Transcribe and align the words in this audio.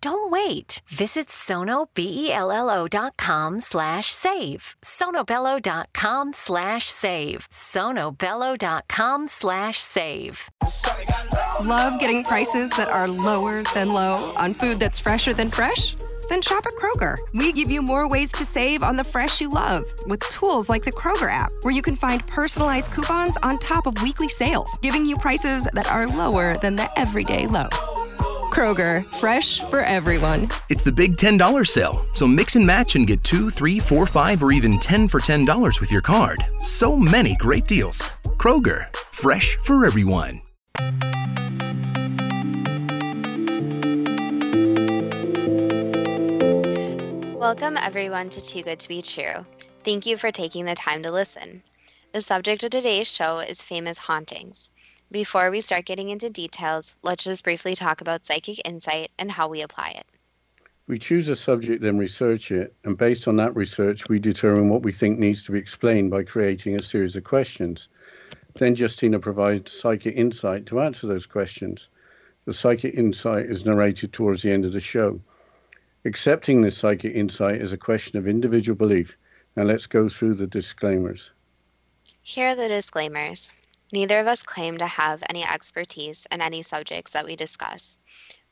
Don't 0.00 0.30
wait. 0.30 0.82
Visit 0.88 1.28
sonobello.com 1.28 3.60
slash 3.60 4.12
save. 4.12 4.76
sonobello.com 4.84 6.32
slash 6.32 6.90
save. 6.90 7.48
sonobello.com 7.50 9.28
slash 9.28 9.80
save. 9.80 10.40
Love 11.62 12.00
getting 12.00 12.24
prices 12.24 12.70
that 12.70 12.88
are 12.88 13.08
lower 13.08 13.62
than 13.74 13.92
low 13.92 14.32
on 14.36 14.54
food 14.54 14.78
that's 14.78 14.98
fresher 14.98 15.32
than 15.32 15.50
fresh? 15.50 15.96
Then 16.28 16.42
shop 16.42 16.66
at 16.66 16.72
Kroger. 16.74 17.16
We 17.34 17.52
give 17.52 17.70
you 17.70 17.82
more 17.82 18.08
ways 18.08 18.32
to 18.32 18.44
save 18.44 18.82
on 18.82 18.96
the 18.96 19.04
fresh 19.04 19.40
you 19.40 19.48
love 19.48 19.84
with 20.06 20.20
tools 20.28 20.68
like 20.68 20.84
the 20.84 20.92
Kroger 20.92 21.30
app, 21.30 21.52
where 21.62 21.74
you 21.74 21.82
can 21.82 21.96
find 21.96 22.26
personalized 22.26 22.92
coupons 22.92 23.36
on 23.42 23.58
top 23.58 23.86
of 23.86 24.00
weekly 24.02 24.28
sales, 24.28 24.76
giving 24.82 25.06
you 25.06 25.16
prices 25.18 25.68
that 25.72 25.90
are 25.90 26.08
lower 26.08 26.56
than 26.58 26.76
the 26.76 26.88
everyday 26.98 27.46
low. 27.46 27.68
Kroger, 28.52 29.04
fresh 29.14 29.60
for 29.60 29.80
everyone. 29.80 30.48
It's 30.68 30.82
the 30.82 30.92
big 30.92 31.16
$10 31.16 31.66
sale, 31.66 32.04
so 32.12 32.26
mix 32.26 32.56
and 32.56 32.66
match 32.66 32.96
and 32.96 33.06
get 33.06 33.22
two, 33.24 33.50
three, 33.50 33.78
four, 33.78 34.06
five, 34.06 34.42
or 34.42 34.52
even 34.52 34.78
10 34.78 35.08
for 35.08 35.20
$10 35.20 35.80
with 35.80 35.92
your 35.92 36.02
card. 36.02 36.44
So 36.58 36.96
many 36.96 37.36
great 37.36 37.66
deals. 37.66 38.10
Kroger, 38.38 38.86
fresh 39.12 39.56
for 39.62 39.84
everyone. 39.84 40.40
Welcome, 47.38 47.76
everyone, 47.76 48.28
to 48.30 48.40
Too 48.40 48.62
Good 48.62 48.80
to 48.80 48.88
Be 48.88 49.02
True. 49.02 49.46
Thank 49.84 50.06
you 50.06 50.16
for 50.16 50.32
taking 50.32 50.64
the 50.64 50.74
time 50.74 51.02
to 51.04 51.12
listen. 51.12 51.62
The 52.12 52.20
subject 52.20 52.64
of 52.64 52.70
today's 52.70 53.12
show 53.12 53.38
is 53.38 53.62
famous 53.62 53.98
hauntings. 53.98 54.68
Before 55.10 55.52
we 55.52 55.60
start 55.60 55.84
getting 55.84 56.10
into 56.10 56.30
details, 56.30 56.96
let's 57.02 57.22
just 57.22 57.44
briefly 57.44 57.76
talk 57.76 58.00
about 58.00 58.26
psychic 58.26 58.66
insight 58.66 59.12
and 59.18 59.30
how 59.30 59.46
we 59.46 59.62
apply 59.62 59.90
it. 59.90 60.06
We 60.88 60.98
choose 60.98 61.28
a 61.28 61.36
subject 61.36 61.84
and 61.84 61.98
research 61.98 62.50
it, 62.50 62.74
and 62.82 62.98
based 62.98 63.28
on 63.28 63.36
that 63.36 63.54
research, 63.54 64.08
we 64.08 64.18
determine 64.18 64.68
what 64.68 64.82
we 64.82 64.92
think 64.92 65.18
needs 65.18 65.44
to 65.44 65.52
be 65.52 65.60
explained 65.60 66.10
by 66.10 66.24
creating 66.24 66.74
a 66.74 66.82
series 66.82 67.14
of 67.14 67.22
questions. 67.22 67.88
Then 68.54 68.74
Justina 68.74 69.20
provides 69.20 69.70
psychic 69.70 70.16
insight 70.16 70.66
to 70.66 70.80
answer 70.80 71.06
those 71.06 71.26
questions. 71.26 71.88
The 72.44 72.54
psychic 72.54 72.94
insight 72.94 73.46
is 73.46 73.64
narrated 73.64 74.12
towards 74.12 74.42
the 74.42 74.50
end 74.50 74.64
of 74.64 74.72
the 74.72 74.80
show. 74.80 75.20
Accepting 76.04 76.62
this 76.62 76.78
psychic 76.78 77.14
insight 77.14 77.60
is 77.62 77.72
a 77.72 77.78
question 77.78 78.18
of 78.18 78.26
individual 78.26 78.76
belief. 78.76 79.16
Now 79.54 79.64
let's 79.64 79.86
go 79.86 80.08
through 80.08 80.34
the 80.34 80.46
disclaimers. 80.48 81.30
Here 82.24 82.48
are 82.48 82.54
the 82.56 82.68
disclaimers. 82.68 83.52
Neither 83.92 84.18
of 84.18 84.26
us 84.26 84.42
claim 84.42 84.78
to 84.78 84.86
have 84.86 85.22
any 85.28 85.44
expertise 85.44 86.26
in 86.32 86.40
any 86.40 86.62
subjects 86.62 87.12
that 87.12 87.24
we 87.24 87.36
discuss. 87.36 87.98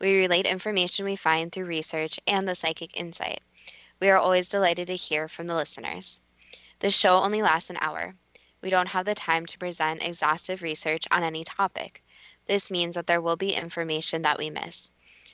We 0.01 0.19
relate 0.19 0.47
information 0.47 1.05
we 1.05 1.17
find 1.17 1.51
through 1.51 1.65
research 1.65 2.21
and 2.27 2.47
the 2.47 2.55
psychic 2.55 2.97
insight. 2.99 3.41
We 4.01 4.11
are 4.11 4.17
always 4.17 4.49
delighted 4.49 4.87
to 4.89 4.95
hear 4.95 5.27
from 5.27 5.49
the 5.49 5.57
listeners. 5.57 6.21
The 6.79 6.91
show 6.91 7.21
only 7.21 7.43
lasts 7.43 7.71
an 7.71 7.79
hour. 7.81 8.15
We 8.63 8.71
don't 8.71 8.89
have 8.89 9.07
the 9.07 9.15
time 9.15 9.45
to 9.47 9.59
present 9.59 10.03
exhaustive 10.03 10.63
research 10.63 11.05
on 11.11 11.25
any 11.25 11.43
topic. 11.43 12.05
This 12.47 12.71
means 12.71 12.95
that 12.95 13.09
there 13.09 13.21
will 13.21 13.37
be 13.37 13.55
information 13.55 14.23
that 14.23 14.39
we 14.39 14.51
miss. 14.51 14.93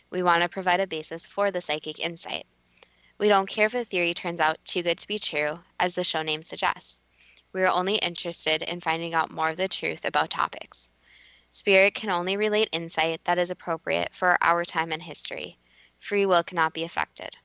We 0.08 0.22
want 0.22 0.42
to 0.42 0.48
provide 0.48 0.80
a 0.80 0.86
basis 0.86 1.26
for 1.26 1.50
the 1.50 1.60
psychic 1.60 1.98
insight. 1.98 2.46
We 3.18 3.28
don't 3.28 3.48
care 3.48 3.66
if 3.66 3.74
a 3.74 3.84
theory 3.84 4.14
turns 4.14 4.40
out 4.40 4.64
too 4.64 4.82
good 4.82 4.98
to 4.98 5.08
be 5.08 5.18
true, 5.18 5.60
as 5.78 5.94
the 5.94 6.04
show 6.04 6.22
name 6.22 6.42
suggests. 6.42 7.02
We 7.52 7.64
are 7.64 7.68
only 7.68 7.96
interested 7.96 8.62
in 8.62 8.80
finding 8.80 9.12
out 9.12 9.32
more 9.32 9.48
of 9.48 9.56
the 9.56 9.66
truth 9.66 10.04
about 10.04 10.30
topics. 10.30 10.88
Spirit 11.50 11.96
can 11.96 12.10
only 12.10 12.36
relate 12.36 12.68
insight 12.70 13.24
that 13.24 13.38
is 13.38 13.50
appropriate 13.50 14.14
for 14.14 14.38
our 14.40 14.64
time 14.64 14.92
and 14.92 15.02
history. 15.02 15.58
Free 15.98 16.26
will 16.26 16.44
cannot 16.44 16.74
be 16.74 16.84
affected. 16.84 17.36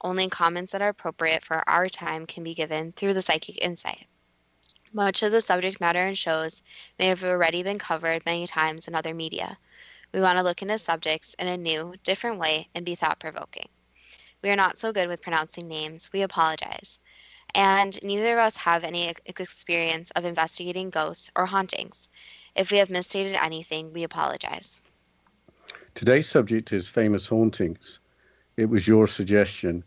Only 0.00 0.30
comments 0.30 0.72
that 0.72 0.80
are 0.80 0.88
appropriate 0.88 1.44
for 1.44 1.68
our 1.68 1.90
time 1.90 2.26
can 2.26 2.42
be 2.44 2.54
given 2.54 2.92
through 2.92 3.12
the 3.12 3.20
psychic 3.20 3.62
insight. 3.62 4.06
Much 4.90 5.22
of 5.22 5.32
the 5.32 5.42
subject 5.42 5.80
matter 5.80 6.06
in 6.06 6.14
shows 6.14 6.62
may 6.98 7.08
have 7.08 7.22
already 7.22 7.62
been 7.62 7.78
covered 7.78 8.24
many 8.24 8.46
times 8.46 8.88
in 8.88 8.94
other 8.94 9.12
media. 9.12 9.58
We 10.14 10.20
want 10.22 10.38
to 10.38 10.42
look 10.42 10.62
into 10.62 10.78
subjects 10.78 11.34
in 11.34 11.46
a 11.46 11.58
new, 11.58 11.94
different 12.04 12.38
way 12.38 12.68
and 12.74 12.86
be 12.86 12.94
thought 12.94 13.18
provoking. 13.18 13.68
We 14.42 14.50
are 14.50 14.56
not 14.56 14.78
so 14.78 14.94
good 14.94 15.08
with 15.08 15.20
pronouncing 15.20 15.68
names. 15.68 16.10
We 16.10 16.22
apologize 16.22 16.98
and 17.54 18.02
neither 18.02 18.32
of 18.34 18.38
us 18.38 18.56
have 18.56 18.84
any 18.84 19.14
experience 19.26 20.10
of 20.12 20.24
investigating 20.24 20.90
ghosts 20.90 21.30
or 21.36 21.46
hauntings. 21.46 22.08
If 22.54 22.70
we 22.70 22.78
have 22.78 22.90
misstated 22.90 23.34
anything, 23.34 23.92
we 23.92 24.02
apologize. 24.04 24.80
Today's 25.94 26.28
subject 26.28 26.72
is 26.72 26.88
famous 26.88 27.26
hauntings. 27.26 28.00
It 28.56 28.66
was 28.66 28.88
your 28.88 29.06
suggestion. 29.06 29.84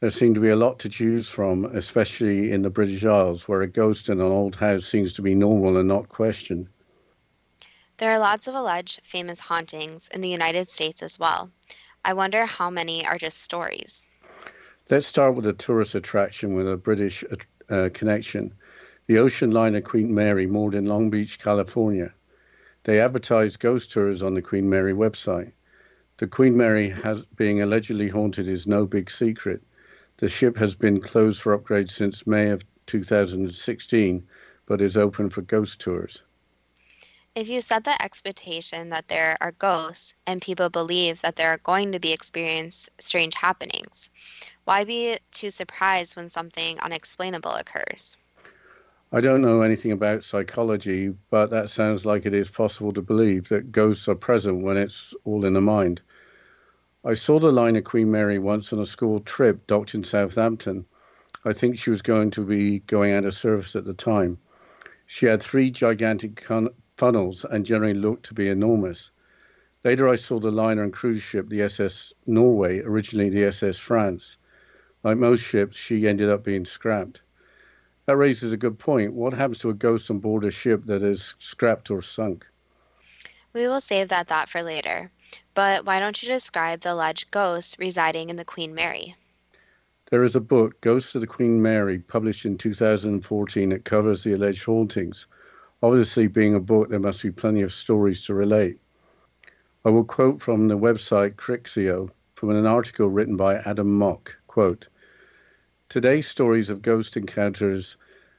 There 0.00 0.10
seem 0.10 0.34
to 0.34 0.40
be 0.40 0.50
a 0.50 0.56
lot 0.56 0.80
to 0.80 0.88
choose 0.88 1.28
from, 1.28 1.64
especially 1.64 2.52
in 2.52 2.62
the 2.62 2.70
British 2.70 3.04
Isles, 3.04 3.48
where 3.48 3.62
a 3.62 3.66
ghost 3.68 4.08
in 4.08 4.20
an 4.20 4.26
old 4.26 4.56
house 4.56 4.86
seems 4.86 5.14
to 5.14 5.22
be 5.22 5.34
normal 5.34 5.76
and 5.78 5.88
not 5.88 6.08
questioned. 6.08 6.68
There 7.98 8.10
are 8.10 8.18
lots 8.18 8.46
of 8.46 8.54
alleged 8.54 9.00
famous 9.04 9.40
hauntings 9.40 10.08
in 10.08 10.20
the 10.20 10.28
United 10.28 10.68
States 10.68 11.02
as 11.02 11.18
well. 11.18 11.50
I 12.04 12.12
wonder 12.12 12.44
how 12.44 12.68
many 12.68 13.06
are 13.06 13.18
just 13.18 13.38
stories. 13.38 14.04
Let's 14.88 15.08
start 15.08 15.34
with 15.34 15.48
a 15.48 15.52
tourist 15.52 15.96
attraction 15.96 16.54
with 16.54 16.70
a 16.70 16.76
British 16.76 17.24
uh, 17.68 17.88
connection. 17.92 18.54
The 19.08 19.18
ocean 19.18 19.50
liner 19.50 19.80
Queen 19.80 20.14
Mary 20.14 20.46
moored 20.46 20.76
in 20.76 20.86
Long 20.86 21.10
Beach, 21.10 21.40
California. 21.40 22.14
They 22.84 23.00
advertise 23.00 23.56
ghost 23.56 23.90
tours 23.90 24.22
on 24.22 24.34
the 24.34 24.42
Queen 24.42 24.70
Mary 24.70 24.92
website. 24.92 25.50
The 26.18 26.28
Queen 26.28 26.56
Mary 26.56 26.88
has 26.88 27.24
being 27.34 27.60
allegedly 27.62 28.08
haunted 28.08 28.46
is 28.46 28.68
no 28.68 28.86
big 28.86 29.10
secret. 29.10 29.60
The 30.18 30.28
ship 30.28 30.56
has 30.58 30.76
been 30.76 31.00
closed 31.00 31.42
for 31.42 31.58
upgrades 31.58 31.90
since 31.90 32.24
May 32.24 32.50
of 32.50 32.62
2016, 32.86 34.24
but 34.66 34.80
is 34.80 34.96
open 34.96 35.30
for 35.30 35.42
ghost 35.42 35.80
tours. 35.80 36.22
If 37.34 37.48
you 37.48 37.60
set 37.60 37.82
the 37.82 38.00
expectation 38.00 38.90
that 38.90 39.08
there 39.08 39.36
are 39.40 39.52
ghosts 39.52 40.14
and 40.26 40.40
people 40.40 40.70
believe 40.70 41.20
that 41.22 41.34
there 41.34 41.50
are 41.50 41.58
going 41.58 41.90
to 41.92 41.98
be 41.98 42.12
experienced 42.12 42.88
strange 42.98 43.34
happenings, 43.34 44.08
why 44.66 44.84
be 44.84 45.16
too 45.30 45.50
surprised 45.50 46.16
when 46.16 46.28
something 46.28 46.78
unexplainable 46.80 47.52
occurs? 47.52 48.16
I 49.12 49.20
don't 49.20 49.40
know 49.40 49.62
anything 49.62 49.92
about 49.92 50.24
psychology, 50.24 51.14
but 51.30 51.50
that 51.50 51.70
sounds 51.70 52.04
like 52.04 52.26
it 52.26 52.34
is 52.34 52.50
possible 52.50 52.92
to 52.94 53.00
believe 53.00 53.48
that 53.48 53.70
ghosts 53.70 54.08
are 54.08 54.16
present 54.16 54.64
when 54.64 54.76
it's 54.76 55.14
all 55.24 55.44
in 55.44 55.52
the 55.52 55.60
mind. 55.60 56.00
I 57.04 57.14
saw 57.14 57.38
the 57.38 57.52
liner 57.52 57.80
Queen 57.80 58.10
Mary 58.10 58.40
once 58.40 58.72
on 58.72 58.80
a 58.80 58.86
school 58.86 59.20
trip 59.20 59.68
docked 59.68 59.94
in 59.94 60.02
Southampton. 60.02 60.84
I 61.44 61.52
think 61.52 61.78
she 61.78 61.90
was 61.90 62.02
going 62.02 62.32
to 62.32 62.44
be 62.44 62.80
going 62.80 63.12
out 63.12 63.24
of 63.24 63.34
service 63.34 63.76
at 63.76 63.84
the 63.84 63.94
time. 63.94 64.36
She 65.06 65.26
had 65.26 65.40
three 65.40 65.70
gigantic 65.70 66.42
con- 66.44 66.74
funnels 66.96 67.46
and 67.48 67.64
generally 67.64 67.94
looked 67.94 68.26
to 68.26 68.34
be 68.34 68.48
enormous. 68.48 69.12
Later, 69.84 70.08
I 70.08 70.16
saw 70.16 70.40
the 70.40 70.50
liner 70.50 70.82
and 70.82 70.92
cruise 70.92 71.22
ship, 71.22 71.48
the 71.48 71.62
SS 71.62 72.12
Norway, 72.26 72.80
originally 72.80 73.30
the 73.30 73.44
SS 73.44 73.78
France. 73.78 74.38
Like 75.06 75.18
most 75.18 75.42
ships, 75.42 75.76
she 75.76 76.08
ended 76.08 76.28
up 76.30 76.42
being 76.42 76.64
scrapped. 76.64 77.20
That 78.06 78.16
raises 78.16 78.52
a 78.52 78.56
good 78.56 78.76
point. 78.76 79.12
What 79.12 79.34
happens 79.34 79.60
to 79.60 79.70
a 79.70 79.72
ghost 79.72 80.10
on 80.10 80.18
board 80.18 80.42
a 80.42 80.50
ship 80.50 80.84
that 80.86 81.04
is 81.04 81.36
scrapped 81.38 81.92
or 81.92 82.02
sunk? 82.02 82.44
We 83.52 83.68
will 83.68 83.80
save 83.80 84.08
that 84.08 84.26
thought 84.26 84.48
for 84.48 84.64
later. 84.64 85.08
But 85.54 85.86
why 85.86 86.00
don't 86.00 86.20
you 86.20 86.28
describe 86.28 86.80
the 86.80 86.92
alleged 86.92 87.30
ghosts 87.30 87.78
residing 87.78 88.30
in 88.30 88.36
the 88.36 88.44
Queen 88.44 88.74
Mary? 88.74 89.14
There 90.10 90.24
is 90.24 90.34
a 90.34 90.40
book, 90.40 90.80
Ghosts 90.80 91.14
of 91.14 91.20
the 91.20 91.28
Queen 91.28 91.62
Mary, 91.62 92.00
published 92.00 92.44
in 92.44 92.58
2014 92.58 93.68
that 93.68 93.84
covers 93.84 94.24
the 94.24 94.32
alleged 94.32 94.64
hauntings. 94.64 95.28
Obviously, 95.84 96.26
being 96.26 96.56
a 96.56 96.60
book, 96.60 96.88
there 96.88 96.98
must 96.98 97.22
be 97.22 97.30
plenty 97.30 97.62
of 97.62 97.72
stories 97.72 98.22
to 98.22 98.34
relate. 98.34 98.80
I 99.84 99.90
will 99.90 100.02
quote 100.02 100.42
from 100.42 100.66
the 100.66 100.76
website 100.76 101.36
Crixio 101.36 102.10
from 102.34 102.50
an 102.50 102.66
article 102.66 103.08
written 103.08 103.36
by 103.36 103.58
Adam 103.58 103.96
Mock. 103.96 104.34
Quote, 104.48 104.88
Today's 105.88 106.26
stories 106.26 106.68
of 106.68 106.82
ghost 106.82 107.16
encounters 107.16 107.96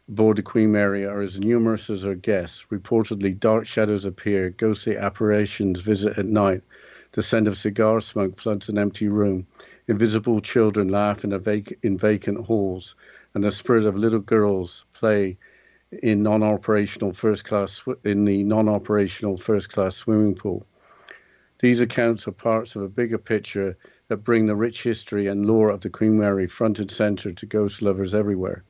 aboard 0.10 0.36
the 0.36 0.42
Queen 0.42 0.70
Mary 0.74 1.06
are 1.06 1.22
as 1.22 1.40
numerous 1.40 1.90
as 1.90 2.04
her 2.04 2.14
guests. 2.14 2.66
Reportedly, 2.70 3.40
dark 3.40 3.66
shadows 3.66 4.04
appear, 4.04 4.50
ghostly 4.50 4.98
apparitions 4.98 5.80
visit 5.80 6.18
at 6.18 6.26
night, 6.26 6.62
the 7.14 7.22
scent 7.22 7.48
of 7.48 7.58
cigar 7.58 8.02
smoke 8.02 8.38
floods 8.38 8.68
an 8.68 8.78
empty 8.78 9.08
room, 9.08 9.48
invisible 9.88 10.42
children 10.42 10.90
laugh 10.90 11.24
in, 11.24 11.40
vac- 11.40 11.80
in 11.84 11.98
vacant 11.98 12.38
halls, 12.46 12.96
and 13.34 13.46
the 13.46 13.52
spirit 13.52 13.86
of 13.86 13.96
little 13.96 14.20
girls 14.20 14.84
play 14.92 15.38
in 16.04 16.22
non-operational 16.24 17.14
first 17.14 17.46
class 17.46 17.82
in 18.04 18.26
the 18.26 18.44
non-operational 18.44 19.38
first 19.38 19.72
class 19.72 19.96
swimming 19.96 20.36
pool. 20.36 20.68
These 21.62 21.80
accounts 21.80 22.28
are 22.28 22.34
parts 22.34 22.76
of 22.76 22.82
a 22.82 22.90
bigger 22.90 23.18
picture 23.18 23.78
that 24.08 24.24
bring 24.24 24.46
the 24.46 24.56
rich 24.56 24.84
history 24.84 25.28
and 25.28 25.46
lore 25.46 25.70
of 25.70 25.82
the 25.82 25.90
Queen 25.90 26.18
Mary 26.18 26.48
front 26.48 26.80
and 26.80 26.90
center 26.90 27.32
to 27.32 27.46
ghost 27.46 27.82
lovers 27.82 28.16
everywhere. 28.16 28.64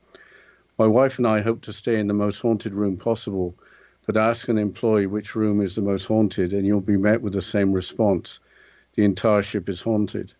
My 0.78 0.86
wife 0.86 1.18
and 1.18 1.26
I 1.26 1.40
hope 1.40 1.62
to 1.62 1.72
stay 1.72 1.98
in 1.98 2.08
the 2.08 2.14
most 2.14 2.40
haunted 2.40 2.72
room 2.74 2.96
possible, 2.96 3.54
but 4.06 4.16
ask 4.16 4.48
an 4.48 4.58
employee 4.58 5.06
which 5.06 5.34
room 5.34 5.60
is 5.60 5.74
the 5.74 5.82
most 5.82 6.06
haunted, 6.06 6.52
and 6.52 6.66
you'll 6.66 6.80
be 6.80 6.96
met 6.96 7.20
with 7.20 7.34
the 7.34 7.42
same 7.42 7.72
response: 7.72 8.40
the 8.94 9.04
entire 9.04 9.42
ship 9.42 9.68
is 9.68 9.80
haunted. 9.80 10.32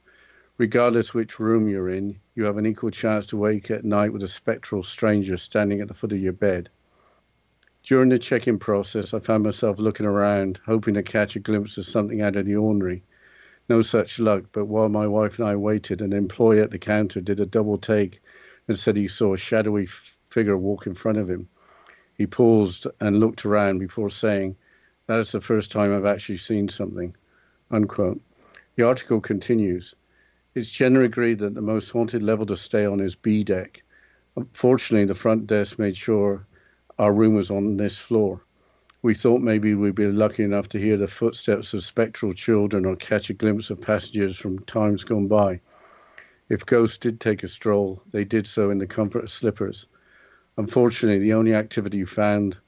Regardless 0.56 1.14
which 1.14 1.38
room 1.38 1.68
you're 1.68 1.88
in, 1.88 2.18
you 2.34 2.42
have 2.44 2.56
an 2.56 2.66
equal 2.66 2.90
chance 2.90 3.26
to 3.26 3.36
wake 3.36 3.70
at 3.70 3.84
night 3.84 4.12
with 4.12 4.24
a 4.24 4.28
spectral 4.28 4.82
stranger 4.82 5.36
standing 5.36 5.80
at 5.80 5.86
the 5.86 5.94
foot 5.94 6.12
of 6.12 6.18
your 6.18 6.32
bed. 6.32 6.68
During 7.84 8.08
the 8.08 8.18
check 8.18 8.48
in 8.48 8.58
process, 8.58 9.14
I 9.14 9.20
found 9.20 9.44
myself 9.44 9.78
looking 9.78 10.06
around, 10.06 10.58
hoping 10.66 10.94
to 10.94 11.02
catch 11.02 11.36
a 11.36 11.40
glimpse 11.40 11.78
of 11.78 11.86
something 11.86 12.20
out 12.20 12.34
of 12.34 12.44
the 12.46 12.56
ordinary. 12.56 13.04
No 13.68 13.82
such 13.82 14.18
luck, 14.18 14.44
but 14.52 14.64
while 14.64 14.88
my 14.88 15.06
wife 15.06 15.38
and 15.38 15.46
I 15.46 15.54
waited, 15.54 16.00
an 16.00 16.14
employee 16.14 16.60
at 16.60 16.70
the 16.70 16.78
counter 16.78 17.20
did 17.20 17.38
a 17.38 17.46
double 17.46 17.76
take 17.76 18.20
and 18.66 18.78
said 18.78 18.96
he 18.96 19.08
saw 19.08 19.34
a 19.34 19.38
shadowy 19.38 19.88
figure 20.30 20.56
walk 20.56 20.86
in 20.86 20.94
front 20.94 21.18
of 21.18 21.28
him. 21.28 21.48
He 22.14 22.26
paused 22.26 22.86
and 23.00 23.20
looked 23.20 23.44
around 23.44 23.78
before 23.78 24.08
saying, 24.08 24.56
That 25.06 25.20
is 25.20 25.32
the 25.32 25.40
first 25.42 25.70
time 25.70 25.92
I've 25.92 26.06
actually 26.06 26.38
seen 26.38 26.68
something. 26.68 27.14
Unquote. 27.70 28.20
The 28.76 28.84
article 28.84 29.20
continues. 29.20 29.94
It's 30.54 30.70
generally 30.70 31.06
agreed 31.06 31.40
that 31.40 31.54
the 31.54 31.60
most 31.60 31.90
haunted 31.90 32.22
level 32.22 32.46
to 32.46 32.56
stay 32.56 32.86
on 32.86 33.00
is 33.00 33.14
B 33.14 33.44
deck. 33.44 33.82
Fortunately, 34.52 35.04
the 35.04 35.14
front 35.14 35.46
desk 35.46 35.78
made 35.78 35.96
sure 35.96 36.46
our 36.98 37.12
room 37.12 37.34
was 37.34 37.50
on 37.50 37.76
this 37.76 37.98
floor. 37.98 38.40
We 39.08 39.14
thought 39.14 39.40
maybe 39.40 39.72
we'd 39.72 39.94
be 39.94 40.04
lucky 40.04 40.42
enough 40.42 40.68
to 40.68 40.78
hear 40.78 40.98
the 40.98 41.08
footsteps 41.08 41.72
of 41.72 41.82
spectral 41.82 42.34
children 42.34 42.84
or 42.84 42.94
catch 42.94 43.30
a 43.30 43.32
glimpse 43.32 43.70
of 43.70 43.80
passengers 43.80 44.36
from 44.36 44.58
times 44.66 45.02
gone 45.02 45.28
by. 45.28 45.60
If 46.50 46.66
ghosts 46.66 46.98
did 46.98 47.18
take 47.18 47.42
a 47.42 47.48
stroll, 47.48 48.02
they 48.12 48.24
did 48.24 48.46
so 48.46 48.68
in 48.68 48.76
the 48.76 48.86
comfort 48.86 49.24
of 49.24 49.30
slippers. 49.30 49.86
Unfortunately, 50.58 51.20
the 51.20 51.32
only 51.32 51.54
activity 51.54 52.04
found 52.04 52.58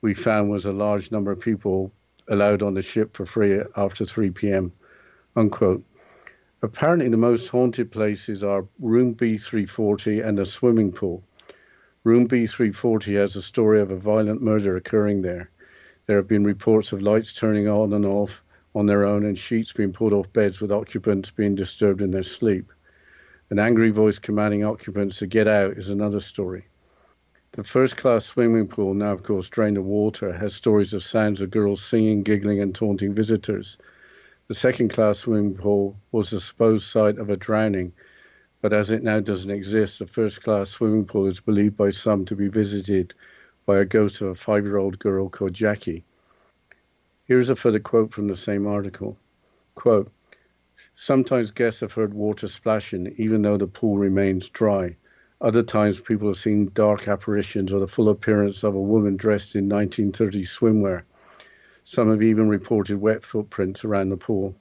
we 0.00 0.14
found 0.14 0.48
was 0.48 0.64
a 0.64 0.72
large 0.72 1.10
number 1.10 1.32
of 1.32 1.40
people 1.40 1.90
allowed 2.28 2.62
on 2.62 2.74
the 2.74 2.82
ship 2.82 3.16
for 3.16 3.26
free 3.26 3.60
after 3.76 4.04
3 4.04 4.30
p.m. 4.30 4.70
Unquote. 5.34 5.82
Apparently, 6.62 7.08
the 7.08 7.16
most 7.16 7.48
haunted 7.48 7.90
places 7.90 8.44
are 8.44 8.64
room 8.78 9.16
B340 9.16 10.24
and 10.24 10.38
the 10.38 10.46
swimming 10.46 10.92
pool. 10.92 11.24
Room 12.04 12.28
B340 12.28 13.16
has 13.16 13.34
a 13.34 13.42
story 13.42 13.80
of 13.80 13.90
a 13.90 13.96
violent 13.96 14.40
murder 14.40 14.76
occurring 14.76 15.22
there. 15.22 15.50
There 16.10 16.18
have 16.18 16.26
been 16.26 16.42
reports 16.42 16.90
of 16.90 17.02
lights 17.02 17.32
turning 17.32 17.68
on 17.68 17.92
and 17.92 18.04
off 18.04 18.42
on 18.74 18.86
their 18.86 19.04
own 19.04 19.24
and 19.24 19.38
sheets 19.38 19.72
being 19.72 19.92
pulled 19.92 20.12
off 20.12 20.32
beds 20.32 20.60
with 20.60 20.72
occupants 20.72 21.30
being 21.30 21.54
disturbed 21.54 22.02
in 22.02 22.10
their 22.10 22.24
sleep. 22.24 22.72
An 23.48 23.60
angry 23.60 23.90
voice 23.90 24.18
commanding 24.18 24.64
occupants 24.64 25.18
to 25.18 25.28
get 25.28 25.46
out 25.46 25.78
is 25.78 25.88
another 25.88 26.18
story. 26.18 26.66
The 27.52 27.62
first 27.62 27.96
class 27.96 28.24
swimming 28.24 28.66
pool, 28.66 28.92
now 28.92 29.12
of 29.12 29.22
course 29.22 29.48
drained 29.48 29.76
of 29.76 29.84
water, 29.84 30.32
has 30.32 30.52
stories 30.52 30.92
of 30.94 31.04
sounds 31.04 31.40
of 31.42 31.52
girls 31.52 31.80
singing, 31.80 32.24
giggling, 32.24 32.60
and 32.60 32.74
taunting 32.74 33.14
visitors. 33.14 33.78
The 34.48 34.54
second 34.54 34.88
class 34.88 35.20
swimming 35.20 35.54
pool 35.54 35.96
was 36.10 36.30
the 36.30 36.40
supposed 36.40 36.88
site 36.88 37.18
of 37.18 37.30
a 37.30 37.36
drowning, 37.36 37.92
but 38.60 38.72
as 38.72 38.90
it 38.90 39.04
now 39.04 39.20
doesn't 39.20 39.52
exist, 39.52 40.00
the 40.00 40.08
first 40.08 40.42
class 40.42 40.70
swimming 40.70 41.04
pool 41.04 41.28
is 41.28 41.38
believed 41.38 41.76
by 41.76 41.90
some 41.90 42.24
to 42.24 42.34
be 42.34 42.48
visited 42.48 43.14
by 43.66 43.78
a 43.78 43.84
ghost 43.84 44.20
of 44.20 44.28
a 44.28 44.34
five 44.34 44.64
year 44.64 44.76
old 44.76 44.98
girl 44.98 45.28
called 45.28 45.52
Jackie. 45.52 46.04
Here's 47.24 47.50
a 47.50 47.56
further 47.56 47.78
quote 47.78 48.12
from 48.12 48.26
the 48.26 48.36
same 48.36 48.66
article. 48.66 49.16
Quote, 49.74 50.10
Sometimes 50.96 51.50
guests 51.50 51.80
have 51.80 51.92
heard 51.92 52.12
water 52.12 52.48
splashing 52.48 53.14
even 53.16 53.42
though 53.42 53.56
the 53.56 53.66
pool 53.66 53.98
remains 53.98 54.48
dry. 54.48 54.96
Other 55.40 55.62
times 55.62 56.00
people 56.00 56.28
have 56.28 56.36
seen 56.36 56.70
dark 56.74 57.08
apparitions 57.08 57.72
or 57.72 57.80
the 57.80 57.88
full 57.88 58.08
appearance 58.08 58.62
of 58.62 58.74
a 58.74 58.80
woman 58.80 59.16
dressed 59.16 59.56
in 59.56 59.68
1930s 59.68 60.48
swimwear. 60.48 61.02
Some 61.84 62.10
have 62.10 62.22
even 62.22 62.48
reported 62.48 63.00
wet 63.00 63.24
footprints 63.24 63.84
around 63.84 64.10
the 64.10 64.16
pool. 64.16 64.54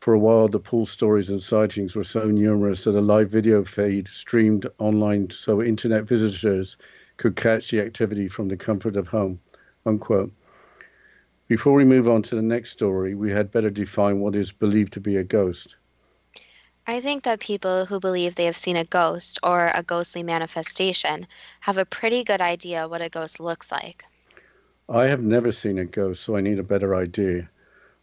For 0.00 0.14
a 0.14 0.18
while, 0.18 0.48
the 0.48 0.58
pool 0.58 0.86
stories 0.86 1.30
and 1.30 1.42
sightings 1.42 1.94
were 1.94 2.04
so 2.04 2.24
numerous 2.24 2.84
that 2.84 2.94
a 2.94 3.00
live 3.00 3.30
video 3.30 3.64
feed 3.64 4.08
streamed 4.08 4.66
online 4.78 5.30
so 5.30 5.62
internet 5.62 6.04
visitors 6.04 6.76
could 7.20 7.36
catch 7.36 7.70
the 7.70 7.80
activity 7.82 8.28
from 8.28 8.48
the 8.48 8.56
comfort 8.56 8.96
of 8.96 9.06
home. 9.08 9.38
Unquote. 9.84 10.32
Before 11.48 11.74
we 11.74 11.84
move 11.84 12.08
on 12.08 12.22
to 12.22 12.34
the 12.34 12.42
next 12.42 12.70
story, 12.70 13.14
we 13.14 13.30
had 13.30 13.52
better 13.52 13.68
define 13.68 14.20
what 14.20 14.34
is 14.34 14.52
believed 14.52 14.94
to 14.94 15.00
be 15.00 15.16
a 15.16 15.22
ghost. 15.22 15.76
I 16.86 17.02
think 17.02 17.24
that 17.24 17.40
people 17.40 17.84
who 17.84 18.00
believe 18.00 18.34
they 18.34 18.46
have 18.46 18.56
seen 18.56 18.76
a 18.76 18.86
ghost 18.86 19.38
or 19.42 19.70
a 19.74 19.82
ghostly 19.82 20.22
manifestation 20.22 21.26
have 21.60 21.76
a 21.76 21.84
pretty 21.84 22.24
good 22.24 22.40
idea 22.40 22.88
what 22.88 23.02
a 23.02 23.10
ghost 23.10 23.38
looks 23.38 23.70
like. 23.70 24.02
I 24.88 25.04
have 25.08 25.22
never 25.22 25.52
seen 25.52 25.78
a 25.78 25.84
ghost, 25.84 26.22
so 26.22 26.36
I 26.36 26.40
need 26.40 26.58
a 26.58 26.72
better 26.74 26.96
idea. 26.96 27.50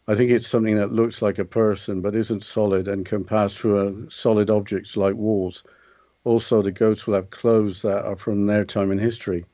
I 0.06 0.14
think 0.14 0.30
it's 0.30 0.46
something 0.46 0.76
that 0.76 0.92
looks 0.92 1.20
like 1.20 1.40
a 1.40 1.44
person 1.44 2.02
but 2.02 2.14
isn't 2.14 2.44
solid 2.44 2.86
and 2.86 3.04
can 3.04 3.24
pass 3.24 3.52
through 3.52 4.10
solid 4.10 4.48
objects 4.48 4.96
like 4.96 5.16
walls. 5.16 5.64
Also, 6.28 6.60
the 6.60 6.70
ghosts 6.70 7.06
will 7.06 7.14
have 7.14 7.30
clothes 7.30 7.80
that 7.80 8.04
are 8.04 8.14
from 8.14 8.44
their 8.44 8.62
time 8.62 8.92
in 8.92 8.98
history. 8.98 9.46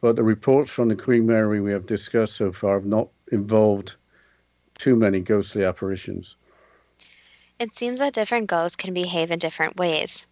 But 0.00 0.14
the 0.14 0.22
reports 0.22 0.70
from 0.70 0.86
the 0.86 0.94
Queen 0.94 1.26
Mary 1.26 1.60
we 1.60 1.72
have 1.72 1.86
discussed 1.86 2.36
so 2.36 2.52
far 2.52 2.74
have 2.74 2.86
not 2.86 3.08
involved 3.32 3.96
too 4.78 4.94
many 4.94 5.18
ghostly 5.18 5.64
apparitions. 5.64 6.36
It 7.58 7.74
seems 7.74 7.98
that 7.98 8.12
different 8.12 8.46
ghosts 8.46 8.76
can 8.76 8.94
behave 8.94 9.32
in 9.32 9.40
different 9.40 9.76
ways. 9.76 10.24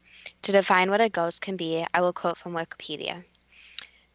To 0.42 0.52
define 0.52 0.88
what 0.88 1.00
a 1.00 1.09
ghost 1.09 1.42
can 1.42 1.57
be, 1.57 1.85
I 1.92 2.00
will 2.00 2.12
quote 2.12 2.38
from 2.38 2.52
Wikipedia. 2.52 3.25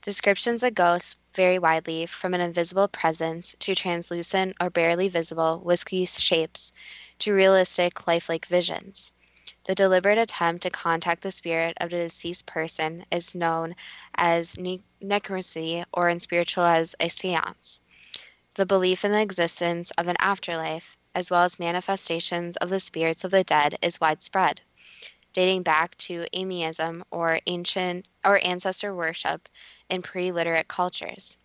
Descriptions 0.03 0.63
of 0.63 0.73
ghosts 0.73 1.17
vary 1.33 1.59
widely 1.59 2.05
from 2.05 2.33
an 2.33 2.39
invisible 2.39 2.87
presence 2.87 3.57
to 3.59 3.75
translucent 3.75 4.55
or 4.61 4.69
barely 4.69 5.09
visible 5.09 5.61
wispy 5.65 6.05
shapes 6.05 6.71
to 7.19 7.33
realistic 7.33 8.07
lifelike 8.07 8.45
visions. 8.45 9.11
The 9.65 9.75
deliberate 9.75 10.17
attempt 10.17 10.63
to 10.63 10.69
contact 10.69 11.21
the 11.21 11.31
spirit 11.31 11.77
of 11.81 11.89
the 11.89 11.97
deceased 11.97 12.45
person 12.45 13.05
is 13.11 13.35
known 13.35 13.75
as 14.15 14.57
ne- 14.57 14.83
necromancy 15.01 15.83
or 15.91 16.09
in 16.09 16.19
spiritual 16.19 16.65
as 16.65 16.95
a 16.99 17.09
seance. 17.09 17.81
The 18.55 18.65
belief 18.65 19.03
in 19.03 19.11
the 19.11 19.21
existence 19.21 19.91
of 19.91 20.07
an 20.07 20.17
afterlife, 20.19 20.97
as 21.13 21.31
well 21.31 21.43
as 21.43 21.59
manifestations 21.59 22.57
of 22.57 22.69
the 22.69 22.79
spirits 22.79 23.23
of 23.23 23.31
the 23.31 23.43
dead, 23.43 23.77
is 23.81 23.99
widespread 23.99 24.61
dating 25.35 25.63
back 25.63 25.97
to 25.97 26.25
animism 26.33 27.03
or 27.11 27.41
ancient 27.45 28.07
or 28.23 28.39
ancestor 28.41 28.95
worship 28.95 29.49
in 29.89 30.01
pre-literate 30.01 30.67
cultures. 30.69 31.35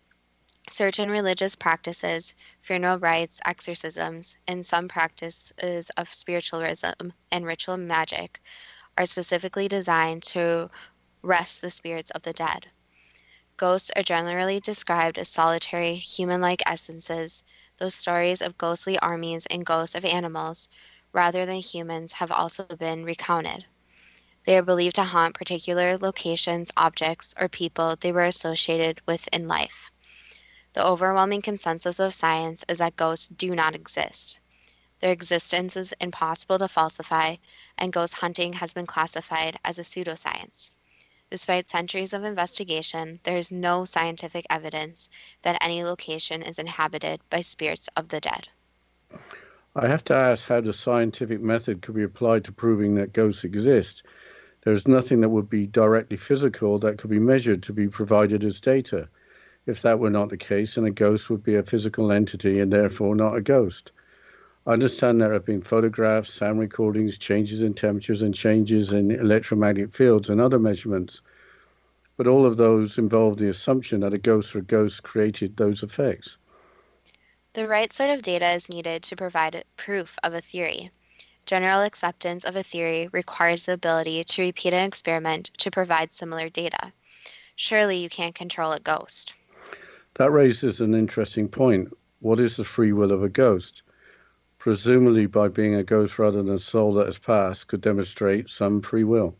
Certain 0.73 1.11
religious 1.11 1.53
practices, 1.53 2.33
funeral 2.61 2.97
rites, 2.97 3.41
exorcisms, 3.43 4.37
and 4.47 4.65
some 4.65 4.87
practices 4.87 5.89
of 5.97 6.13
spiritualism 6.13 7.09
and 7.29 7.45
ritual 7.45 7.75
magic 7.75 8.41
are 8.97 9.05
specifically 9.05 9.67
designed 9.67 10.23
to 10.23 10.71
rest 11.21 11.61
the 11.61 11.69
spirits 11.69 12.09
of 12.11 12.21
the 12.23 12.31
dead. 12.31 12.69
Ghosts 13.57 13.91
are 13.97 14.01
generally 14.01 14.61
described 14.61 15.17
as 15.19 15.27
solitary, 15.27 15.95
human 15.95 16.39
like 16.39 16.63
essences, 16.65 17.43
though 17.77 17.89
stories 17.89 18.41
of 18.41 18.57
ghostly 18.57 18.97
armies 18.97 19.45
and 19.47 19.65
ghosts 19.65 19.93
of 19.93 20.05
animals, 20.05 20.69
rather 21.11 21.45
than 21.45 21.59
humans, 21.59 22.13
have 22.13 22.31
also 22.31 22.63
been 22.63 23.03
recounted. 23.03 23.65
They 24.45 24.57
are 24.57 24.63
believed 24.63 24.95
to 24.95 25.03
haunt 25.03 25.35
particular 25.35 25.97
locations, 25.97 26.71
objects, 26.77 27.35
or 27.37 27.49
people 27.49 27.97
they 27.97 28.13
were 28.13 28.23
associated 28.23 29.01
with 29.05 29.27
in 29.33 29.49
life. 29.49 29.91
The 30.73 30.85
overwhelming 30.85 31.41
consensus 31.41 31.99
of 31.99 32.13
science 32.13 32.63
is 32.69 32.77
that 32.77 32.95
ghosts 32.95 33.27
do 33.27 33.53
not 33.55 33.75
exist. 33.75 34.39
Their 34.99 35.11
existence 35.11 35.75
is 35.75 35.93
impossible 35.99 36.59
to 36.59 36.67
falsify, 36.67 37.35
and 37.77 37.91
ghost 37.91 38.13
hunting 38.13 38.53
has 38.53 38.73
been 38.73 38.85
classified 38.85 39.59
as 39.65 39.79
a 39.79 39.83
pseudoscience. 39.83 40.71
Despite 41.29 41.67
centuries 41.67 42.13
of 42.13 42.23
investigation, 42.23 43.19
there 43.23 43.37
is 43.37 43.51
no 43.51 43.83
scientific 43.83 44.45
evidence 44.49 45.09
that 45.41 45.57
any 45.61 45.83
location 45.83 46.41
is 46.41 46.59
inhabited 46.59 47.19
by 47.29 47.41
spirits 47.41 47.89
of 47.97 48.09
the 48.09 48.21
dead. 48.21 48.47
I 49.75 49.87
have 49.87 50.03
to 50.05 50.15
ask 50.15 50.47
how 50.47 50.61
the 50.61 50.73
scientific 50.73 51.41
method 51.41 51.81
could 51.81 51.95
be 51.95 52.03
applied 52.03 52.45
to 52.45 52.51
proving 52.51 52.95
that 52.95 53.13
ghosts 53.13 53.43
exist. 53.43 54.03
There's 54.63 54.87
nothing 54.87 55.21
that 55.21 55.29
would 55.29 55.49
be 55.49 55.67
directly 55.67 56.17
physical 56.17 56.79
that 56.79 56.97
could 56.97 57.09
be 57.09 57.19
measured 57.19 57.63
to 57.63 57.73
be 57.73 57.87
provided 57.87 58.43
as 58.43 58.59
data. 58.59 59.09
If 59.67 59.83
that 59.83 59.99
were 59.99 60.09
not 60.09 60.29
the 60.29 60.37
case, 60.37 60.75
then 60.75 60.85
a 60.85 60.91
ghost 60.91 61.29
would 61.29 61.43
be 61.43 61.55
a 61.55 61.63
physical 61.63 62.11
entity 62.11 62.59
and 62.59 62.73
therefore 62.73 63.15
not 63.15 63.37
a 63.37 63.41
ghost. 63.41 63.91
I 64.65 64.73
understand 64.73 65.21
there 65.21 65.33
have 65.33 65.45
been 65.45 65.61
photographs, 65.61 66.33
sound 66.33 66.59
recordings, 66.59 67.19
changes 67.19 67.61
in 67.61 67.75
temperatures, 67.75 68.23
and 68.23 68.33
changes 68.33 68.91
in 68.91 69.11
electromagnetic 69.11 69.93
fields 69.93 70.29
and 70.29 70.41
other 70.41 70.57
measurements. 70.57 71.21
But 72.17 72.27
all 72.27 72.45
of 72.45 72.57
those 72.57 72.97
involve 72.97 73.37
the 73.37 73.49
assumption 73.49 73.99
that 73.99 74.15
a 74.15 74.17
ghost 74.17 74.55
or 74.55 74.61
ghosts 74.61 74.99
created 74.99 75.57
those 75.57 75.83
effects. 75.83 76.37
The 77.53 77.67
right 77.67 77.91
sort 77.93 78.09
of 78.09 78.23
data 78.23 78.49
is 78.51 78.69
needed 78.69 79.03
to 79.03 79.15
provide 79.15 79.63
proof 79.77 80.17
of 80.23 80.33
a 80.33 80.41
theory. 80.41 80.89
General 81.45 81.81
acceptance 81.81 82.45
of 82.45 82.55
a 82.55 82.63
theory 82.63 83.09
requires 83.11 83.65
the 83.65 83.73
ability 83.73 84.23
to 84.23 84.41
repeat 84.41 84.73
an 84.73 84.87
experiment 84.87 85.51
to 85.57 85.69
provide 85.69 86.13
similar 86.13 86.49
data. 86.49 86.93
Surely 87.55 87.97
you 87.97 88.09
can't 88.09 88.33
control 88.33 88.71
a 88.71 88.79
ghost. 88.79 89.33
That 90.15 90.31
raises 90.31 90.81
an 90.81 90.93
interesting 90.93 91.47
point. 91.47 91.95
What 92.19 92.39
is 92.39 92.57
the 92.57 92.65
free 92.65 92.91
will 92.91 93.11
of 93.11 93.23
a 93.23 93.29
ghost? 93.29 93.83
Presumably, 94.57 95.25
by 95.25 95.47
being 95.47 95.73
a 95.75 95.83
ghost 95.83 96.19
rather 96.19 96.43
than 96.43 96.53
a 96.53 96.59
soul 96.59 96.93
that 96.95 97.07
has 97.07 97.17
passed, 97.17 97.67
could 97.67 97.81
demonstrate 97.81 98.49
some 98.49 98.81
free 98.81 99.03
will. 99.03 99.35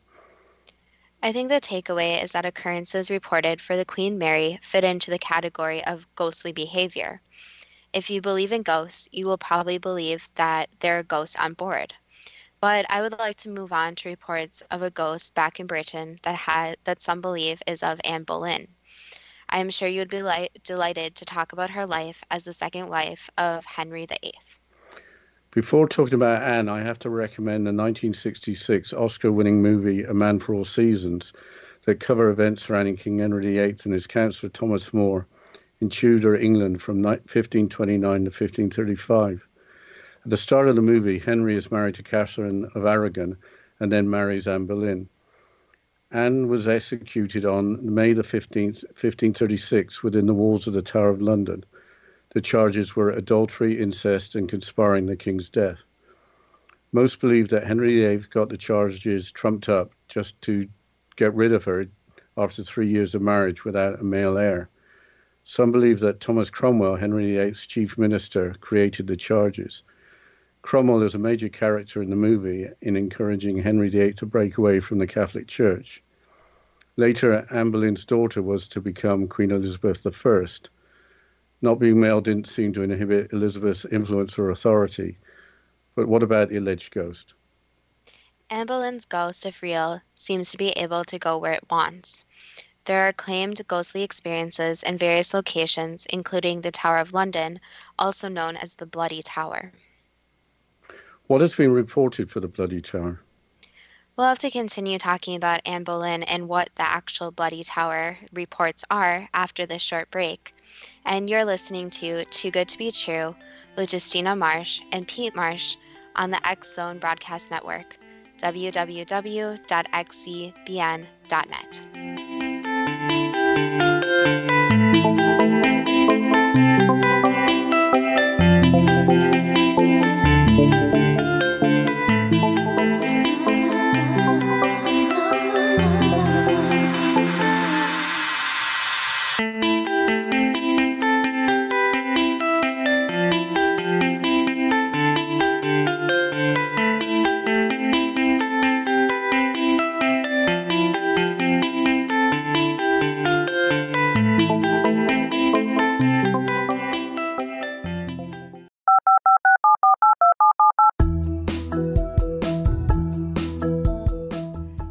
I 1.21 1.31
think 1.33 1.49
the 1.49 1.61
takeaway 1.61 2.23
is 2.23 2.31
that 2.31 2.47
occurrences 2.47 3.11
reported 3.11 3.61
for 3.61 3.77
the 3.77 3.85
Queen 3.85 4.17
Mary 4.17 4.57
fit 4.63 4.83
into 4.83 5.11
the 5.11 5.19
category 5.19 5.85
of 5.85 6.07
ghostly 6.15 6.51
behavior. 6.51 7.21
If 7.93 8.09
you 8.09 8.21
believe 8.21 8.51
in 8.51 8.63
ghosts, 8.63 9.07
you 9.11 9.27
will 9.27 9.37
probably 9.37 9.77
believe 9.77 10.27
that 10.35 10.69
there 10.79 10.97
are 10.97 11.03
ghosts 11.03 11.35
on 11.35 11.53
board. 11.53 11.93
But 12.61 12.85
I 12.89 13.01
would 13.01 13.19
like 13.19 13.37
to 13.37 13.49
move 13.49 13.73
on 13.73 13.95
to 13.95 14.09
reports 14.09 14.63
of 14.71 14.81
a 14.81 14.89
ghost 14.89 15.35
back 15.35 15.59
in 15.59 15.67
Britain 15.67 16.17
that 16.23 16.35
had 16.35 16.77
that 16.85 17.01
some 17.01 17.21
believe 17.21 17.61
is 17.67 17.83
of 17.83 17.99
Anne 18.03 18.23
Boleyn. 18.23 18.67
I 19.53 19.59
am 19.59 19.69
sure 19.69 19.89
you 19.89 19.99
would 19.99 20.09
be 20.09 20.23
li- 20.23 20.49
delighted 20.63 21.15
to 21.15 21.25
talk 21.25 21.51
about 21.51 21.71
her 21.71 21.85
life 21.85 22.23
as 22.31 22.45
the 22.45 22.53
second 22.53 22.87
wife 22.87 23.29
of 23.37 23.65
Henry 23.65 24.05
VIII. 24.05 24.31
Before 25.51 25.89
talking 25.89 26.13
about 26.13 26.41
Anne, 26.41 26.69
I 26.69 26.81
have 26.81 26.99
to 26.99 27.09
recommend 27.09 27.67
the 27.67 27.73
1966 27.73 28.93
Oscar-winning 28.93 29.61
movie 29.61 30.03
A 30.05 30.13
Man 30.13 30.39
for 30.39 30.55
All 30.55 30.63
Seasons 30.63 31.33
that 31.85 31.99
cover 31.99 32.29
events 32.29 32.63
surrounding 32.63 32.95
King 32.95 33.19
Henry 33.19 33.57
VIII 33.57 33.75
and 33.83 33.93
his 33.93 34.07
counsellor 34.07 34.49
Thomas 34.49 34.93
More 34.93 35.27
in 35.81 35.89
Tudor 35.89 36.37
England 36.37 36.81
from 36.81 37.01
1529 37.01 37.99
to 37.99 38.29
1535. 38.29 39.45
At 40.23 40.29
the 40.29 40.37
start 40.37 40.69
of 40.69 40.77
the 40.77 40.81
movie, 40.81 41.19
Henry 41.19 41.57
is 41.57 41.69
married 41.69 41.95
to 41.95 42.03
Catherine 42.03 42.69
of 42.73 42.85
Aragon 42.85 43.35
and 43.81 43.91
then 43.91 44.09
marries 44.09 44.47
Anne 44.47 44.65
Boleyn. 44.65 45.09
Anne 46.13 46.49
was 46.49 46.67
executed 46.67 47.45
on 47.45 47.93
May 47.93 48.11
the 48.11 48.21
15th, 48.21 48.83
1536, 48.83 50.03
within 50.03 50.25
the 50.25 50.33
walls 50.33 50.67
of 50.67 50.73
the 50.73 50.81
Tower 50.81 51.07
of 51.07 51.21
London. 51.21 51.63
The 52.33 52.41
charges 52.41 52.97
were 52.97 53.11
adultery, 53.11 53.79
incest, 53.79 54.35
and 54.35 54.49
conspiring 54.49 55.05
the 55.05 55.15
king's 55.15 55.49
death. 55.49 55.79
Most 56.91 57.21
believe 57.21 57.47
that 57.49 57.65
Henry 57.65 57.95
VIII 57.95 58.25
got 58.29 58.49
the 58.49 58.57
charges 58.57 59.31
trumped 59.31 59.69
up 59.69 59.93
just 60.09 60.41
to 60.41 60.67
get 61.15 61.33
rid 61.33 61.53
of 61.53 61.63
her 61.63 61.85
after 62.35 62.61
three 62.61 62.89
years 62.89 63.15
of 63.15 63.21
marriage 63.21 63.63
without 63.63 64.01
a 64.01 64.03
male 64.03 64.37
heir. 64.37 64.69
Some 65.45 65.71
believe 65.71 66.01
that 66.01 66.19
Thomas 66.19 66.49
Cromwell, 66.49 66.97
Henry 66.97 67.37
VIII's 67.37 67.65
chief 67.65 67.97
minister, 67.97 68.53
created 68.59 69.07
the 69.07 69.15
charges. 69.15 69.83
Cromwell 70.61 71.01
is 71.01 71.15
a 71.15 71.19
major 71.19 71.49
character 71.49 72.01
in 72.01 72.09
the 72.09 72.15
movie 72.15 72.69
in 72.81 72.95
encouraging 72.95 73.57
Henry 73.57 73.89
VIII 73.89 74.13
to 74.13 74.25
break 74.25 74.57
away 74.57 74.79
from 74.79 74.99
the 74.99 75.07
Catholic 75.07 75.47
Church. 75.47 76.03
Later, 76.97 77.47
Anne 77.49 77.71
Boleyn's 77.71 78.05
daughter 78.05 78.41
was 78.41 78.67
to 78.67 78.79
become 78.79 79.27
Queen 79.27 79.51
Elizabeth 79.51 80.05
I. 80.05 80.45
Not 81.63 81.79
being 81.79 81.99
male 81.99 82.21
didn't 82.21 82.47
seem 82.47 82.73
to 82.73 82.83
inhibit 82.83 83.33
Elizabeth's 83.33 83.85
influence 83.85 84.37
or 84.37 84.51
authority. 84.51 85.17
But 85.95 86.07
what 86.07 86.21
about 86.21 86.49
the 86.49 86.57
alleged 86.57 86.93
ghost? 86.93 87.33
Anne 88.49 88.67
Boleyn's 88.67 89.05
ghost, 89.05 89.45
if 89.45 89.61
real, 89.61 90.01
seems 90.15 90.51
to 90.51 90.57
be 90.57 90.69
able 90.71 91.03
to 91.05 91.17
go 91.17 91.37
where 91.37 91.53
it 91.53 91.69
wants. 91.71 92.23
There 92.85 93.07
are 93.07 93.13
claimed 93.13 93.65
ghostly 93.67 94.03
experiences 94.03 94.83
in 94.83 94.97
various 94.97 95.33
locations, 95.33 96.05
including 96.07 96.61
the 96.61 96.71
Tower 96.71 96.97
of 96.97 97.13
London, 97.13 97.59
also 97.97 98.27
known 98.27 98.57
as 98.57 98.75
the 98.75 98.85
Bloody 98.85 99.21
Tower. 99.21 99.71
What 101.31 101.39
has 101.39 101.55
been 101.55 101.71
reported 101.71 102.29
for 102.29 102.41
the 102.41 102.49
Bloody 102.49 102.81
Tower? 102.81 103.21
We'll 104.17 104.27
have 104.27 104.39
to 104.39 104.51
continue 104.51 104.97
talking 104.97 105.37
about 105.37 105.61
Anne 105.65 105.85
Boleyn 105.85 106.23
and 106.23 106.49
what 106.49 106.69
the 106.75 106.83
actual 106.83 107.31
Bloody 107.31 107.63
Tower 107.63 108.17
reports 108.33 108.83
are 108.91 109.29
after 109.33 109.65
this 109.65 109.81
short 109.81 110.11
break. 110.11 110.53
And 111.05 111.29
you're 111.29 111.45
listening 111.45 111.89
to 111.91 112.25
Too 112.25 112.51
Good 112.51 112.67
to 112.67 112.77
Be 112.77 112.91
True 112.91 113.33
with 113.77 113.93
Justina 113.93 114.35
Marsh 114.35 114.81
and 114.91 115.07
Pete 115.07 115.33
Marsh 115.33 115.77
on 116.17 116.31
the 116.31 116.45
X 116.45 116.75
Zone 116.75 116.99
Broadcast 116.99 117.49
Network, 117.49 117.97
www.xzbn.net. 118.39 118.91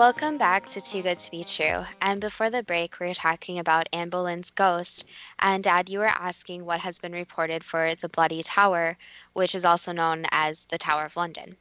Welcome 0.00 0.38
back 0.38 0.66
to 0.68 0.80
Too 0.80 1.02
Good 1.02 1.18
to 1.18 1.30
Be 1.30 1.44
True. 1.44 1.84
And 2.00 2.22
before 2.22 2.48
the 2.48 2.62
break, 2.62 2.98
we 2.98 3.08
were 3.08 3.12
talking 3.12 3.58
about 3.58 3.90
Anne 3.92 4.08
Boleyn's 4.08 4.50
ghost. 4.50 5.04
And 5.38 5.62
Dad, 5.62 5.90
you 5.90 5.98
were 5.98 6.06
asking 6.06 6.64
what 6.64 6.80
has 6.80 6.98
been 6.98 7.12
reported 7.12 7.62
for 7.62 7.94
the 7.94 8.08
Bloody 8.08 8.42
Tower, 8.42 8.96
which 9.34 9.54
is 9.54 9.66
also 9.66 9.92
known 9.92 10.24
as 10.30 10.64
the 10.64 10.78
Tower 10.78 11.04
of 11.04 11.18
London. 11.18 11.54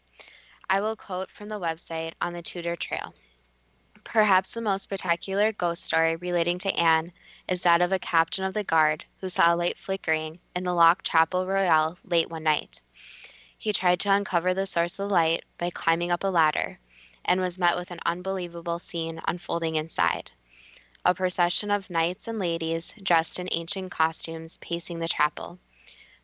I 0.70 0.80
will 0.80 0.96
quote 0.96 1.30
from 1.30 1.50
the 1.50 1.60
website 1.60 2.14
on 2.22 2.32
the 2.32 2.42
Tudor 2.42 2.78
Trail. 2.78 3.14
Perhaps 4.06 4.54
the 4.54 4.62
most 4.62 4.84
spectacular 4.84 5.52
ghost 5.52 5.84
story 5.84 6.16
relating 6.16 6.60
to 6.60 6.74
Anne 6.80 7.12
is 7.50 7.64
that 7.64 7.82
of 7.82 7.92
a 7.92 8.00
captain 8.00 8.46
of 8.46 8.54
the 8.54 8.64
guard 8.64 9.04
who 9.20 9.28
saw 9.28 9.54
a 9.54 9.58
light 9.58 9.78
flickering 9.78 10.40
in 10.56 10.64
the 10.64 10.74
locked 10.74 11.06
Chapel 11.06 11.46
Royal 11.46 11.98
late 12.06 12.30
one 12.30 12.44
night. 12.44 12.80
He 13.58 13.74
tried 13.74 14.00
to 14.00 14.14
uncover 14.14 14.54
the 14.54 14.66
source 14.66 14.98
of 14.98 15.10
the 15.10 15.14
light 15.14 15.44
by 15.58 15.72
climbing 15.72 16.12
up 16.12 16.24
a 16.24 16.28
ladder 16.28 16.80
and 17.30 17.40
was 17.40 17.60
met 17.60 17.78
with 17.78 17.92
an 17.92 18.00
unbelievable 18.08 18.80
scene 18.80 19.22
unfolding 19.28 19.76
inside. 19.76 20.32
A 21.06 21.14
procession 21.14 21.70
of 21.70 21.90
knights 21.90 22.28
and 22.28 22.40
ladies 22.40 22.96
dressed 23.04 23.38
in 23.38 23.48
ancient 23.52 23.92
costumes 23.92 24.58
pacing 24.58 24.98
the 24.98 25.08
chapel. 25.08 25.60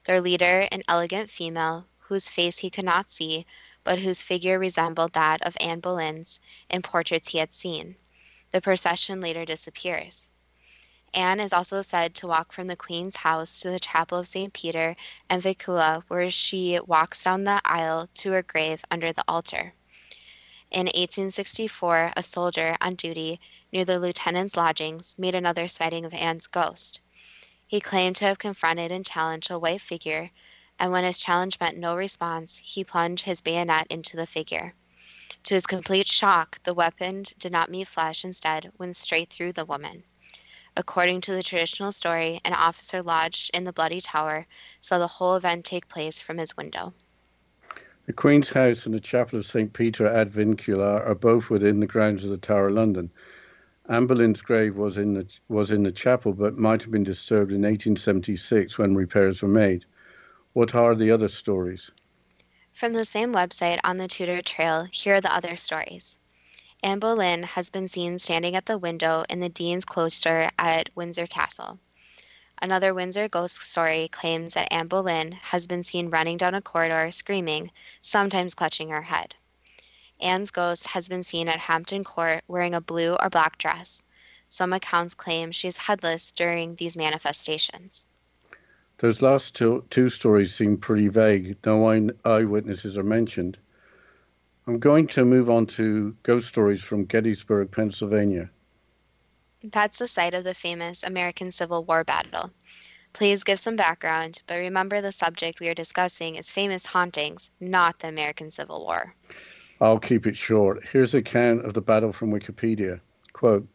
Their 0.06 0.20
leader, 0.20 0.68
an 0.72 0.82
elegant 0.88 1.30
female, 1.30 1.86
whose 2.00 2.30
face 2.30 2.58
he 2.58 2.72
could 2.72 2.86
not 2.86 3.12
see, 3.12 3.46
but 3.84 4.00
whose 4.00 4.24
figure 4.24 4.58
resembled 4.58 5.14
that 5.14 5.44
of 5.44 5.56
Anne 5.60 5.80
Boleyn's 5.80 6.40
in 6.72 6.82
portraits 6.82 7.28
he 7.28 7.38
had 7.38 7.54
seen. 7.54 7.96
The 8.52 8.60
procession 8.60 9.22
later 9.22 9.46
disappears. 9.46 10.28
Anne 11.14 11.40
is 11.40 11.54
also 11.54 11.82
said 11.84 12.16
to 12.16 12.28
walk 12.28 12.52
from 12.52 12.66
the 12.66 12.76
Queen's 12.76 13.16
house 13.16 13.60
to 13.62 13.70
the 13.70 13.80
chapel 13.80 14.18
of 14.18 14.28
St. 14.28 14.52
Peter 14.54 14.96
and 15.30 15.42
Vincula, 15.42 16.04
where 16.08 16.32
she 16.32 16.80
walks 16.80 17.24
down 17.24 17.44
the 17.44 17.62
aisle 17.64 18.10
to 18.16 18.32
her 18.32 18.42
grave 18.42 18.84
under 18.90 19.14
the 19.14 19.24
altar. 19.28 19.74
In 20.76 20.88
1864, 20.88 22.12
a 22.18 22.22
soldier 22.22 22.76
on 22.82 22.96
duty 22.96 23.40
near 23.72 23.86
the 23.86 23.98
lieutenant's 23.98 24.58
lodgings 24.58 25.16
made 25.18 25.34
another 25.34 25.70
sighting 25.70 26.04
of 26.04 26.14
Anne's 26.14 26.48
ghost. 26.48 27.00
He 27.66 27.80
claimed 27.80 28.18
to 28.18 28.26
have 28.26 28.40
confronted 28.40 28.92
and 28.92 29.06
challenged 29.06 29.50
a 29.50 29.58
white 29.58 29.80
figure, 29.80 30.32
and 30.78 30.92
when 30.92 31.06
his 31.06 31.18
challenge 31.18 31.62
met 31.62 31.78
no 31.78 31.96
response, 31.96 32.58
he 32.58 32.84
plunged 32.84 33.24
his 33.24 33.40
bayonet 33.40 33.88
into 33.90 34.18
the 34.18 34.28
figure. 34.28 34.74
To 35.46 35.54
his 35.54 35.66
complete 35.66 36.10
shock, 36.10 36.62
the 36.64 36.74
weapon 36.74 37.24
did 37.40 37.54
not 37.54 37.72
meet 37.72 37.88
flesh, 37.88 38.26
instead, 38.26 38.70
went 38.78 38.98
straight 38.98 39.30
through 39.30 39.54
the 39.54 39.64
woman. 39.64 40.04
According 40.76 41.22
to 41.22 41.32
the 41.32 41.42
traditional 41.42 41.94
story, 41.94 42.42
an 42.44 42.54
officer 42.54 43.02
lodged 43.02 43.50
in 43.54 43.64
the 43.64 43.72
Bloody 43.72 44.02
Tower 44.02 44.46
saw 44.82 44.98
the 44.98 45.08
whole 45.08 45.38
event 45.38 45.64
take 45.64 45.88
place 45.88 46.20
from 46.20 46.38
his 46.38 46.58
window. 46.58 46.94
The 48.06 48.14
Queen's 48.14 48.52
House 48.52 48.86
and 48.86 48.94
the 48.94 49.00
Chapel 49.00 49.40
of 49.40 49.48
St. 49.48 49.74
Peter 49.74 50.06
ad 50.06 50.32
Vincula 50.32 51.04
are 51.08 51.16
both 51.16 51.50
within 51.50 51.80
the 51.80 51.88
grounds 51.88 52.24
of 52.24 52.30
the 52.30 52.38
Tower 52.38 52.68
of 52.68 52.76
London. 52.76 53.10
Anne 53.90 54.06
Boleyn's 54.06 54.44
grave 54.44 54.76
was 54.76 55.00
in 55.00 55.16
the 55.16 55.28
was 55.48 55.72
in 55.72 55.82
the 55.82 55.92
chapel, 55.92 56.32
but 56.32 56.56
might 56.56 56.84
have 56.84 56.92
been 56.92 57.04
disturbed 57.04 57.52
in 57.52 57.64
1876 57.64 58.78
when 58.78 58.94
repairs 58.94 59.42
were 59.42 59.48
made. 59.48 59.86
What 60.54 60.76
are 60.76 60.94
the 60.94 61.10
other 61.10 61.28
stories? 61.28 61.90
From 62.74 62.94
the 62.94 63.06
same 63.06 63.34
website 63.34 63.80
on 63.84 63.98
the 63.98 64.08
Tudor 64.08 64.44
Trail, 64.44 64.88
here 64.92 65.16
are 65.16 65.22
the 65.22 65.34
other 65.34 65.56
stories. 65.56 66.16
Anne 66.84 67.00
Boleyn 67.00 67.42
has 67.42 67.72
been 67.72 67.88
seen 67.88 68.20
standing 68.20 68.56
at 68.56 68.68
the 68.68 68.78
window 68.78 69.24
in 69.32 69.40
the 69.40 69.50
Dean's 69.50 69.84
Cloister 69.84 70.52
at 70.60 70.92
Windsor 70.94 71.26
Castle. 71.26 71.80
Another 72.62 72.94
Windsor 72.94 73.28
ghost 73.28 73.62
story 73.62 74.08
claims 74.08 74.54
that 74.54 74.72
Anne 74.72 74.88
Boleyn 74.88 75.34
has 75.34 75.68
been 75.68 75.84
seen 75.84 76.10
running 76.10 76.38
down 76.38 76.56
a 76.56 76.62
corridor 76.62 77.12
screaming, 77.12 77.72
sometimes 78.02 78.54
clutching 78.54 78.90
her 78.90 79.02
head. 79.02 79.36
Anne's 80.22 80.52
ghost 80.52 80.88
has 80.88 81.10
been 81.10 81.24
seen 81.24 81.48
at 81.50 81.60
Hampton 81.60 82.04
Court 82.04 82.44
wearing 82.48 82.74
a 82.74 82.82
blue 82.82 83.16
or 83.16 83.30
black 83.30 83.58
dress. 83.58 84.06
Some 84.48 84.74
accounts 84.74 85.16
claim 85.16 85.52
she 85.52 85.68
is 85.68 85.78
headless 85.78 86.32
during 86.32 86.76
these 86.76 86.96
manifestations. 86.96 88.06
Those 89.00 89.22
last 89.22 89.56
two, 89.56 89.84
two 89.90 90.10
stories 90.10 90.56
seem 90.56 90.78
pretty 90.78 91.10
vague. 91.10 91.58
No 91.66 91.90
eye, 91.90 92.08
eyewitnesses 92.24 92.98
are 92.98 93.04
mentioned. 93.04 93.58
I'm 94.68 94.80
going 94.80 95.08
to 95.08 95.26
move 95.26 95.50
on 95.50 95.66
to 95.78 96.16
ghost 96.24 96.48
stories 96.48 96.82
from 96.82 97.06
Gettysburg, 97.06 97.72
Pennsylvania. 97.72 98.50
That's 99.72 100.00
the 100.00 100.08
site 100.08 100.34
of 100.34 100.44
the 100.44 100.54
famous 100.54 101.04
American 101.04 101.52
Civil 101.52 101.84
War 101.86 102.04
battle. 102.04 102.52
Please 103.14 103.44
give 103.44 103.60
some 103.60 103.76
background, 103.76 104.42
but 104.46 104.56
remember 104.56 105.02
the 105.02 105.12
subject 105.12 105.60
we 105.60 105.70
are 105.70 105.74
discussing 105.74 106.36
is 106.36 106.52
famous 106.52 106.86
hauntings, 106.86 107.50
not 107.60 107.98
the 108.00 108.10
American 108.10 108.52
Civil 108.52 108.86
War. 108.86 109.16
I'll 109.82 110.00
keep 110.00 110.28
it 110.28 110.38
short. 110.38 110.84
Here's 110.92 111.16
a 111.16 111.20
account 111.20 111.66
of 111.66 111.74
the 111.74 111.82
battle 111.82 112.12
from 112.12 112.32
Wikipedia. 112.32 113.00
Quote, 113.34 113.68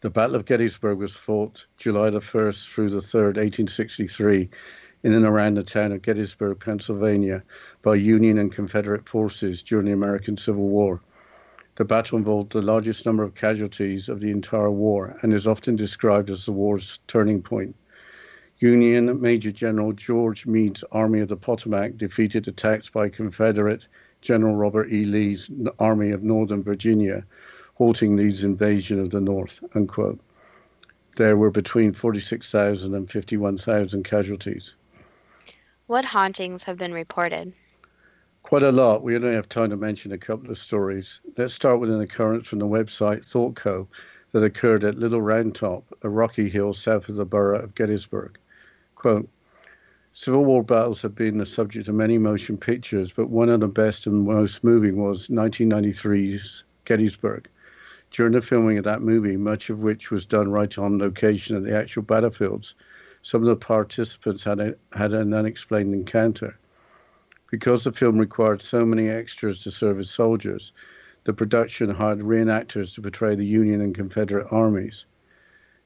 the 0.00 0.10
Battle 0.10 0.36
of 0.36 0.44
Gettysburg 0.44 0.98
was 0.98 1.16
fought 1.16 1.64
July 1.78 2.10
the 2.10 2.20
1st 2.20 2.68
through 2.68 2.90
the 2.90 2.98
3rd, 2.98 3.36
1863, 3.38 4.50
in 5.02 5.12
and 5.14 5.24
around 5.24 5.54
the 5.54 5.62
town 5.62 5.92
of 5.92 6.02
Gettysburg, 6.02 6.60
Pennsylvania, 6.60 7.42
by 7.80 7.94
Union 7.94 8.36
and 8.36 8.52
Confederate 8.52 9.08
forces 9.08 9.62
during 9.62 9.86
the 9.86 9.92
American 9.92 10.36
Civil 10.36 10.68
War. 10.68 11.00
The 11.76 11.84
battle 11.84 12.18
involved 12.18 12.52
the 12.52 12.62
largest 12.62 13.04
number 13.04 13.24
of 13.24 13.34
casualties 13.34 14.08
of 14.08 14.20
the 14.20 14.30
entire 14.30 14.70
war 14.70 15.18
and 15.22 15.34
is 15.34 15.48
often 15.48 15.74
described 15.74 16.30
as 16.30 16.44
the 16.44 16.52
war's 16.52 17.00
turning 17.08 17.42
point. 17.42 17.74
Union 18.60 19.20
Major 19.20 19.50
General 19.50 19.92
George 19.92 20.46
Meade's 20.46 20.84
Army 20.92 21.18
of 21.18 21.28
the 21.28 21.36
Potomac 21.36 21.96
defeated 21.98 22.46
attacks 22.46 22.88
by 22.88 23.08
Confederate 23.08 23.86
General 24.20 24.54
Robert 24.54 24.92
E. 24.92 25.04
Lee's 25.04 25.50
Army 25.80 26.12
of 26.12 26.22
Northern 26.22 26.62
Virginia, 26.62 27.24
halting 27.74 28.14
Lee's 28.14 28.44
invasion 28.44 29.00
of 29.00 29.10
the 29.10 29.20
North. 29.20 29.58
Unquote. 29.74 30.20
There 31.16 31.36
were 31.36 31.50
between 31.50 31.92
46,000 31.92 32.94
and 32.94 33.10
51,000 33.10 34.04
casualties. 34.04 34.74
What 35.88 36.04
hauntings 36.04 36.62
have 36.62 36.78
been 36.78 36.94
reported? 36.94 37.52
Quite 38.44 38.62
a 38.62 38.72
lot. 38.72 39.02
We 39.02 39.16
only 39.16 39.32
have 39.32 39.48
time 39.48 39.70
to 39.70 39.76
mention 39.76 40.12
a 40.12 40.18
couple 40.18 40.50
of 40.50 40.58
stories. 40.58 41.18
Let's 41.38 41.54
start 41.54 41.80
with 41.80 41.90
an 41.90 42.02
occurrence 42.02 42.46
from 42.46 42.58
the 42.58 42.66
website 42.66 43.26
ThoughtCo. 43.26 43.86
that 44.32 44.42
occurred 44.42 44.84
at 44.84 44.98
Little 44.98 45.22
Round 45.22 45.54
Top, 45.54 45.96
a 46.02 46.10
rocky 46.10 46.50
hill 46.50 46.74
south 46.74 47.08
of 47.08 47.16
the 47.16 47.24
borough 47.24 47.62
of 47.62 47.74
Gettysburg. 47.74 48.36
Quote, 48.96 49.30
Civil 50.12 50.44
War 50.44 50.62
battles 50.62 51.00
have 51.00 51.14
been 51.14 51.38
the 51.38 51.46
subject 51.46 51.88
of 51.88 51.94
many 51.94 52.18
motion 52.18 52.58
pictures, 52.58 53.10
but 53.10 53.30
one 53.30 53.48
of 53.48 53.60
the 53.60 53.66
best 53.66 54.06
and 54.06 54.26
most 54.26 54.62
moving 54.62 55.02
was 55.02 55.28
1993's 55.28 56.64
Gettysburg. 56.84 57.48
During 58.10 58.34
the 58.34 58.42
filming 58.42 58.76
of 58.76 58.84
that 58.84 59.00
movie, 59.00 59.38
much 59.38 59.70
of 59.70 59.78
which 59.78 60.10
was 60.10 60.26
done 60.26 60.50
right 60.50 60.76
on 60.76 60.98
location 60.98 61.56
at 61.56 61.64
the 61.64 61.74
actual 61.74 62.02
battlefields, 62.02 62.74
some 63.22 63.40
of 63.40 63.48
the 63.48 63.56
participants 63.56 64.44
had, 64.44 64.60
a, 64.60 64.74
had 64.92 65.14
an 65.14 65.32
unexplained 65.32 65.94
encounter. 65.94 66.58
Because 67.54 67.84
the 67.84 67.92
film 67.92 68.18
required 68.18 68.62
so 68.62 68.84
many 68.84 69.08
extras 69.08 69.62
to 69.62 69.70
serve 69.70 70.00
as 70.00 70.10
soldiers, 70.10 70.72
the 71.22 71.32
production 71.32 71.88
hired 71.88 72.18
reenactors 72.18 72.96
to 72.96 73.00
portray 73.00 73.36
the 73.36 73.46
Union 73.46 73.80
and 73.80 73.94
Confederate 73.94 74.48
armies. 74.50 75.06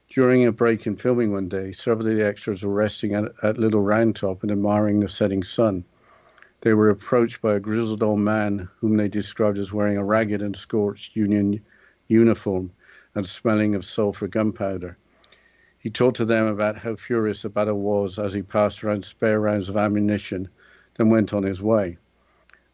During 0.09 0.47
a 0.47 0.51
break 0.51 0.87
in 0.87 0.95
filming 0.95 1.31
one 1.31 1.47
day, 1.47 1.71
several 1.71 2.07
of 2.07 2.15
the 2.15 2.25
extras 2.25 2.63
were 2.63 2.73
resting 2.73 3.13
at, 3.13 3.31
at 3.43 3.59
Little 3.59 3.83
Round 3.83 4.15
Top 4.15 4.41
and 4.41 4.51
admiring 4.51 4.99
the 4.99 5.07
setting 5.07 5.43
sun. 5.43 5.83
They 6.61 6.73
were 6.73 6.89
approached 6.89 7.39
by 7.39 7.53
a 7.53 7.59
grizzled 7.59 8.01
old 8.01 8.21
man 8.21 8.67
whom 8.79 8.97
they 8.97 9.07
described 9.07 9.59
as 9.59 9.71
wearing 9.71 9.97
a 9.97 10.03
ragged 10.03 10.41
and 10.41 10.55
scorched 10.55 11.15
Union 11.15 11.61
uniform 12.07 12.71
and 13.13 13.27
smelling 13.27 13.75
of 13.75 13.85
sulfur 13.85 14.27
gunpowder. 14.27 14.97
He 15.77 15.91
talked 15.91 16.17
to 16.17 16.25
them 16.25 16.47
about 16.47 16.77
how 16.79 16.95
furious 16.95 17.43
the 17.43 17.49
battle 17.49 17.79
was 17.79 18.17
as 18.17 18.33
he 18.33 18.41
passed 18.41 18.83
around 18.83 19.05
spare 19.05 19.39
rounds 19.39 19.69
of 19.69 19.77
ammunition, 19.77 20.49
then 20.99 21.09
went 21.09 21.33
on 21.33 21.43
his 21.43 21.61
way. 21.61 21.97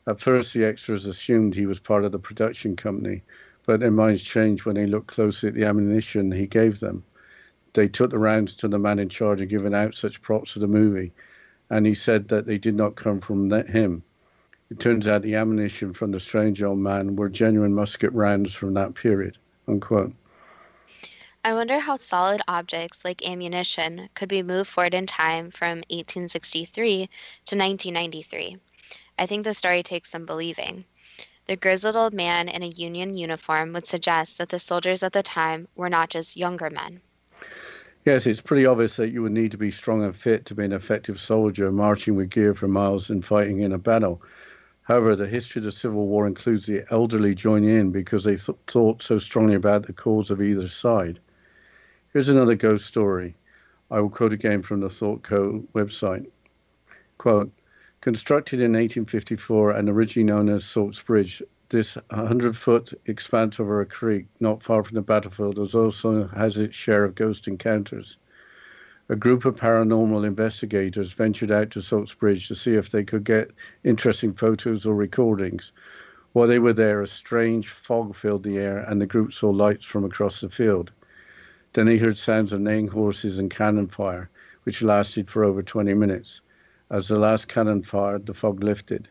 At 0.08 0.20
first, 0.20 0.52
the 0.52 0.66
extras 0.66 1.06
assumed 1.06 1.54
he 1.54 1.68
was 1.68 1.78
part 1.78 2.04
of 2.04 2.12
the 2.12 2.18
production 2.18 2.76
company, 2.76 3.22
but 3.68 3.80
their 3.80 3.92
minds 3.92 4.24
changed 4.24 4.66
when 4.66 4.76
they 4.76 4.88
looked 4.88 5.08
closely 5.08 5.50
at 5.50 5.54
the 5.54 5.66
ammunition 5.66 6.32
he 6.32 6.48
gave 6.48 6.80
them. 6.80 7.04
They 7.76 7.88
took 7.88 8.10
the 8.10 8.18
rounds 8.18 8.56
to 8.56 8.68
the 8.68 8.80
man 8.80 8.98
in 8.98 9.10
charge 9.10 9.42
of 9.42 9.50
giving 9.50 9.76
out 9.76 9.94
such 9.94 10.24
props 10.24 10.54
to 10.54 10.60
the 10.60 10.68
movie, 10.68 11.14
and 11.70 11.86
he 11.86 11.94
said 11.94 12.30
that 12.30 12.48
they 12.48 12.58
did 12.58 12.74
not 12.74 12.96
come 12.96 13.22
from 13.22 13.52
him. 13.52 14.02
It 14.72 14.80
turns 14.80 15.08
out 15.08 15.22
the 15.22 15.36
ammunition 15.36 15.94
from 15.94 16.10
the 16.10 16.20
strange 16.20 16.64
old 16.64 16.80
man 16.80 17.16
were 17.16 17.30
genuine 17.30 17.76
musket 17.76 18.12
rounds 18.12 18.56
from 18.56 18.74
that 18.74 18.96
period. 18.96 19.38
Unquote. 19.68 20.14
I 21.48 21.54
wonder 21.54 21.78
how 21.78 21.98
solid 21.98 22.42
objects 22.48 23.06
like 23.06 23.30
ammunition 23.30 24.10
could 24.16 24.30
be 24.30 24.42
moved 24.42 24.68
forward 24.68 24.96
in 24.96 25.06
time 25.06 25.52
from 25.52 25.84
1863 25.92 26.96
to 26.96 27.56
1993. 27.56 28.58
I 29.20 29.28
think 29.28 29.44
the 29.44 29.54
story 29.54 29.84
takes 29.84 30.10
some 30.10 30.26
believing. 30.26 30.86
The 31.46 31.56
grizzled 31.56 31.96
old 31.96 32.16
man 32.16 32.50
in 32.50 32.64
a 32.64 32.68
Union 32.68 33.16
uniform 33.16 33.74
would 33.74 33.86
suggest 33.86 34.40
that 34.40 34.50
the 34.50 34.58
soldiers 34.58 35.04
at 35.04 35.14
the 35.14 35.22
time 35.22 35.68
were 35.76 35.88
not 35.88 36.10
just 36.10 36.36
younger 36.36 36.72
men. 36.72 37.00
Yes, 38.06 38.26
it's 38.26 38.42
pretty 38.42 38.66
obvious 38.66 38.96
that 38.96 39.12
you 39.12 39.22
would 39.22 39.32
need 39.32 39.52
to 39.52 39.60
be 39.60 39.70
strong 39.70 40.04
and 40.04 40.16
fit 40.16 40.48
to 40.48 40.56
be 40.56 40.66
an 40.66 40.74
effective 40.74 41.20
soldier, 41.20 41.72
marching 41.72 42.16
with 42.16 42.32
gear 42.32 42.56
for 42.56 42.68
miles 42.68 43.12
and 43.12 43.24
fighting 43.24 43.60
in 43.60 43.72
a 43.72 43.78
battle. 43.78 44.20
However, 44.82 45.16
the 45.16 45.28
history 45.28 45.60
of 45.60 45.66
the 45.66 45.72
Civil 45.72 46.08
War 46.08 46.26
includes 46.26 46.66
the 46.66 46.86
elderly 46.90 47.36
joining 47.36 47.70
in 47.70 47.92
because 47.92 48.24
they 48.24 48.38
th- 48.38 48.58
thought 48.66 49.04
so 49.04 49.20
strongly 49.20 49.54
about 49.54 49.86
the 49.86 49.94
cause 49.94 50.32
of 50.32 50.42
either 50.42 50.68
side. 50.68 51.20
Here's 52.16 52.30
another 52.30 52.56
ghost 52.56 52.86
story. 52.86 53.36
I 53.92 54.00
will 54.00 54.10
quote 54.10 54.32
again 54.32 54.62
from 54.62 54.80
the 54.80 54.88
ThoughtCo 54.88 55.68
website. 55.74 56.26
Quote, 57.18 57.52
Constructed 58.00 58.62
in 58.62 58.72
1854 58.72 59.72
and 59.72 59.90
originally 59.90 60.24
known 60.24 60.48
as 60.48 60.64
Salts 60.64 61.02
Bridge, 61.02 61.44
this 61.68 61.96
100 62.12 62.56
foot 62.56 62.94
expanse 63.06 63.60
over 63.60 63.82
a 63.82 63.86
creek 63.86 64.28
not 64.40 64.64
far 64.64 64.82
from 64.82 64.96
the 64.96 65.02
battlefield 65.02 65.60
also 65.60 66.28
has 66.28 66.58
its 66.58 66.78
share 66.78 67.04
of 67.04 67.16
ghost 67.16 67.50
encounters. 67.50 68.18
A 69.10 69.18
group 69.18 69.44
of 69.44 69.58
paranormal 69.58 70.26
investigators 70.26 71.12
ventured 71.12 71.52
out 71.52 71.72
to 71.72 71.82
Salts 71.82 72.14
Bridge 72.14 72.48
to 72.48 72.56
see 72.56 72.76
if 72.76 72.92
they 72.92 73.04
could 73.04 73.26
get 73.26 73.52
interesting 73.84 74.32
photos 74.32 74.86
or 74.86 74.96
recordings. 74.96 75.74
While 76.32 76.48
they 76.48 76.60
were 76.60 76.72
there, 76.72 77.02
a 77.02 77.08
strange 77.08 77.68
fog 77.68 78.16
filled 78.16 78.44
the 78.44 78.58
air 78.58 78.78
and 78.78 79.02
the 79.02 79.06
group 79.06 79.34
saw 79.34 79.50
lights 79.50 79.84
from 79.84 80.06
across 80.06 80.40
the 80.40 80.50
field. 80.50 80.92
Then 81.76 81.88
he 81.88 81.98
heard 81.98 82.18
sounds 82.18 82.54
of 82.54 82.62
neighing 82.62 82.88
horses 82.88 83.38
and 83.38 83.52
cannon 83.52 83.88
fire, 83.88 84.30
which 84.64 84.82
lasted 84.82 85.30
for 85.30 85.44
over 85.44 85.62
20 85.62 85.94
minutes. 85.94 86.40
As 86.90 87.10
the 87.10 87.20
last 87.20 87.50
cannon 87.50 87.84
fired, 87.84 88.26
the 88.26 88.34
fog 88.34 88.64
lifted. 88.64 89.10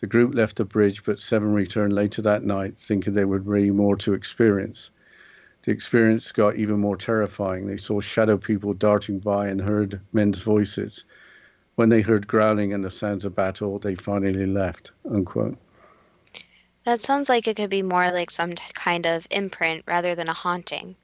The 0.00 0.08
group 0.08 0.34
left 0.34 0.56
the 0.56 0.64
bridge, 0.64 1.04
but 1.04 1.20
seven 1.20 1.54
returned 1.54 1.92
later 1.92 2.20
that 2.22 2.42
night, 2.42 2.76
thinking 2.78 3.12
there 3.12 3.28
would 3.28 3.48
be 3.48 3.70
more 3.70 3.94
to 3.98 4.12
experience. 4.12 4.90
The 5.62 5.70
experience 5.70 6.32
got 6.32 6.56
even 6.56 6.80
more 6.80 6.96
terrifying. 6.96 7.68
They 7.68 7.76
saw 7.76 8.00
shadow 8.00 8.38
people 8.38 8.74
darting 8.74 9.20
by 9.20 9.46
and 9.46 9.60
heard 9.60 10.00
men's 10.12 10.40
voices. 10.40 11.04
When 11.76 11.90
they 11.90 12.00
heard 12.00 12.26
growling 12.26 12.72
and 12.72 12.84
the 12.84 12.90
sounds 12.90 13.24
of 13.24 13.36
battle, 13.36 13.78
they 13.78 13.94
finally 13.94 14.46
left. 14.46 14.90
Unquote. 15.08 15.56
That 16.82 17.02
sounds 17.02 17.28
like 17.28 17.46
it 17.46 17.54
could 17.54 17.70
be 17.70 17.82
more 17.82 18.10
like 18.10 18.32
some 18.32 18.56
kind 18.74 19.06
of 19.06 19.28
imprint 19.30 19.84
rather 19.86 20.16
than 20.16 20.28
a 20.28 20.34
haunting. 20.34 20.96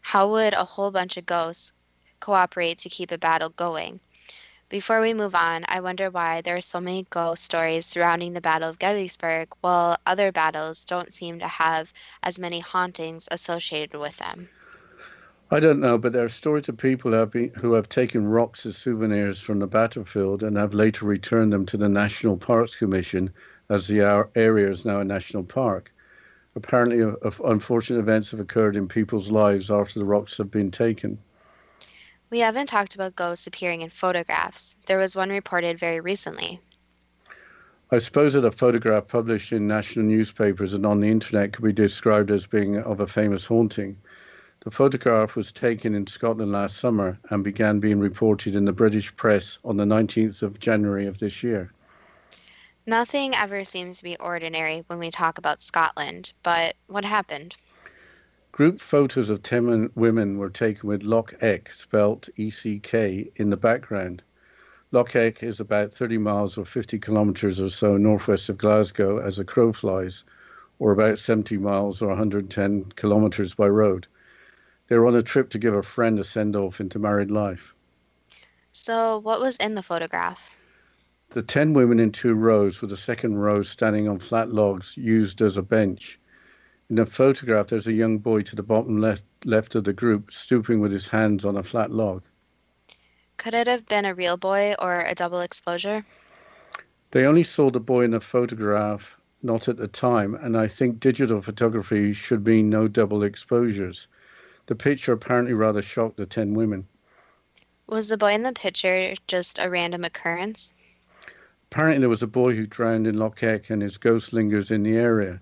How 0.00 0.30
would 0.30 0.54
a 0.54 0.64
whole 0.64 0.90
bunch 0.90 1.16
of 1.16 1.26
ghosts 1.26 1.72
cooperate 2.18 2.78
to 2.78 2.88
keep 2.88 3.12
a 3.12 3.18
battle 3.18 3.50
going? 3.50 4.00
Before 4.68 5.00
we 5.00 5.14
move 5.14 5.34
on, 5.34 5.64
I 5.66 5.80
wonder 5.80 6.10
why 6.10 6.42
there 6.42 6.56
are 6.56 6.60
so 6.60 6.80
many 6.80 7.04
ghost 7.10 7.42
stories 7.42 7.86
surrounding 7.86 8.32
the 8.32 8.40
Battle 8.40 8.68
of 8.68 8.78
Gettysburg, 8.78 9.48
while 9.60 9.98
other 10.06 10.30
battles 10.30 10.84
don't 10.84 11.12
seem 11.12 11.40
to 11.40 11.48
have 11.48 11.92
as 12.22 12.38
many 12.38 12.60
hauntings 12.60 13.26
associated 13.32 13.98
with 13.98 14.16
them. 14.18 14.48
I 15.50 15.58
don't 15.58 15.80
know, 15.80 15.98
but 15.98 16.12
there 16.12 16.24
are 16.24 16.28
stories 16.28 16.68
of 16.68 16.76
people 16.76 17.10
who 17.10 17.16
have, 17.16 17.32
been, 17.32 17.50
who 17.56 17.72
have 17.72 17.88
taken 17.88 18.28
rocks 18.28 18.64
as 18.64 18.76
souvenirs 18.76 19.40
from 19.40 19.58
the 19.58 19.66
battlefield 19.66 20.44
and 20.44 20.56
have 20.56 20.72
later 20.72 21.04
returned 21.04 21.52
them 21.52 21.66
to 21.66 21.76
the 21.76 21.88
National 21.88 22.36
Parks 22.36 22.76
Commission 22.76 23.30
as 23.68 23.88
the 23.88 24.28
area 24.36 24.70
is 24.70 24.84
now 24.84 25.00
a 25.00 25.04
national 25.04 25.42
park. 25.42 25.90
Apparently, 26.62 27.02
uh, 27.02 27.30
unfortunate 27.46 28.00
events 28.00 28.32
have 28.32 28.40
occurred 28.40 28.76
in 28.76 28.86
people's 28.86 29.30
lives 29.30 29.70
after 29.70 29.98
the 29.98 30.04
rocks 30.04 30.36
have 30.36 30.50
been 30.50 30.70
taken. 30.70 31.18
We 32.28 32.40
haven't 32.40 32.66
talked 32.66 32.94
about 32.94 33.16
ghosts 33.16 33.46
appearing 33.46 33.80
in 33.80 33.88
photographs. 33.88 34.76
There 34.84 34.98
was 34.98 35.16
one 35.16 35.30
reported 35.30 35.78
very 35.78 36.00
recently. 36.00 36.60
I 37.90 37.96
suppose 37.96 38.34
that 38.34 38.44
a 38.44 38.52
photograph 38.52 39.08
published 39.08 39.52
in 39.52 39.66
national 39.66 40.04
newspapers 40.04 40.74
and 40.74 40.84
on 40.84 41.00
the 41.00 41.08
internet 41.08 41.54
could 41.54 41.64
be 41.64 41.72
described 41.72 42.30
as 42.30 42.46
being 42.46 42.76
of 42.76 43.00
a 43.00 43.06
famous 43.06 43.46
haunting. 43.46 43.96
The 44.62 44.70
photograph 44.70 45.36
was 45.36 45.52
taken 45.52 45.94
in 45.94 46.06
Scotland 46.06 46.52
last 46.52 46.76
summer 46.76 47.18
and 47.30 47.42
began 47.42 47.80
being 47.80 48.00
reported 48.00 48.54
in 48.54 48.66
the 48.66 48.72
British 48.72 49.16
press 49.16 49.58
on 49.64 49.78
the 49.78 49.86
19th 49.86 50.42
of 50.42 50.60
January 50.60 51.06
of 51.06 51.18
this 51.18 51.42
year. 51.42 51.72
Nothing 52.90 53.36
ever 53.36 53.62
seems 53.62 53.98
to 53.98 54.02
be 54.02 54.16
ordinary 54.16 54.82
when 54.88 54.98
we 54.98 55.12
talk 55.12 55.38
about 55.38 55.62
Scotland, 55.62 56.32
but 56.42 56.74
what 56.88 57.04
happened? 57.04 57.56
Group 58.50 58.80
photos 58.80 59.30
of 59.30 59.44
10 59.44 59.92
women 59.94 60.38
were 60.38 60.50
taken 60.50 60.88
with 60.88 61.04
Loch 61.04 61.32
Eck, 61.40 61.72
spelt 61.72 62.28
E-C-K, 62.34 63.30
in 63.36 63.48
the 63.48 63.56
background. 63.56 64.22
Loch 64.90 65.14
Eck 65.14 65.44
is 65.44 65.60
about 65.60 65.92
30 65.92 66.18
miles 66.18 66.58
or 66.58 66.64
50 66.64 66.98
kilometres 66.98 67.60
or 67.60 67.68
so 67.68 67.96
northwest 67.96 68.48
of 68.48 68.58
Glasgow 68.58 69.18
as 69.18 69.38
a 69.38 69.44
crow 69.44 69.72
flies, 69.72 70.24
or 70.80 70.90
about 70.90 71.20
70 71.20 71.58
miles 71.58 72.02
or 72.02 72.08
110 72.08 72.92
kilometres 72.96 73.54
by 73.54 73.68
road. 73.68 74.08
They 74.88 74.98
were 74.98 75.06
on 75.06 75.14
a 75.14 75.22
trip 75.22 75.50
to 75.50 75.60
give 75.60 75.74
a 75.74 75.84
friend 75.84 76.18
a 76.18 76.24
send 76.24 76.56
off 76.56 76.80
into 76.80 76.98
married 76.98 77.30
life. 77.30 77.72
So, 78.72 79.18
what 79.18 79.40
was 79.40 79.56
in 79.58 79.76
the 79.76 79.82
photograph? 79.84 80.56
The 81.32 81.42
10 81.42 81.74
women 81.74 82.00
in 82.00 82.10
two 82.10 82.34
rows, 82.34 82.80
with 82.80 82.90
the 82.90 82.96
second 82.96 83.36
row 83.36 83.62
standing 83.62 84.08
on 84.08 84.18
flat 84.18 84.50
logs 84.50 84.96
used 84.96 85.40
as 85.42 85.56
a 85.56 85.62
bench. 85.62 86.18
In 86.88 86.96
the 86.96 87.06
photograph, 87.06 87.68
there's 87.68 87.86
a 87.86 87.92
young 87.92 88.18
boy 88.18 88.42
to 88.42 88.56
the 88.56 88.64
bottom 88.64 89.00
left, 89.00 89.22
left 89.44 89.76
of 89.76 89.84
the 89.84 89.92
group, 89.92 90.32
stooping 90.32 90.80
with 90.80 90.90
his 90.90 91.06
hands 91.06 91.44
on 91.44 91.56
a 91.56 91.62
flat 91.62 91.92
log. 91.92 92.24
Could 93.36 93.54
it 93.54 93.68
have 93.68 93.86
been 93.86 94.06
a 94.06 94.14
real 94.14 94.36
boy 94.36 94.74
or 94.80 95.02
a 95.02 95.14
double 95.14 95.40
exposure? 95.40 96.04
They 97.12 97.24
only 97.26 97.44
saw 97.44 97.70
the 97.70 97.78
boy 97.78 98.02
in 98.02 98.10
the 98.10 98.20
photograph, 98.20 99.16
not 99.40 99.68
at 99.68 99.76
the 99.76 99.86
time, 99.86 100.34
and 100.34 100.56
I 100.56 100.66
think 100.66 100.98
digital 100.98 101.40
photography 101.42 102.12
should 102.12 102.44
mean 102.44 102.68
no 102.68 102.88
double 102.88 103.22
exposures. 103.22 104.08
The 104.66 104.74
picture 104.74 105.12
apparently 105.12 105.54
rather 105.54 105.80
shocked 105.80 106.16
the 106.16 106.26
10 106.26 106.54
women. 106.54 106.88
Was 107.86 108.08
the 108.08 108.18
boy 108.18 108.32
in 108.32 108.42
the 108.42 108.52
picture 108.52 109.14
just 109.28 109.60
a 109.60 109.70
random 109.70 110.02
occurrence? 110.02 110.72
Apparently, 111.70 112.00
there 112.00 112.08
was 112.08 112.22
a 112.22 112.26
boy 112.26 112.56
who 112.56 112.66
drowned 112.66 113.06
in 113.06 113.16
Loch 113.16 113.44
Eck 113.44 113.70
and 113.70 113.80
his 113.80 113.96
ghost 113.96 114.32
lingers 114.32 114.72
in 114.72 114.82
the 114.82 114.96
area. 114.96 115.40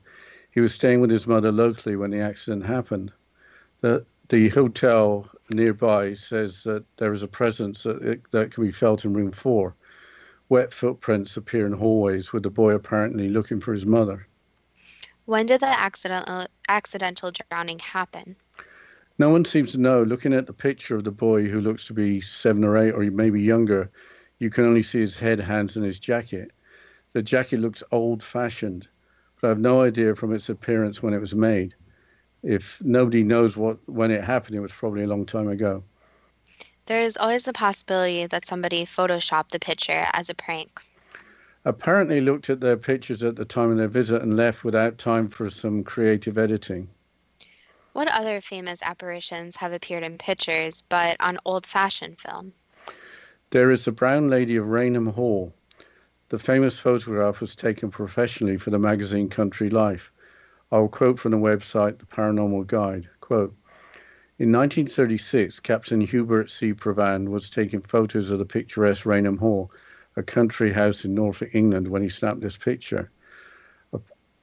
He 0.51 0.61
was 0.61 0.75
staying 0.75 1.01
with 1.01 1.11
his 1.11 1.27
mother 1.27 1.51
locally 1.51 1.97
when 1.97 2.11
the 2.11 2.21
accident 2.21 2.67
happened. 2.67 3.13
The, 3.81 4.05
the 4.29 4.51
hotel 4.51 5.31
nearby 5.49 6.13
says 6.13 6.65
that 6.65 6.85
there 6.99 7.15
is 7.15 7.23
a 7.23 7.29
presence 7.29 7.85
that, 7.85 8.21
that 8.31 8.53
can 8.53 8.65
be 8.65 8.73
felt 8.73 9.07
in 9.07 9.15
room 9.15 9.33
four. 9.33 9.75
Wet 10.51 10.75
footprints 10.75 11.39
appear 11.39 11.67
in 11.67 11.73
hallways 11.73 12.31
with 12.31 12.43
the 12.43 12.51
boy 12.51 12.75
apparently 12.75 13.31
looking 13.31 13.61
for 13.61 13.73
his 13.73 13.87
mother. 13.87 14.27
When 15.25 15.47
did 15.47 15.61
the 15.61 15.81
accidental, 15.81 16.41
uh, 16.43 16.47
accidental 16.69 17.33
drowning 17.51 17.79
happen? 17.79 18.37
No 19.19 19.31
one 19.31 19.47
seems 19.47 19.73
to 19.73 19.79
know. 19.79 20.03
Looking 20.03 20.35
at 20.35 20.47
the 20.47 20.53
picture 20.53 20.95
of 20.95 21.05
the 21.05 21.11
boy 21.11 21.49
who 21.49 21.63
looks 21.63 21.87
to 21.87 21.95
be 21.95 22.21
seven 22.21 22.65
or 22.65 22.77
eight, 22.77 22.93
or 22.93 23.11
maybe 23.11 23.41
younger, 23.41 23.91
you 24.39 24.51
can 24.51 24.65
only 24.65 24.83
see 24.83 25.01
his 25.01 25.17
head, 25.17 25.41
hands, 25.41 25.77
and 25.77 25.85
his 25.85 25.99
jacket. 25.99 26.53
The 27.13 27.23
jacket 27.23 27.61
looks 27.61 27.83
old 27.91 28.23
fashioned, 28.23 28.87
but 29.41 29.49
I 29.49 29.51
have 29.51 29.61
no 29.61 29.83
idea 29.83 30.15
from 30.15 30.33
its 30.33 30.49
appearance 30.49 31.03
when 31.03 31.15
it 31.15 31.21
was 31.21 31.35
made. 31.35 31.75
If 32.43 32.81
nobody 32.83 33.25
knows 33.25 33.57
what 33.57 33.79
when 33.89 34.11
it 34.11 34.23
happened, 34.23 34.57
it 34.57 34.61
was 34.61 34.73
probably 34.73 35.03
a 35.03 35.09
long 35.09 35.27
time 35.27 35.49
ago. 35.49 35.83
There 36.87 37.03
is 37.03 37.17
always 37.17 37.45
the 37.45 37.53
possibility 37.53 38.27
that 38.27 38.47
somebody 38.47 38.85
photoshopped 38.85 39.51
the 39.51 39.59
picture 39.59 40.07
as 40.13 40.31
a 40.31 40.35
prank. 40.35 40.81
Apparently, 41.65 42.21
looked 42.21 42.49
at 42.49 42.61
their 42.61 42.77
pictures 42.77 43.25
at 43.25 43.37
the 43.37 43.45
time 43.45 43.73
of 43.73 43.77
their 43.77 43.89
visit 43.89 44.23
and 44.23 44.37
left 44.37 44.65
without 44.65 44.97
time 44.97 45.29
for 45.29 45.51
some 45.51 45.83
creative 45.83 46.39
editing. 46.39 46.89
What 47.93 48.09
other 48.09 48.41
famous 48.41 48.83
apparitions 48.83 49.57
have 49.57 49.73
appeared 49.73 50.05
in 50.05 50.17
pictures 50.17 50.83
but 50.89 51.17
on 51.21 51.39
old 51.45 51.67
fashioned 51.67 52.19
film? 52.19 52.53
There 53.51 53.71
is 53.71 53.87
the 53.87 53.93
Brown 53.93 54.29
Lady 54.29 54.57
of 54.57 54.69
Raynham 54.69 55.07
Hall. 55.07 55.55
The 56.29 56.39
famous 56.39 56.79
photograph 56.79 57.41
was 57.41 57.57
taken 57.57 57.91
professionally 57.91 58.59
for 58.59 58.69
the 58.69 58.79
magazine 58.79 59.31
Country 59.31 59.71
Life. 59.71 60.13
I 60.71 60.77
will 60.77 60.91
quote 60.91 61.19
from 61.19 61.33
the 61.33 61.39
website 61.39 61.99
The 61.99 62.05
Paranormal 62.05 62.67
Guide. 62.67 63.09
Quote, 63.23 63.57
in 64.39 64.53
1936, 64.53 65.61
Captain 65.61 66.03
Hubert 66.03 66.51
C. 66.51 66.75
Provand 66.75 67.31
was 67.31 67.49
taking 67.49 67.81
photos 67.81 68.31
of 68.31 68.39
the 68.39 68.45
picturesque 68.45 69.07
Raynham 69.07 69.39
Hall, 69.39 69.73
a 70.15 70.23
country 70.23 70.71
house 70.71 71.07
in 71.07 71.15
Norfolk, 71.15 71.55
England, 71.55 71.89
when 71.89 72.03
he 72.03 72.11
snapped 72.11 72.43
this 72.43 72.59
picture. 72.59 73.11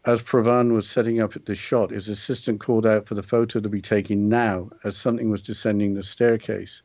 As 0.03 0.23
Provand 0.23 0.71
was 0.73 0.89
setting 0.89 1.21
up 1.21 1.33
the 1.45 1.53
shot, 1.53 1.91
his 1.91 2.09
assistant 2.09 2.59
called 2.59 2.87
out 2.87 3.05
for 3.05 3.13
the 3.13 3.21
photo 3.21 3.59
to 3.59 3.69
be 3.69 3.81
taken 3.81 4.29
now 4.29 4.71
as 4.83 4.97
something 4.97 5.29
was 5.29 5.43
descending 5.43 5.93
the 5.93 6.01
staircase. 6.01 6.81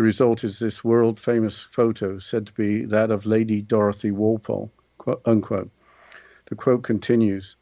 The 0.00 0.04
result 0.04 0.44
is 0.44 0.58
this 0.58 0.82
world 0.82 1.20
famous 1.20 1.60
photo 1.60 2.18
said 2.18 2.46
to 2.46 2.54
be 2.54 2.86
that 2.86 3.10
of 3.10 3.26
Lady 3.26 3.60
Dorothy 3.60 4.10
Walpole. 4.10 4.72
Unquote. 5.26 5.70
The 6.46 6.54
quote 6.54 6.82
continues 6.82 7.56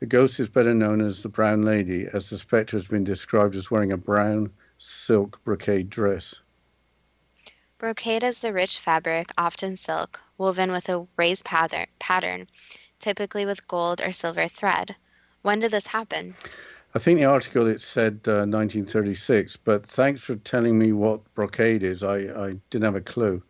The 0.00 0.06
ghost 0.06 0.40
is 0.40 0.48
better 0.48 0.74
known 0.74 1.00
as 1.00 1.22
the 1.22 1.28
Brown 1.28 1.62
Lady, 1.62 2.08
as 2.12 2.30
the 2.30 2.38
spectre 2.38 2.76
has 2.76 2.88
been 2.88 3.04
described 3.04 3.54
as 3.54 3.70
wearing 3.70 3.92
a 3.92 3.96
brown 3.96 4.50
silk 4.76 5.38
brocade 5.44 5.88
dress. 5.88 6.34
Brocade 7.78 8.24
is 8.24 8.42
a 8.42 8.52
rich 8.52 8.80
fabric, 8.80 9.30
often 9.38 9.76
silk, 9.76 10.18
woven 10.36 10.72
with 10.72 10.88
a 10.88 11.06
raised 11.16 11.44
pattern 11.44 12.48
typically 12.98 13.46
with 13.46 13.68
gold 13.68 14.00
or 14.00 14.10
silver 14.10 14.48
thread. 14.48 14.96
When 15.42 15.60
did 15.60 15.70
this 15.70 15.86
happen? 15.86 16.34
I 16.98 17.00
think 17.00 17.20
the 17.20 17.26
article 17.26 17.68
it 17.68 17.80
said 17.80 18.22
uh, 18.26 18.42
1936, 18.42 19.56
but 19.58 19.86
thanks 19.86 20.20
for 20.20 20.34
telling 20.34 20.76
me 20.76 20.90
what 20.90 21.32
brocade 21.34 21.84
is. 21.84 22.02
I, 22.02 22.16
I 22.16 22.56
didn't 22.70 22.86
have 22.86 22.96
a 22.96 23.00
clue. 23.00 23.40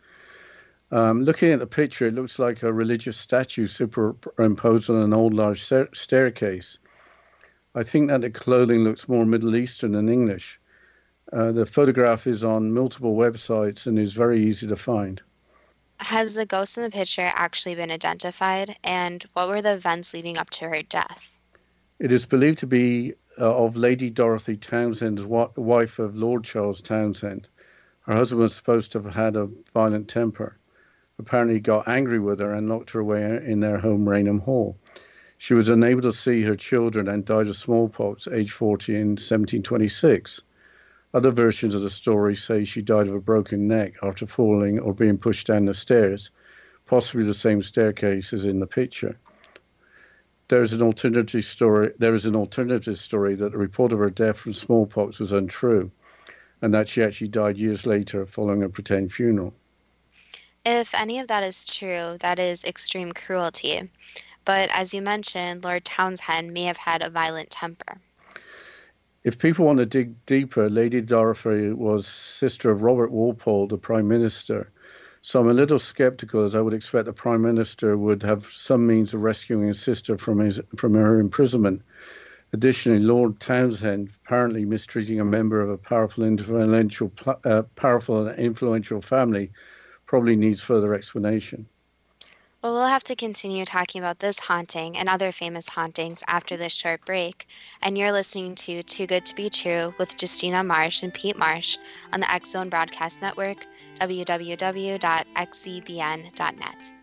Um, 0.91 1.23
looking 1.23 1.53
at 1.53 1.59
the 1.59 1.67
picture, 1.67 2.07
it 2.07 2.15
looks 2.15 2.39
like 2.39 2.63
a 2.63 2.71
religious 2.71 3.17
statue 3.17 3.67
superimposed 3.67 4.91
on 4.91 4.97
an 4.97 5.15
old 5.15 5.33
large 5.33 5.63
staircase. 5.63 6.77
I 7.75 7.85
think 7.85 8.09
that 8.09 8.21
the 8.21 8.29
clothing 8.29 8.85
looks 8.85 9.09
more 9.09 9.25
Middle 9.25 9.57
Eastern 9.57 9.93
than 9.93 10.11
English. 10.11 10.61
Uh, 11.33 11.51
the 11.51 11.65
photograph 11.65 12.27
is 12.27 12.45
on 12.45 12.75
multiple 12.75 13.17
websites 13.17 13.87
and 13.87 13.99
is 13.99 14.13
very 14.13 14.45
easy 14.45 14.67
to 14.67 14.77
find. 14.77 15.23
Has 16.01 16.35
the 16.35 16.45
ghost 16.45 16.77
in 16.77 16.83
the 16.83 16.91
picture 16.91 17.33
actually 17.35 17.77
been 17.77 17.91
identified, 17.91 18.77
and 18.85 19.25
what 19.33 19.49
were 19.49 19.63
the 19.63 19.73
events 19.73 20.13
leading 20.13 20.37
up 20.37 20.51
to 20.51 20.69
her 20.69 20.83
death? 20.83 21.39
It 21.99 22.13
is 22.13 22.27
believed 22.27 22.59
to 22.59 22.67
be 22.67 23.15
Uh, 23.41 23.55
of 23.55 23.77
Lady 23.77 24.11
Dorothy 24.11 24.57
Townshend's 24.57 25.25
wife 25.25 26.01
of 26.01 26.17
Lord 26.17 26.43
Charles 26.43 26.81
Townshend. 26.81 27.47
Her 28.01 28.15
husband 28.15 28.41
was 28.41 28.53
supposed 28.53 28.91
to 28.91 29.01
have 29.01 29.15
had 29.15 29.37
a 29.37 29.49
violent 29.73 30.09
temper. 30.09 30.57
Apparently, 31.21 31.61
got 31.61 31.87
angry 31.87 32.19
with 32.19 32.41
her 32.41 32.53
and 32.53 32.69
locked 32.69 32.91
her 32.91 32.99
away 32.99 33.41
in 33.47 33.61
their 33.61 33.79
home, 33.79 34.09
Raynham 34.09 34.41
Hall. 34.41 34.77
She 35.37 35.55
was 35.55 35.69
unable 35.69 36.03
to 36.03 36.13
see 36.13 36.43
her 36.43 36.57
children 36.57 37.07
and 37.07 37.25
died 37.25 37.47
of 37.47 37.55
smallpox, 37.55 38.27
age 38.27 38.51
40, 38.51 38.97
in 38.97 39.09
1726. 39.11 40.43
Other 41.15 41.31
versions 41.31 41.77
of 41.77 41.83
the 41.83 41.91
story 41.91 42.35
say 42.35 42.65
she 42.65 42.83
died 42.83 43.07
of 43.07 43.15
a 43.15 43.21
broken 43.21 43.69
neck 43.69 43.95
after 44.03 44.27
falling 44.27 44.81
or 44.81 44.93
being 44.93 45.17
pushed 45.17 45.47
down 45.47 45.67
the 45.67 45.75
stairs, 45.75 46.33
possibly 46.87 47.25
the 47.25 47.35
same 47.35 47.63
staircase 47.63 48.33
as 48.33 48.47
in 48.47 48.59
the 48.59 48.67
picture. 48.67 49.17
There 50.49 50.63
is 50.63 50.73
an 50.73 50.83
alternative 50.83 51.45
story. 51.45 51.93
There 51.99 52.15
is 52.15 52.25
an 52.25 52.35
alternative 52.35 52.99
story 52.99 53.35
that 53.35 53.53
the 53.53 53.59
report 53.59 53.93
of 53.93 53.99
her 53.99 54.09
death 54.09 54.39
from 54.39 54.55
smallpox 54.55 55.19
was 55.19 55.33
untrue, 55.33 55.91
and 56.63 56.73
that 56.73 56.89
she 56.89 57.03
actually 57.03 57.29
died 57.29 57.59
years 57.59 57.85
later 57.85 58.25
following 58.25 58.63
a 58.63 58.69
pretend 58.69 59.13
funeral. 59.13 59.53
If 60.65 60.95
any 60.95 61.19
of 61.19 61.29
that 61.29 61.43
is 61.43 61.67
true, 61.67 62.17
that 62.21 62.39
is 62.39 62.65
extreme 62.65 63.13
cruelty. 63.13 63.91
But 64.47 64.71
as 64.73 64.95
you 64.95 65.03
mentioned, 65.03 65.65
Lord 65.65 65.85
Townshend 65.85 66.53
may 66.53 66.65
have 66.65 66.79
had 66.79 67.03
a 67.03 67.11
violent 67.11 67.51
temper. 67.51 68.01
If 69.25 69.39
people 69.39 69.67
want 69.67 69.79
to 69.81 69.87
dig 69.87 70.25
deeper, 70.25 70.71
Lady 70.71 71.03
Dorothy 71.03 71.73
was 71.73 72.07
sister 72.07 72.71
of 72.71 72.83
Robert 72.83 73.11
Walpole, 73.11 73.67
the 73.67 73.77
Prime 73.77 74.09
Minister. 74.09 74.71
So 75.23 75.41
I'm 75.41 75.49
a 75.49 75.55
little 75.55 75.79
skeptical, 75.79 76.45
as 76.45 76.55
I 76.55 76.61
would 76.61 76.75
expect 76.75 77.07
the 77.07 77.13
Prime 77.13 77.43
Minister 77.43 77.97
would 77.97 78.23
have 78.23 78.47
some 78.53 78.87
means 78.87 79.15
of 79.15 79.23
rescuing 79.23 79.69
his 79.69 79.81
sister 79.81 80.17
from 80.17 80.39
his 80.39 80.61
from 80.77 80.95
her 80.95 81.19
imprisonment. 81.19 81.83
Additionally, 82.53 83.01
Lord 83.01 83.41
Townshend 83.41 84.11
apparently 84.25 84.65
mistreating 84.65 85.21
a 85.21 85.25
member 85.25 85.61
of 85.61 85.69
a 85.69 85.77
powerful, 85.77 86.25
influential, 86.25 87.13
uh, 87.45 87.63
powerful 87.77 88.27
and 88.27 88.39
influential 88.39 89.03
family 89.03 89.53
probably 90.07 90.37
needs 90.37 90.63
further 90.63 90.95
explanation. 90.95 91.67
Well, 92.63 92.73
we'll 92.73 92.87
have 92.87 93.05
to 93.05 93.15
continue 93.15 93.65
talking 93.65 94.01
about 94.01 94.19
this 94.19 94.41
haunting 94.41 94.99
and 94.99 95.09
other 95.09 95.31
famous 95.31 95.69
hauntings 95.69 96.25
after 96.27 96.57
this 96.57 96.73
short 96.73 97.05
break. 97.05 97.47
And 97.83 97.97
you're 97.97 98.11
listening 98.11 98.57
to 98.57 98.83
Too 98.83 99.07
Good 99.07 99.27
to 99.27 99.35
Be 99.37 99.49
True 99.49 99.95
with 99.97 100.21
Justina 100.21 100.65
Marsh 100.65 101.05
and 101.05 101.15
Pete 101.15 101.39
Marsh 101.39 101.77
on 102.13 102.19
the 102.19 102.29
X 102.33 102.51
Zone 102.51 102.69
Broadcast 102.69 103.23
Network, 103.23 103.65
www.xzbn.net. 103.99 106.95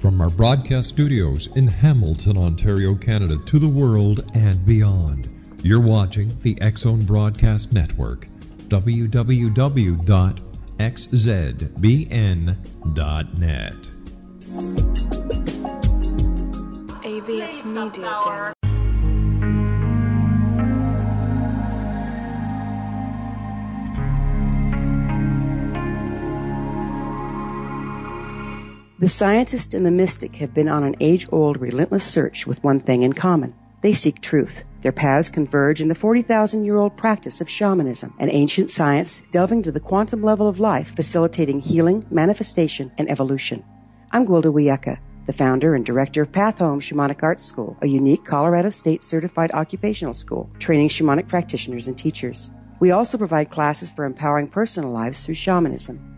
From 0.00 0.20
our 0.20 0.30
broadcast 0.30 0.88
studios 0.88 1.48
in 1.56 1.66
Hamilton, 1.66 2.38
Ontario, 2.38 2.94
Canada, 2.94 3.36
to 3.46 3.58
the 3.58 3.68
world 3.68 4.30
and 4.34 4.64
beyond. 4.64 5.28
You're 5.62 5.80
watching 5.80 6.36
the 6.40 6.56
X 6.60 6.82
Zone 6.82 7.04
Broadcast 7.04 7.72
Network, 7.72 8.28
www.xzbn.net. 8.68 10.08
AVS 17.02 17.64
Media 17.64 18.54
The 29.00 29.06
scientist 29.06 29.74
and 29.74 29.86
the 29.86 29.92
mystic 29.92 30.34
have 30.36 30.52
been 30.52 30.68
on 30.68 30.82
an 30.82 30.96
age 30.98 31.28
old, 31.30 31.60
relentless 31.60 32.02
search 32.02 32.48
with 32.48 32.64
one 32.64 32.80
thing 32.80 33.02
in 33.02 33.12
common. 33.12 33.54
They 33.80 33.92
seek 33.92 34.20
truth. 34.20 34.67
Their 34.80 34.92
paths 34.92 35.28
converge 35.28 35.80
in 35.80 35.88
the 35.88 35.94
40,000 35.96 36.64
year 36.64 36.76
old 36.76 36.96
practice 36.96 37.40
of 37.40 37.50
shamanism, 37.50 38.14
an 38.20 38.30
ancient 38.30 38.70
science 38.70 39.20
delving 39.32 39.64
to 39.64 39.72
the 39.72 39.80
quantum 39.80 40.22
level 40.22 40.46
of 40.46 40.60
life, 40.60 40.94
facilitating 40.94 41.58
healing, 41.58 42.04
manifestation, 42.10 42.92
and 42.96 43.10
evolution. 43.10 43.64
I'm 44.12 44.24
Gwilda 44.24 44.52
Wiyaka, 44.52 44.98
the 45.26 45.32
founder 45.32 45.74
and 45.74 45.84
director 45.84 46.22
of 46.22 46.30
Path 46.30 46.58
Home 46.58 46.80
Shamanic 46.80 47.22
Arts 47.24 47.42
School, 47.42 47.76
a 47.82 47.88
unique 47.88 48.24
Colorado 48.24 48.70
State 48.70 49.02
certified 49.02 49.50
occupational 49.52 50.14
school 50.14 50.48
training 50.60 50.90
shamanic 50.90 51.26
practitioners 51.26 51.88
and 51.88 51.98
teachers. 51.98 52.48
We 52.78 52.92
also 52.92 53.18
provide 53.18 53.50
classes 53.50 53.90
for 53.90 54.04
empowering 54.04 54.46
personal 54.46 54.90
lives 54.90 55.24
through 55.24 55.34
shamanism. 55.34 56.17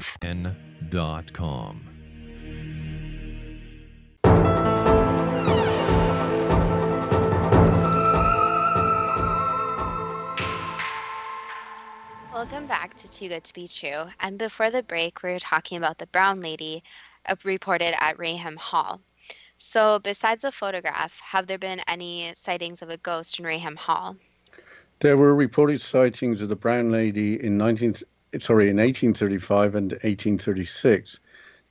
N.com. 0.21 1.91
Welcome 12.33 12.65
back 12.65 12.95
to 12.97 13.11
Too 13.11 13.29
Good 13.29 13.43
to 13.43 13.53
Be 13.53 13.67
True. 13.67 14.05
And 14.19 14.39
before 14.39 14.71
the 14.71 14.81
break, 14.81 15.21
we 15.21 15.31
were 15.31 15.39
talking 15.39 15.77
about 15.77 15.99
the 15.99 16.07
brown 16.07 16.41
lady 16.41 16.83
uh, 17.27 17.35
reported 17.43 17.93
at 18.01 18.17
Raynham 18.17 18.57
Hall. 18.57 18.99
So, 19.57 19.99
besides 19.99 20.41
the 20.41 20.51
photograph, 20.51 21.19
have 21.19 21.45
there 21.45 21.59
been 21.59 21.81
any 21.87 22.31
sightings 22.35 22.81
of 22.81 22.89
a 22.89 22.97
ghost 22.97 23.37
in 23.37 23.45
Raynham 23.45 23.75
Hall? 23.75 24.15
There 25.01 25.17
were 25.17 25.35
reported 25.35 25.81
sightings 25.81 26.41
of 26.41 26.49
the 26.49 26.55
brown 26.55 26.91
lady 26.91 27.39
in 27.39 27.57
19 27.57 27.95
sorry 28.39 28.69
in 28.69 28.77
1835 28.77 29.75
and 29.75 29.91
1836. 29.91 31.19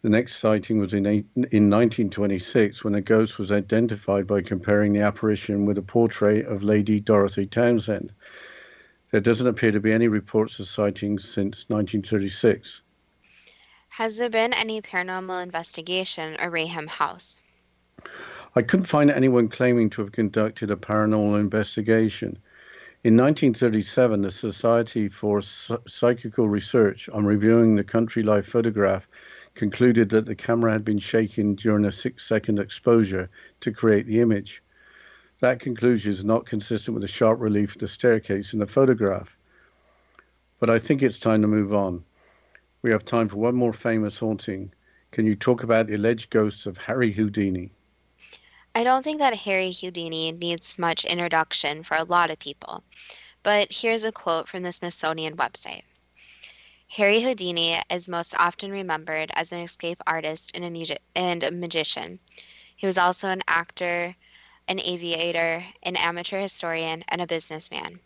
The 0.03 0.09
next 0.09 0.37
sighting 0.37 0.79
was 0.79 0.95
in, 0.95 1.07
eight, 1.07 1.27
in 1.35 1.69
1926 1.69 2.85
when 2.85 2.95
a 2.95 3.01
ghost 3.01 3.39
was 3.39 3.53
identified 3.53 4.27
by 4.27 4.41
comparing 4.41 4.93
the 4.93 5.01
apparition 5.01 5.67
with 5.67 5.79
a 5.79 5.83
portrait 5.83 6.47
of 6.47 6.63
Lady 6.63 7.01
Dorothy 7.01 7.47
Townshend. 7.47 8.13
There 9.11 9.21
doesn't 9.21 9.47
appear 9.47 9.73
to 9.73 9.81
be 9.81 9.93
any 9.93 10.09
reports 10.09 10.59
of 10.61 10.69
sightings 10.69 11.25
since 11.25 11.65
1936. 11.69 12.83
Has 13.89 14.17
there 14.17 14.31
been 14.31 14.55
any 14.55 14.81
paranormal 14.81 15.43
investigation 15.43 16.37
at 16.37 16.53
Raynham 16.53 16.87
House? 16.87 17.43
I 18.57 18.63
couldn't 18.63 18.87
find 18.87 19.11
anyone 19.11 19.49
claiming 19.49 19.91
to 19.91 20.03
have 20.03 20.13
conducted 20.13 20.71
a 20.71 20.77
paranormal 20.77 21.39
investigation. 21.39 22.39
In 23.03 23.17
1937, 23.17 24.21
the 24.21 24.31
Society 24.31 25.09
for 25.09 25.41
Psychical 25.41 26.51
Research, 26.51 27.09
on 27.09 27.25
reviewing 27.25 27.75
the 27.75 27.83
country 27.83 28.23
life 28.23 28.47
photograph, 28.47 29.09
concluded 29.55 30.11
that 30.11 30.27
the 30.27 30.35
camera 30.35 30.71
had 30.71 30.85
been 30.85 30.99
shaken 30.99 31.55
during 31.55 31.87
a 31.87 31.93
six 31.93 32.27
second 32.27 32.59
exposure 32.59 33.31
to 33.61 33.73
create 33.73 34.05
the 34.05 34.21
image. 34.21 34.63
That 35.41 35.61
conclusion 35.61 36.11
is 36.11 36.27
not 36.27 36.45
consistent 36.45 36.95
with 36.95 37.01
the 37.01 37.09
sharp 37.09 37.41
relief 37.41 37.75
of 37.75 37.81
the 37.81 37.89
staircase 37.89 38.53
in 38.53 38.59
the 38.59 38.67
photograph. 38.67 39.35
But 40.59 40.69
I 40.69 40.79
think 40.79 41.03
it's 41.03 41.19
time 41.19 41.41
to 41.41 41.49
move 41.49 41.73
on. 41.73 42.05
We 42.83 42.91
have 42.91 43.07
time 43.07 43.31
for 43.31 43.37
one 43.37 43.55
more 43.55 43.73
famous 43.73 44.19
haunting. 44.19 44.75
Can 45.11 45.25
you 45.25 45.37
talk 45.37 45.63
about 45.63 45.87
the 45.87 45.95
alleged 45.95 46.29
ghosts 46.29 46.67
of 46.67 46.77
Harry 46.77 47.13
Houdini? 47.13 47.73
I 48.73 48.85
don't 48.85 49.03
think 49.03 49.19
that 49.19 49.35
Harry 49.35 49.73
Houdini 49.73 50.31
needs 50.31 50.79
much 50.79 51.05
introduction 51.05 51.83
for 51.83 51.97
a 51.97 52.05
lot 52.05 52.31
of 52.31 52.39
people, 52.39 52.85
but 53.43 53.73
here's 53.73 54.05
a 54.05 54.13
quote 54.13 54.49
from 54.49 54.63
the 54.63 54.73
Smithsonian 54.73 55.37
website. 55.37 55.83
Harry 56.87 57.21
Houdini 57.21 57.83
is 57.91 58.09
most 58.09 58.33
often 58.37 58.71
remembered 58.71 59.33
as 59.35 59.51
an 59.51 59.59
escape 59.59 60.01
artist 60.07 60.53
and 60.55 60.65
a, 60.65 60.99
and 61.17 61.43
a 61.43 61.51
magician. 61.51 62.21
He 62.77 62.87
was 62.87 62.97
also 62.97 63.29
an 63.29 63.43
actor, 63.49 64.15
an 64.69 64.81
aviator, 64.81 65.65
an 65.83 65.97
amateur 65.97 66.41
historian, 66.41 67.05
and 67.09 67.21
a 67.21 67.27
businessman. 67.27 67.99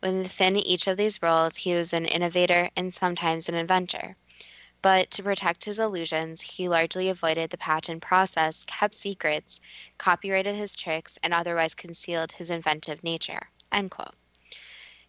Within 0.00 0.56
each 0.56 0.86
of 0.86 0.96
these 0.96 1.20
roles, 1.20 1.56
he 1.56 1.74
was 1.74 1.92
an 1.92 2.04
innovator 2.04 2.70
and 2.76 2.94
sometimes 2.94 3.48
an 3.48 3.56
inventor. 3.56 4.16
But 4.86 5.10
to 5.10 5.24
protect 5.24 5.64
his 5.64 5.80
illusions, 5.80 6.40
he 6.40 6.68
largely 6.68 7.08
avoided 7.08 7.50
the 7.50 7.58
patent 7.58 8.04
process, 8.04 8.62
kept 8.68 8.94
secrets, 8.94 9.60
copyrighted 9.98 10.54
his 10.54 10.76
tricks, 10.76 11.18
and 11.24 11.34
otherwise 11.34 11.74
concealed 11.74 12.30
his 12.30 12.50
inventive 12.50 13.02
nature. 13.02 13.48
End 13.72 13.90
quote. 13.90 14.14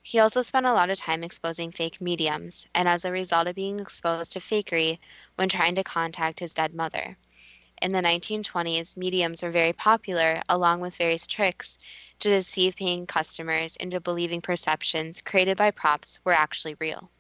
He 0.01 0.17
also 0.17 0.41
spent 0.41 0.65
a 0.65 0.73
lot 0.73 0.89
of 0.89 0.97
time 0.97 1.23
exposing 1.23 1.69
fake 1.69 2.01
mediums, 2.01 2.65
and 2.73 2.87
as 2.87 3.05
a 3.05 3.11
result 3.11 3.45
of 3.45 3.53
being 3.53 3.79
exposed 3.79 4.31
to 4.31 4.39
fakery 4.39 4.97
when 5.35 5.47
trying 5.47 5.75
to 5.75 5.83
contact 5.83 6.39
his 6.39 6.55
dead 6.55 6.73
mother. 6.73 7.15
In 7.79 7.91
the 7.91 8.01
1920s, 8.01 8.97
mediums 8.97 9.43
were 9.43 9.51
very 9.51 9.73
popular, 9.73 10.41
along 10.49 10.79
with 10.81 10.97
various 10.97 11.27
tricks, 11.27 11.77
to 12.17 12.29
deceive 12.29 12.77
paying 12.77 13.05
customers 13.05 13.75
into 13.75 13.99
believing 13.99 14.41
perceptions 14.41 15.21
created 15.21 15.55
by 15.55 15.69
props 15.69 16.19
were 16.23 16.33
actually 16.33 16.75
real. 16.79 17.11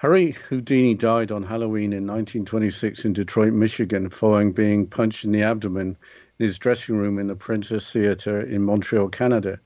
Harry 0.00 0.32
Houdini 0.50 0.92
died 0.92 1.32
on 1.32 1.42
Halloween 1.42 1.94
in 1.94 2.06
1926 2.06 3.06
in 3.06 3.14
Detroit, 3.14 3.54
Michigan, 3.54 4.10
following 4.10 4.52
being 4.52 4.86
punched 4.86 5.24
in 5.24 5.32
the 5.32 5.40
abdomen 5.40 5.96
in 6.38 6.46
his 6.46 6.58
dressing 6.58 6.98
room 6.98 7.18
in 7.18 7.28
the 7.28 7.34
Princess 7.34 7.90
Theatre 7.90 8.38
in 8.38 8.62
Montreal, 8.62 9.08
Canada. 9.08 9.58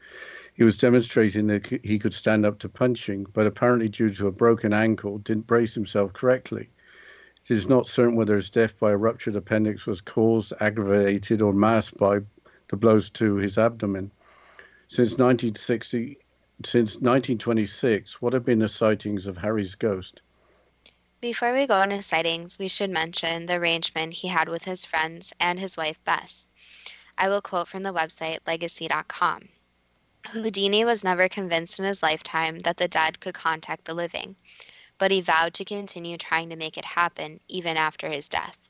He 0.54 0.62
was 0.62 0.76
demonstrating 0.76 1.48
that 1.48 1.66
he 1.66 1.98
could 1.98 2.14
stand 2.14 2.46
up 2.46 2.60
to 2.60 2.68
punching, 2.68 3.26
but 3.32 3.48
apparently, 3.48 3.88
due 3.88 4.14
to 4.14 4.28
a 4.28 4.32
broken 4.32 4.72
ankle, 4.72 5.18
didn't 5.18 5.48
brace 5.48 5.74
himself 5.74 6.12
correctly. 6.12 6.70
It 7.48 7.52
is 7.52 7.68
not 7.68 7.88
certain 7.88 8.14
whether 8.14 8.36
his 8.36 8.50
death 8.50 8.78
by 8.78 8.92
a 8.92 8.96
ruptured 8.96 9.34
appendix 9.34 9.84
was 9.84 10.00
caused, 10.00 10.52
aggravated, 10.60 11.42
or 11.42 11.52
masked 11.52 11.98
by 11.98 12.20
the 12.68 12.76
blows 12.76 13.10
to 13.10 13.34
his 13.34 13.58
abdomen. 13.58 14.12
Since 14.90 15.18
1960, 15.18 16.18
since 16.66 16.94
1926, 16.94 18.20
what 18.20 18.32
have 18.32 18.44
been 18.44 18.58
the 18.58 18.68
sightings 18.68 19.26
of 19.26 19.38
Harry's 19.38 19.74
ghost? 19.74 20.20
Before 21.20 21.52
we 21.52 21.66
go 21.66 21.82
into 21.82 22.00
sightings, 22.02 22.58
we 22.58 22.68
should 22.68 22.90
mention 22.90 23.46
the 23.46 23.54
arrangement 23.54 24.14
he 24.14 24.28
had 24.28 24.48
with 24.48 24.64
his 24.64 24.84
friends 24.84 25.32
and 25.38 25.58
his 25.58 25.76
wife 25.76 26.02
Bess. 26.04 26.48
I 27.18 27.28
will 27.28 27.42
quote 27.42 27.68
from 27.68 27.82
the 27.82 27.92
website 27.92 28.38
legacy.com. 28.46 29.48
Houdini 30.28 30.84
was 30.84 31.04
never 31.04 31.28
convinced 31.28 31.78
in 31.78 31.84
his 31.84 32.02
lifetime 32.02 32.58
that 32.60 32.76
the 32.76 32.88
dead 32.88 33.20
could 33.20 33.34
contact 33.34 33.84
the 33.84 33.94
living, 33.94 34.36
but 34.98 35.10
he 35.10 35.20
vowed 35.20 35.54
to 35.54 35.64
continue 35.64 36.16
trying 36.16 36.50
to 36.50 36.56
make 36.56 36.78
it 36.78 36.84
happen 36.84 37.40
even 37.48 37.76
after 37.76 38.08
his 38.08 38.28
death. 38.28 38.68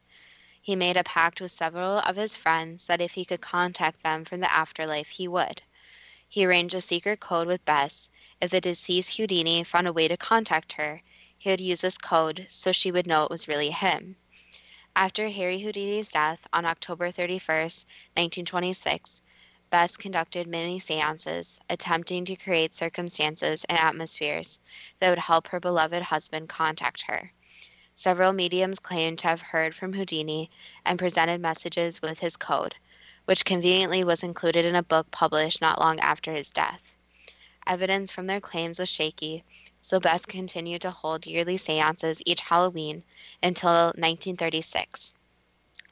He 0.63 0.77
made 0.77 0.97
a 0.97 1.05
pact 1.05 1.41
with 1.41 1.51
several 1.51 1.99
of 1.99 2.17
his 2.17 2.37
friends 2.37 2.87
that 2.87 3.01
if 3.01 3.13
he 3.13 3.25
could 3.25 3.41
contact 3.41 4.03
them 4.03 4.25
from 4.25 4.41
the 4.41 4.53
afterlife, 4.53 5.09
he 5.09 5.27
would. 5.27 5.63
He 6.33 6.47
arranged 6.47 6.77
a 6.77 6.81
secret 6.81 7.19
code 7.19 7.49
with 7.49 7.65
Bess. 7.65 8.09
If 8.41 8.53
the 8.53 8.61
deceased 8.61 9.17
Houdini 9.17 9.65
found 9.65 9.89
a 9.89 9.93
way 9.93 10.07
to 10.07 10.17
contact 10.17 10.75
her, 10.75 11.03
he 11.37 11.51
would 11.51 11.61
use 11.61 11.81
this 11.81 11.99
code 11.99 12.47
so 12.49 12.71
she 12.71 12.93
would 12.93 13.09
know 13.09 13.25
it 13.25 13.33
was 13.33 13.49
really 13.49 13.71
him. 13.71 14.15
After 14.95 15.29
Harry 15.29 15.59
Houdini's 15.59 16.13
death 16.13 16.47
on 16.53 16.65
October 16.67 17.11
31, 17.11 17.57
1926, 18.15 19.23
Bess 19.71 19.97
conducted 19.97 20.47
many 20.47 20.79
seances, 20.79 21.61
attempting 21.69 22.25
to 22.27 22.37
create 22.37 22.75
circumstances 22.75 23.65
and 23.65 23.77
atmospheres 23.77 24.61
that 25.01 25.11
would 25.11 25.19
help 25.19 25.49
her 25.49 25.59
beloved 25.59 26.01
husband 26.01 26.49
contact 26.49 27.03
her. 27.09 27.33
Several 27.97 28.33
mediums 28.33 28.79
claimed 28.79 29.19
to 29.19 29.27
have 29.27 29.43
heard 29.43 29.75
from 29.75 29.95
Houdini 29.95 30.49
and 30.85 30.97
presented 30.97 31.41
messages 31.41 32.01
with 32.01 32.21
his 32.21 32.37
code, 32.37 32.77
which 33.31 33.45
conveniently 33.45 34.03
was 34.03 34.25
included 34.25 34.65
in 34.65 34.75
a 34.75 34.83
book 34.83 35.09
published 35.13 35.61
not 35.61 35.79
long 35.79 36.01
after 36.01 36.33
his 36.33 36.51
death. 36.51 36.97
Evidence 37.65 38.11
from 38.11 38.27
their 38.27 38.41
claims 38.41 38.81
was 38.81 38.89
shaky, 38.89 39.45
so 39.81 40.01
Bess 40.01 40.27
continued 40.27 40.83
to 40.83 40.91
hold 40.91 41.25
yearly 41.25 41.57
seances 41.57 42.21
each 42.27 42.41
Halloween 42.41 43.05
until 43.41 43.93
1936. 43.95 45.15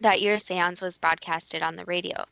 That 0.01 0.21
year's 0.21 0.43
seance 0.43 0.83
was 0.83 0.99
broadcasted 0.99 1.63
on 1.63 1.77
the 1.77 1.85
radio. 1.85 2.25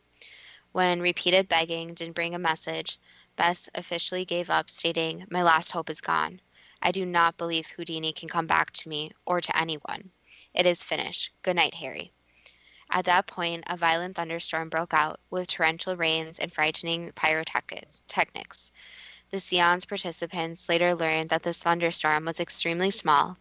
When 0.73 1.01
repeated 1.01 1.49
begging 1.49 1.95
didn't 1.95 2.17
bring 2.17 2.35
a 2.35 2.41
message, 2.41 2.99
Bess 3.37 3.69
officially 3.77 4.25
gave 4.25 4.51
up, 4.51 4.69
stating, 4.69 5.25
My 5.31 5.45
last 5.45 5.71
hope 5.71 5.89
is 5.89 6.01
gone. 6.01 6.41
I 6.83 6.91
do 6.91 7.07
not 7.07 7.39
believe 7.39 7.69
Houdini 7.69 8.13
can 8.13 8.29
come 8.29 8.49
back 8.49 8.73
to 8.73 8.89
me 8.89 9.13
or 9.25 9.41
to 9.41 9.57
anyone. 9.57 10.11
It 10.53 10.67
is 10.67 10.83
finished. 10.83 11.31
Good 11.43 11.55
night, 11.55 11.75
Harry. 11.75 12.13
At 12.97 13.05
that 13.05 13.27
point, 13.27 13.65
a 13.67 13.77
violent 13.77 14.17
thunderstorm 14.17 14.71
broke 14.71 14.95
out 14.95 15.21
with 15.29 15.49
torrential 15.49 15.99
rains 15.99 16.39
and 16.39 16.51
frightening 16.51 17.13
pyrotechnics. 17.13 18.71
The 19.29 19.39
seance 19.39 19.85
participants 19.85 20.67
later 20.67 20.95
learned 20.95 21.29
that 21.29 21.43
this 21.43 21.59
thunderstorm 21.59 22.25
was 22.25 22.41
extremely 22.41 22.91
small. 22.91 23.37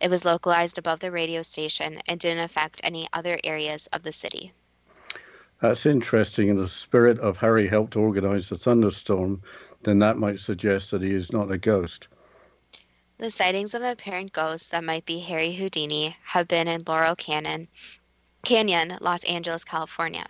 It 0.00 0.08
was 0.08 0.24
localized 0.24 0.78
above 0.78 1.00
the 1.00 1.10
radio 1.10 1.42
station 1.42 2.00
and 2.06 2.20
didn't 2.20 2.44
affect 2.44 2.80
any 2.84 3.08
other 3.12 3.40
areas 3.42 3.88
of 3.88 4.04
the 4.04 4.12
city. 4.12 4.52
That's 5.60 5.84
interesting. 5.84 6.48
And 6.48 6.60
the 6.60 6.68
spirit 6.68 7.18
of 7.18 7.38
Harry 7.38 7.66
helped 7.66 7.96
organize 7.96 8.50
the 8.50 8.56
thunderstorm, 8.56 9.42
then 9.82 9.98
that 9.98 10.16
might 10.16 10.38
suggest 10.38 10.92
that 10.92 11.02
he 11.02 11.12
is 11.12 11.32
not 11.32 11.50
a 11.50 11.58
ghost. 11.58 12.06
The 13.18 13.32
sightings 13.32 13.74
of 13.74 13.82
apparent 13.82 14.32
ghosts 14.32 14.68
that 14.68 14.84
might 14.84 15.06
be 15.06 15.18
Harry 15.18 15.54
Houdini 15.54 16.16
have 16.22 16.46
been 16.46 16.68
in 16.68 16.82
Laurel 16.86 17.16
Canyon, 17.16 17.68
Canyon, 18.44 18.98
Los 19.00 19.22
Angeles, 19.22 19.62
California. 19.62 20.26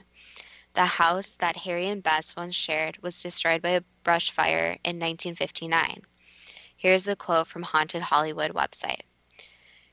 The 0.75 0.85
house 0.85 1.37
that 1.37 1.57
Harry 1.57 1.89
and 1.89 2.03
Bess 2.03 2.37
once 2.37 2.55
shared 2.55 3.03
was 3.03 3.23
destroyed 3.23 3.63
by 3.63 3.71
a 3.71 3.85
brush 4.05 4.31
fire 4.31 4.77
in 4.85 4.99
1959. 4.99 6.03
Here's 6.77 7.05
the 7.05 7.17
quote 7.17 7.49
from 7.49 7.63
Haunted 7.63 8.03
Hollywood 8.03 8.53
website. 8.53 9.01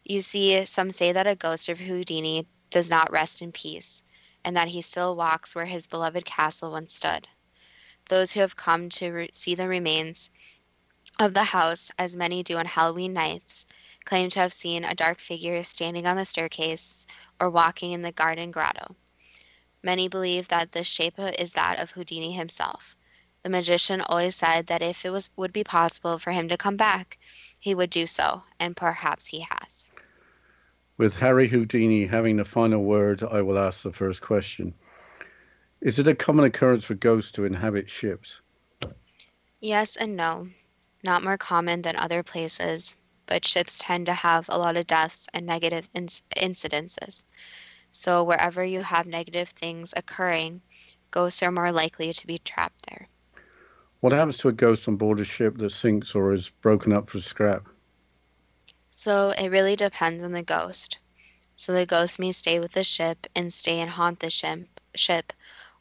You 0.03 0.19
see, 0.19 0.65
some 0.65 0.91
say 0.91 1.13
that 1.13 1.27
a 1.27 1.35
ghost 1.35 1.69
of 1.69 1.79
Houdini 1.79 2.45
does 2.71 2.89
not 2.89 3.11
rest 3.11 3.41
in 3.41 3.53
peace, 3.53 4.03
and 4.43 4.57
that 4.57 4.67
he 4.67 4.81
still 4.81 5.15
walks 5.15 5.55
where 5.55 5.65
his 5.65 5.87
beloved 5.87 6.25
castle 6.25 6.71
once 6.71 6.93
stood. 6.93 7.25
Those 8.09 8.33
who 8.33 8.41
have 8.41 8.55
come 8.55 8.89
to 8.89 9.11
re- 9.11 9.29
see 9.31 9.55
the 9.55 9.67
remains 9.69 10.29
of 11.19 11.33
the 11.33 11.43
house, 11.43 11.89
as 11.97 12.17
many 12.17 12.43
do 12.43 12.57
on 12.57 12.65
Halloween 12.65 13.13
nights, 13.13 13.65
claim 14.03 14.29
to 14.29 14.39
have 14.39 14.51
seen 14.51 14.83
a 14.83 14.95
dark 14.95 15.19
figure 15.19 15.63
standing 15.63 16.05
on 16.05 16.17
the 16.17 16.25
staircase 16.25 17.05
or 17.39 17.49
walking 17.49 17.91
in 17.91 18.01
the 18.01 18.11
garden 18.11 18.51
grotto. 18.51 18.95
Many 19.81 20.07
believe 20.07 20.47
that 20.49 20.71
this 20.71 20.87
shape 20.87 21.17
is 21.17 21.53
that 21.53 21.79
of 21.79 21.91
Houdini 21.91 22.31
himself. 22.33 22.95
The 23.43 23.49
magician 23.49 24.01
always 24.01 24.35
said 24.35 24.67
that 24.67 24.81
if 24.81 25.05
it 25.05 25.09
was 25.09 25.29
would 25.35 25.53
be 25.53 25.63
possible 25.63 26.17
for 26.17 26.31
him 26.31 26.49
to 26.49 26.57
come 26.57 26.77
back, 26.77 27.17
he 27.59 27.73
would 27.73 27.89
do 27.89 28.05
so, 28.05 28.43
and 28.59 28.75
perhaps 28.75 29.27
he 29.27 29.45
has. 29.49 29.89
With 30.97 31.15
Harry 31.15 31.47
Houdini 31.47 32.05
having 32.05 32.35
the 32.35 32.45
final 32.45 32.83
word, 32.83 33.23
I 33.23 33.41
will 33.41 33.57
ask 33.57 33.83
the 33.83 33.93
first 33.93 34.21
question. 34.21 34.73
Is 35.79 35.97
it 35.99 36.07
a 36.09 36.15
common 36.15 36.45
occurrence 36.45 36.83
for 36.83 36.95
ghosts 36.95 37.31
to 37.33 37.45
inhabit 37.45 37.89
ships? 37.89 38.41
Yes 39.61 39.95
and 39.95 40.17
no 40.17 40.49
not 41.03 41.23
more 41.23 41.37
common 41.37 41.81
than 41.81 41.95
other 41.95 42.23
places, 42.23 42.95
but 43.29 43.45
ships 43.45 43.79
tend 43.79 44.07
to 44.07 44.13
have 44.13 44.49
a 44.49 44.57
lot 44.57 44.75
of 44.75 44.87
deaths 44.87 45.27
and 45.33 45.45
negative 45.45 45.87
inc- 45.93 46.23
incidences. 46.35 47.23
So, 47.91 48.23
wherever 48.23 48.65
you 48.65 48.81
have 48.81 49.05
negative 49.05 49.49
things 49.49 49.93
occurring, 49.95 50.63
ghosts 51.11 51.43
are 51.43 51.51
more 51.51 51.71
likely 51.71 52.11
to 52.11 52.27
be 52.27 52.39
trapped 52.39 52.87
there. 52.89 53.07
What 54.01 54.13
happens 54.13 54.37
to 54.39 54.49
a 54.49 54.53
ghost 54.53 54.87
on 54.87 54.97
board 54.97 55.19
a 55.19 55.23
ship 55.23 55.57
that 55.59 55.69
sinks 55.69 56.15
or 56.15 56.33
is 56.33 56.49
broken 56.49 56.91
up 56.91 57.09
for 57.09 57.19
scrap? 57.19 57.67
So, 58.91 59.29
it 59.29 59.49
really 59.49 59.75
depends 59.75 60.23
on 60.23 60.31
the 60.31 60.43
ghost. 60.43 60.97
So, 61.55 61.71
the 61.71 61.85
ghost 61.85 62.19
may 62.19 62.31
stay 62.31 62.59
with 62.59 62.71
the 62.71 62.83
ship 62.83 63.27
and 63.35 63.53
stay 63.53 63.79
and 63.79 63.91
haunt 63.91 64.21
the 64.21 64.31
ship, 64.31 64.67
ship 64.95 65.33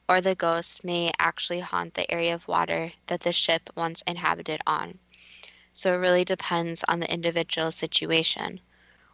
or 0.09 0.21
the 0.21 0.35
ghost 0.35 0.85
may 0.85 1.13
actually 1.19 1.61
haunt 1.61 1.95
the 1.95 2.11
area 2.11 2.35
of 2.35 2.49
water 2.49 2.93
that 3.07 3.21
the 3.23 3.33
ship 3.33 3.71
once 3.77 4.03
inhabited 4.07 4.61
on. 4.67 4.99
So 5.79 5.95
it 5.95 5.99
really 5.99 6.25
depends 6.25 6.83
on 6.89 6.99
the 6.99 7.09
individual 7.09 7.71
situation. 7.71 8.59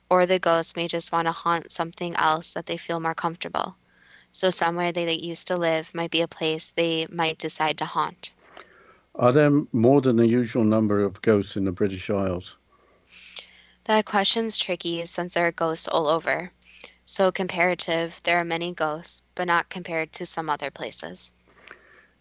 Or 0.08 0.24
the 0.24 0.38
ghost 0.38 0.76
may 0.78 0.88
just 0.88 1.12
want 1.12 1.26
to 1.26 1.32
haunt 1.32 1.70
something 1.70 2.16
else 2.16 2.54
that 2.54 2.64
they 2.64 2.78
feel 2.78 3.00
more 3.00 3.14
comfortable. 3.14 3.76
So 4.32 4.48
somewhere 4.48 4.90
they 4.90 5.12
used 5.12 5.46
to 5.48 5.58
live 5.58 5.94
might 5.94 6.10
be 6.10 6.22
a 6.22 6.26
place 6.26 6.70
they 6.70 7.06
might 7.10 7.36
decide 7.36 7.76
to 7.78 7.84
haunt. 7.84 8.32
Are 9.14 9.30
there 9.30 9.50
more 9.72 10.00
than 10.00 10.16
the 10.16 10.26
usual 10.26 10.64
number 10.64 11.00
of 11.00 11.20
ghosts 11.20 11.58
in 11.58 11.66
the 11.66 11.70
British 11.70 12.08
Isles? 12.08 12.56
That 13.84 14.06
question's 14.06 14.56
tricky 14.56 15.04
since 15.04 15.34
there 15.34 15.46
are 15.46 15.52
ghosts 15.52 15.86
all 15.86 16.06
over. 16.06 16.50
So 17.04 17.30
comparative, 17.30 18.22
there 18.24 18.38
are 18.38 18.44
many 18.44 18.72
ghosts, 18.72 19.20
but 19.34 19.44
not 19.44 19.68
compared 19.68 20.14
to 20.14 20.24
some 20.24 20.48
other 20.48 20.70
places. 20.70 21.30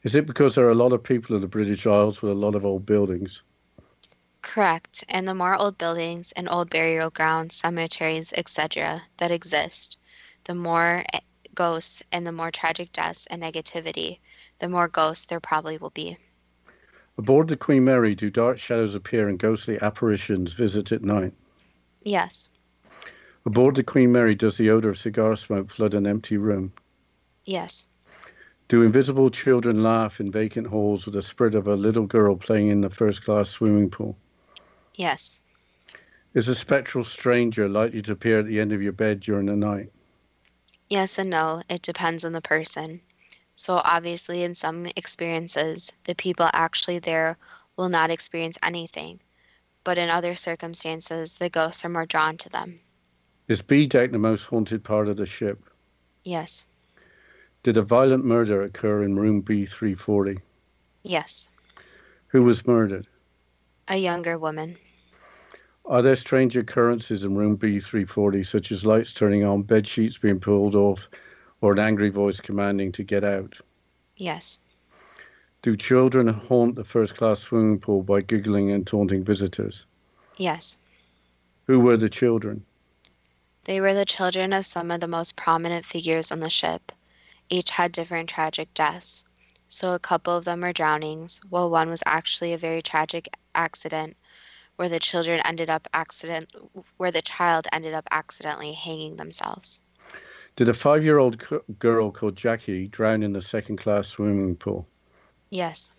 Is 0.02 0.16
it 0.16 0.28
because 0.28 0.56
there 0.56 0.66
are 0.66 0.72
a 0.72 0.84
lot 0.84 0.92
of 0.92 1.02
people 1.02 1.34
in 1.34 1.42
the 1.42 1.48
British 1.48 1.88
Isles 1.88 2.22
with 2.22 2.34
a 2.34 2.36
lot 2.36 2.56
of 2.56 2.66
old 2.66 2.86
buildings? 2.86 3.42
Correct, 4.44 5.04
and 5.10 5.28
the 5.28 5.34
more 5.34 5.56
old 5.56 5.78
buildings 5.78 6.32
and 6.34 6.48
old 6.48 6.70
burial 6.70 7.10
grounds, 7.10 7.56
cemeteries, 7.56 8.34
etc., 8.36 9.02
that 9.18 9.32
exist, 9.32 9.98
the 10.44 10.54
more 10.54 11.04
eh, 11.12 11.22
ghosts 11.56 12.04
and 12.12 12.28
the 12.28 12.32
more 12.32 12.52
tragic 12.52 12.92
deaths 12.92 13.26
and 13.28 13.42
negativity, 13.42 14.20
the 14.60 14.70
more 14.70 14.88
ghosts 14.90 15.26
there 15.26 15.40
probably 15.40 15.78
will 15.78 15.90
be. 15.90 16.18
Aboard 17.18 17.48
the 17.48 17.58
Queen 17.58 17.86
Mary, 17.86 18.16
do 18.16 18.30
dark 18.30 18.60
shadows 18.60 18.94
appear 18.94 19.30
and 19.30 19.40
ghostly 19.40 19.80
apparitions 19.82 20.54
visit 20.54 20.92
at 20.92 21.04
night? 21.04 21.34
Yes. 22.02 22.50
Aboard 23.46 23.76
the 23.76 23.84
Queen 23.84 24.12
Mary, 24.12 24.36
does 24.36 24.58
the 24.58 24.70
odor 24.70 24.90
of 24.90 25.00
cigar 25.00 25.36
smoke 25.36 25.72
flood 25.72 25.94
an 25.94 26.06
empty 26.06 26.38
room? 26.38 26.74
Yes. 27.46 27.88
Do 28.68 28.84
invisible 28.84 29.30
children 29.30 29.84
laugh 29.84 30.20
in 30.20 30.32
vacant 30.32 30.68
halls 30.68 31.06
with 31.06 31.16
the 31.16 31.22
spirit 31.22 31.56
of 31.56 31.68
a 31.68 31.76
little 31.76 32.06
girl 32.06 32.36
playing 32.36 32.68
in 32.68 32.82
the 32.82 32.90
first 32.90 33.24
class 33.24 33.50
swimming 33.50 33.90
pool? 33.90 34.18
Yes. 34.96 35.40
Is 36.34 36.48
a 36.48 36.56
spectral 36.56 37.04
stranger 37.04 37.70
likely 37.70 38.02
to 38.04 38.12
appear 38.12 38.40
at 38.40 38.48
the 38.48 38.60
end 38.60 38.72
of 38.72 38.82
your 38.82 38.92
bed 38.92 39.20
during 39.20 39.46
the 39.46 39.56
night? 39.56 39.92
Yes 40.90 41.18
and 41.20 41.30
no, 41.30 41.62
it 41.70 41.82
depends 41.82 42.26
on 42.26 42.34
the 42.34 42.42
person. 42.42 43.02
So, 43.56 43.76
obviously, 43.84 44.44
in 44.44 44.56
some 44.56 44.88
experiences, 44.96 45.92
the 46.06 46.16
people 46.16 46.50
actually 46.54 47.00
there 47.00 47.38
will 47.78 47.90
not 47.90 48.10
experience 48.10 48.58
anything, 48.64 49.20
but 49.84 49.98
in 49.98 50.10
other 50.10 50.36
circumstances, 50.36 51.38
the 51.38 51.50
ghosts 51.50 51.86
are 51.86 51.90
more 51.90 52.06
drawn 52.06 52.38
to 52.38 52.50
them. 52.50 52.80
Is 53.48 53.62
B 53.62 53.86
deck 53.86 54.12
the 54.12 54.18
most 54.18 54.44
haunted 54.44 54.84
part 54.84 55.08
of 55.08 55.18
the 55.18 55.26
ship? 55.26 55.64
Yes. 56.24 56.66
Did 57.62 57.78
a 57.78 57.82
violent 57.82 58.26
murder 58.26 58.62
occur 58.64 59.04
in 59.04 59.16
room 59.16 59.44
B340? 59.44 60.42
Yes. 61.04 61.50
Who 62.28 62.44
was 62.44 62.66
murdered? 62.66 63.08
A 63.88 63.98
younger 63.98 64.38
woman. 64.38 64.78
Are 65.86 66.02
there 66.02 66.16
strange 66.16 66.56
occurrences 66.56 67.26
in 67.26 67.36
room 67.36 67.58
B340, 67.58 68.46
such 68.46 68.72
as 68.72 68.86
lights 68.86 69.12
turning 69.12 69.44
on, 69.44 69.64
bed 69.64 69.86
sheets 69.86 70.18
being 70.18 70.40
pulled 70.40 70.76
off, 70.76 71.10
or 71.60 71.74
an 71.74 71.80
angry 71.80 72.10
voice 72.10 72.40
commanding 72.40 72.94
to 72.94 73.04
get 73.04 73.24
out? 73.26 73.58
Yes. 74.16 74.60
Do 75.62 75.76
children 75.76 76.28
haunt 76.28 76.76
the 76.76 76.86
first 76.86 77.16
class 77.16 77.42
swimming 77.42 77.80
pool 77.80 78.04
by 78.04 78.22
giggling 78.22 78.72
and 78.72 78.88
taunting 78.88 79.24
visitors? 79.24 79.86
Yes. 80.38 80.78
Who 81.68 81.80
were 81.80 81.98
the 81.98 82.10
children? 82.10 82.66
They 83.66 83.82
were 83.82 83.94
the 83.94 84.06
children 84.06 84.54
of 84.54 84.66
some 84.66 84.92
of 84.92 85.00
the 85.00 85.08
most 85.08 85.36
prominent 85.36 85.86
figures 85.86 86.32
on 86.32 86.40
the 86.40 86.50
ship. 86.50 86.92
Each 87.50 87.70
had 87.70 87.92
different 87.92 88.30
tragic 88.30 88.74
deaths. 88.74 89.26
So 89.74 89.94
a 89.94 90.00
couple 90.00 90.38
of 90.38 90.46
them 90.46 90.62
were 90.62 90.72
drownings, 90.72 91.42
while 91.50 91.68
one 91.68 91.90
was 91.90 92.04
actually 92.06 92.54
a 92.54 92.60
very 92.60 92.84
tragic 92.84 93.28
accident 93.56 94.16
where 94.76 94.88
the 94.88 95.00
children 95.00 95.42
ended 95.46 95.68
up 95.68 95.88
accident 95.96 96.54
where 96.98 97.10
the 97.10 97.24
child 97.24 97.68
ended 97.72 97.96
up 97.96 98.08
accidentally 98.12 98.74
hanging 98.74 99.16
themselves. 99.16 99.82
Did 100.58 100.70
a 100.70 100.76
five-year-old 100.76 101.44
girl 101.80 102.12
called 102.12 102.36
Jackie 102.36 102.88
drown 102.88 103.24
in 103.24 103.34
the 103.34 103.42
second-class 103.42 104.10
swimming 104.10 104.56
pool? 104.56 104.88
Yes. 105.50 105.92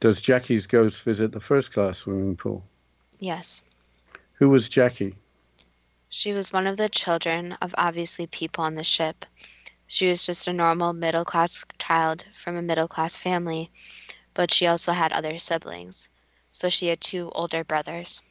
Does 0.00 0.22
Jackie's 0.22 0.66
ghost 0.66 1.02
visit 1.02 1.32
the 1.32 1.40
first-class 1.40 1.98
swimming 1.98 2.36
pool? 2.36 2.64
Yes. 3.18 3.60
Who 4.38 4.48
was 4.48 4.70
Jackie? 4.70 5.16
She 6.08 6.32
was 6.32 6.50
one 6.50 6.66
of 6.66 6.78
the 6.78 6.88
children 6.88 7.58
of 7.60 7.74
obviously 7.76 8.26
people 8.26 8.64
on 8.64 8.74
the 8.74 8.84
ship. 8.84 9.26
She 9.92 10.08
was 10.08 10.24
just 10.24 10.48
a 10.48 10.54
normal 10.54 10.94
middle 10.94 11.26
class 11.26 11.66
child 11.78 12.24
from 12.32 12.56
a 12.56 12.62
middle 12.62 12.88
class 12.88 13.14
family, 13.14 13.70
but 14.32 14.50
she 14.50 14.66
also 14.66 14.92
had 14.92 15.12
other 15.12 15.36
siblings 15.36 16.08
so 16.52 16.68
she 16.68 16.86
had 16.86 17.00
two 17.00 17.30
older 17.34 17.64
brothers. 17.64 18.22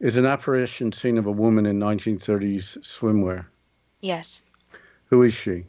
Is 0.00 0.16
an 0.16 0.26
apparition 0.26 0.92
seen 0.92 1.18
of 1.18 1.26
a 1.26 1.32
woman 1.32 1.66
in 1.66 1.78
1930s 1.78 2.78
swimwear? 2.84 3.46
Yes. 4.00 4.42
Who 5.06 5.22
is 5.22 5.34
she? 5.34 5.64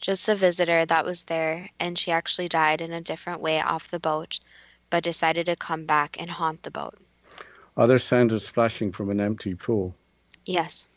Just 0.00 0.28
a 0.28 0.34
visitor 0.34 0.84
that 0.86 1.04
was 1.04 1.24
there, 1.24 1.70
and 1.78 1.98
she 1.98 2.10
actually 2.10 2.48
died 2.48 2.80
in 2.80 2.92
a 2.92 3.00
different 3.00 3.40
way 3.40 3.60
off 3.60 3.90
the 3.90 4.00
boat, 4.00 4.40
but 4.88 5.04
decided 5.04 5.46
to 5.46 5.56
come 5.56 5.84
back 5.84 6.20
and 6.20 6.30
haunt 6.30 6.62
the 6.62 6.70
boat. 6.70 6.98
Are 7.76 7.86
there 7.86 7.98
sounds 7.98 8.32
of 8.32 8.42
splashing 8.42 8.92
from 8.92 9.10
an 9.10 9.20
empty 9.20 9.54
pool? 9.54 9.94
Yes. 10.44 10.88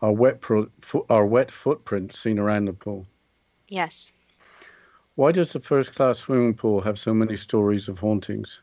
Are 0.00 0.12
wet, 0.12 0.40
pro- 0.40 0.70
fo- 0.80 1.06
are 1.10 1.26
wet 1.26 1.50
footprints 1.50 2.18
seen 2.18 2.38
around 2.38 2.66
the 2.66 2.72
pool? 2.72 3.06
Yes. 3.68 4.12
Why 5.16 5.32
does 5.32 5.52
the 5.52 5.60
first 5.60 5.94
class 5.94 6.18
swimming 6.18 6.54
pool 6.54 6.80
have 6.82 6.98
so 6.98 7.12
many 7.12 7.36
stories 7.36 7.88
of 7.88 7.98
hauntings? 7.98 8.60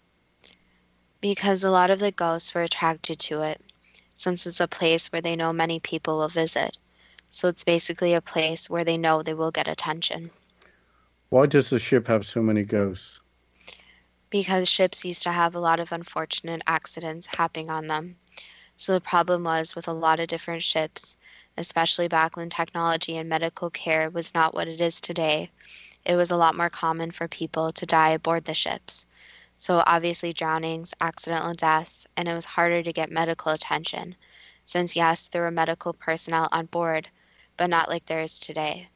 because 1.26 1.64
a 1.64 1.72
lot 1.72 1.90
of 1.90 1.98
the 1.98 2.12
ghosts 2.12 2.54
were 2.54 2.62
attracted 2.62 3.18
to 3.18 3.42
it, 3.42 3.60
since 4.16 4.46
it's 4.46 4.60
a 4.60 4.68
place 4.68 5.12
where 5.12 5.24
they 5.24 5.36
know 5.36 5.52
many 5.52 5.80
people 5.80 6.20
will 6.20 6.28
visit. 6.28 6.78
So 7.32 7.48
it's 7.48 7.64
basically 7.64 8.14
a 8.14 8.22
place 8.22 8.70
where 8.70 8.84
they 8.84 8.96
know 8.96 9.24
they 9.24 9.34
will 9.34 9.50
get 9.50 9.68
attention. 9.68 10.30
Why 11.30 11.48
does 11.48 11.72
the 11.72 11.80
ship 11.80 12.08
have 12.08 12.28
so 12.28 12.44
many 12.44 12.62
ghosts? 12.62 13.22
Because 14.30 14.70
ships 14.70 15.04
used 15.04 15.24
to 15.24 15.32
have 15.32 15.56
a 15.56 15.60
lot 15.60 15.80
of 15.80 15.92
unfortunate 15.92 16.62
accidents 16.68 17.26
happening 17.26 17.72
on 17.72 17.88
them. 17.88 18.18
So 18.78 18.94
the 18.94 19.02
problem 19.02 19.46
was 19.46 19.76
with 19.76 19.88
a 19.88 19.94
lot 19.94 20.20
of 20.20 20.28
different 20.28 20.62
ships, 20.62 21.18
especially 21.58 22.08
back 22.08 22.36
when 22.36 22.50
technology 22.50 23.18
and 23.18 23.30
medical 23.30 23.70
care 23.70 24.10
was 24.10 24.34
not 24.34 24.54
what 24.54 24.68
it 24.68 24.82
is 24.82 25.02
today, 25.02 25.50
it 26.06 26.16
was 26.16 26.32
a 26.32 26.38
lot 26.38 26.56
more 26.56 26.70
common 26.70 27.12
for 27.12 27.28
people 27.28 27.72
to 27.72 27.86
die 27.86 28.10
aboard 28.10 28.46
the 28.46 28.54
ships. 28.54 29.06
So, 29.58 29.82
obviously, 29.86 30.34
drownings, 30.34 30.94
accidental 31.00 31.54
deaths, 31.54 32.06
and 32.18 32.28
it 32.28 32.34
was 32.34 32.46
harder 32.46 32.84
to 32.84 32.94
get 32.94 33.10
medical 33.10 33.52
attention. 33.52 34.16
Since, 34.66 34.96
yes, 34.96 35.28
there 35.30 35.44
were 35.44 35.52
medical 35.52 35.94
personnel 35.94 36.50
on 36.52 36.66
board, 36.66 37.10
but 37.56 37.70
not 37.70 37.90
like 37.90 38.06
there 38.06 38.22
is 38.22 38.38
today. 38.38 38.90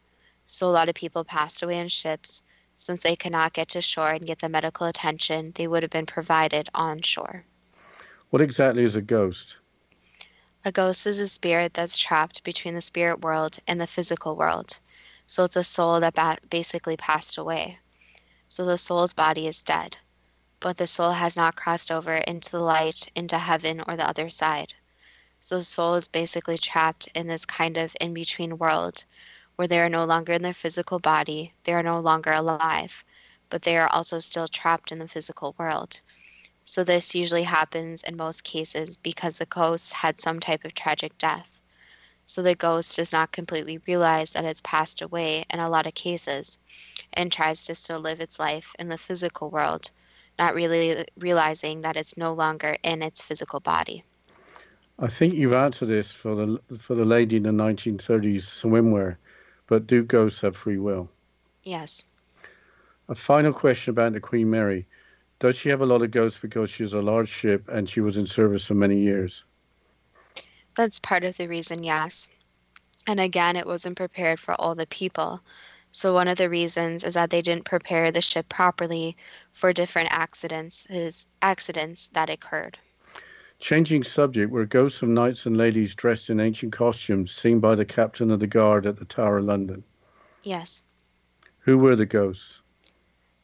So, 0.46 0.68
a 0.68 0.72
lot 0.72 0.90
of 0.90 0.96
people 0.96 1.24
passed 1.24 1.64
away 1.64 1.80
in 1.80 1.88
ships 1.88 2.44
since 2.76 3.04
they 3.04 3.16
could 3.16 3.32
not 3.32 3.54
get 3.54 3.70
to 3.70 3.82
shore 3.82 4.12
and 4.12 4.26
get 4.26 4.40
the 4.40 4.50
medical 4.50 4.88
attention 4.88 5.52
they 5.56 5.68
would 5.68 5.84
have 5.84 5.92
been 5.92 6.06
provided 6.06 6.70
on 6.74 7.02
shore. 7.02 7.46
What 8.30 8.42
exactly 8.42 8.84
is 8.84 8.96
a 8.96 9.02
ghost? 9.02 9.58
A 10.66 10.72
ghost 10.72 11.08
is 11.08 11.20
a 11.20 11.28
spirit 11.28 11.74
that's 11.74 11.98
trapped 11.98 12.44
between 12.44 12.76
the 12.76 12.82
spirit 12.82 13.22
world 13.22 13.60
and 13.68 13.80
the 13.80 13.88
physical 13.88 14.36
world. 14.36 14.80
So, 15.28 15.44
it's 15.44 15.56
a 15.56 15.64
soul 15.64 16.00
that 16.00 16.16
ba- 16.16 16.38
basically 16.50 16.98
passed 16.98 17.38
away. 17.38 17.80
So, 18.48 18.66
the 18.66 18.78
soul's 18.78 19.14
body 19.14 19.48
is 19.48 19.64
dead 19.64 19.98
but 20.62 20.76
the 20.76 20.88
soul 20.88 21.12
has 21.12 21.38
not 21.38 21.56
crossed 21.56 21.90
over 21.90 22.16
into 22.16 22.52
the 22.52 22.60
light, 22.60 23.10
into 23.16 23.38
heaven, 23.38 23.82
or 23.88 23.96
the 23.96 24.08
other 24.08 24.30
side. 24.30 24.74
So 25.40 25.58
the 25.58 25.64
soul 25.64 25.96
is 25.96 26.10
basically 26.10 26.58
trapped 26.58 27.08
in 27.16 27.28
this 27.28 27.46
kind 27.46 27.78
of 27.78 27.96
in 28.02 28.14
between 28.14 28.58
world 28.58 29.06
where 29.56 29.68
they 29.68 29.80
are 29.80 29.90
no 29.90 30.04
longer 30.04 30.34
in 30.34 30.42
their 30.42 30.54
physical 30.54 31.00
body, 31.00 31.54
they 31.64 31.74
are 31.74 31.84
no 31.84 32.00
longer 32.00 32.34
alive, 32.34 33.04
but 33.50 33.62
they 33.62 33.78
are 33.78 33.88
also 33.88 34.20
still 34.20 34.48
trapped 34.48 34.92
in 34.92 35.00
the 35.00 35.08
physical 35.08 35.56
world. 35.58 36.02
So 36.70 36.84
this 36.84 37.16
usually 37.16 37.44
happens 37.44 38.04
in 38.04 38.16
most 38.16 38.44
cases 38.44 38.96
because 38.96 39.40
the 39.40 39.46
ghost 39.48 39.94
had 39.94 40.20
some 40.20 40.40
type 40.40 40.66
of 40.66 40.76
tragic 40.76 41.18
death. 41.18 41.60
So 42.26 42.44
the 42.44 42.54
ghost 42.54 42.96
does 42.96 43.12
not 43.12 43.32
completely 43.32 43.80
realize 43.88 44.34
that 44.34 44.46
it's 44.46 44.62
passed 44.64 45.02
away 45.02 45.46
in 45.50 45.60
a 45.60 45.70
lot 45.70 45.88
of 45.88 45.96
cases 45.96 46.60
and 47.14 47.32
tries 47.32 47.66
to 47.66 47.76
still 47.76 48.00
live 48.00 48.22
its 48.22 48.40
life 48.40 48.76
in 48.78 48.88
the 48.88 48.98
physical 48.98 49.50
world 49.50 49.92
not 50.40 50.56
really 50.56 51.06
realizing 51.18 51.82
that 51.82 51.98
it's 51.98 52.18
no 52.18 52.34
longer 52.34 52.78
in 52.82 53.02
its 53.04 53.22
physical 53.22 53.60
body. 53.60 54.04
I 54.98 55.08
think 55.08 55.34
you've 55.34 55.54
answered 55.54 55.88
this 55.88 56.12
for 56.12 56.36
the 56.36 56.60
for 56.80 56.96
the 56.96 57.06
lady 57.06 57.36
in 57.36 57.44
the 57.44 57.52
1930s 57.52 58.46
swimwear, 58.46 59.18
but 59.68 59.88
do 59.88 60.04
ghosts 60.04 60.42
have 60.42 60.56
free 60.56 60.78
will? 60.78 61.10
Yes. 61.64 62.04
A 63.10 63.16
final 63.16 63.54
question 63.54 63.92
about 63.92 64.14
the 64.14 64.20
Queen 64.20 64.50
Mary. 64.50 64.88
Does 65.40 65.58
she 65.58 65.70
have 65.70 65.82
a 65.82 65.86
lot 65.86 66.02
of 66.02 66.12
ghosts 66.12 66.40
because 66.42 66.70
she's 66.70 66.94
a 66.94 67.02
large 67.02 67.30
ship 67.30 67.70
and 67.70 67.90
she 67.90 68.02
was 68.02 68.18
in 68.18 68.28
service 68.28 68.66
for 68.66 68.74
many 68.74 69.00
years? 69.00 69.46
That's 70.76 71.00
part 71.00 71.24
of 71.24 71.38
the 71.38 71.48
reason, 71.48 71.84
yes. 71.84 72.28
And 73.08 73.20
again, 73.20 73.56
it 73.56 73.66
wasn't 73.66 73.98
prepared 73.98 74.40
for 74.40 74.54
all 74.60 74.76
the 74.76 74.88
people. 74.88 75.42
So 75.92 76.14
one 76.14 76.28
of 76.28 76.38
the 76.38 76.50
reasons 76.50 77.04
is 77.04 77.16
that 77.16 77.30
they 77.30 77.42
didn't 77.42 77.66
prepare 77.66 78.12
the 78.12 78.22
ship 78.22 78.48
properly 78.50 79.18
for 79.54 79.74
different 79.74 80.10
accidents 80.12 80.86
is 80.90 81.26
accidents 81.42 82.08
that 82.14 82.30
occurred. 82.30 82.78
Changing 83.60 84.04
subject, 84.04 84.52
were 84.52 84.66
ghosts 84.66 85.02
of 85.02 85.10
knights 85.10 85.46
and 85.46 85.58
ladies 85.58 85.96
dressed 85.96 86.30
in 86.30 86.40
ancient 86.40 86.72
costumes 86.72 87.32
seen 87.32 87.60
by 87.60 87.76
the 87.76 87.86
captain 87.86 88.30
of 88.32 88.40
the 88.40 88.48
guard 88.48 88.86
at 88.86 88.98
the 88.98 89.06
Tower 89.06 89.40
of 89.40 89.46
London? 89.46 89.84
Yes. 90.44 90.84
Who 91.60 91.78
were 91.78 91.96
the 91.96 92.06
ghosts? 92.06 92.59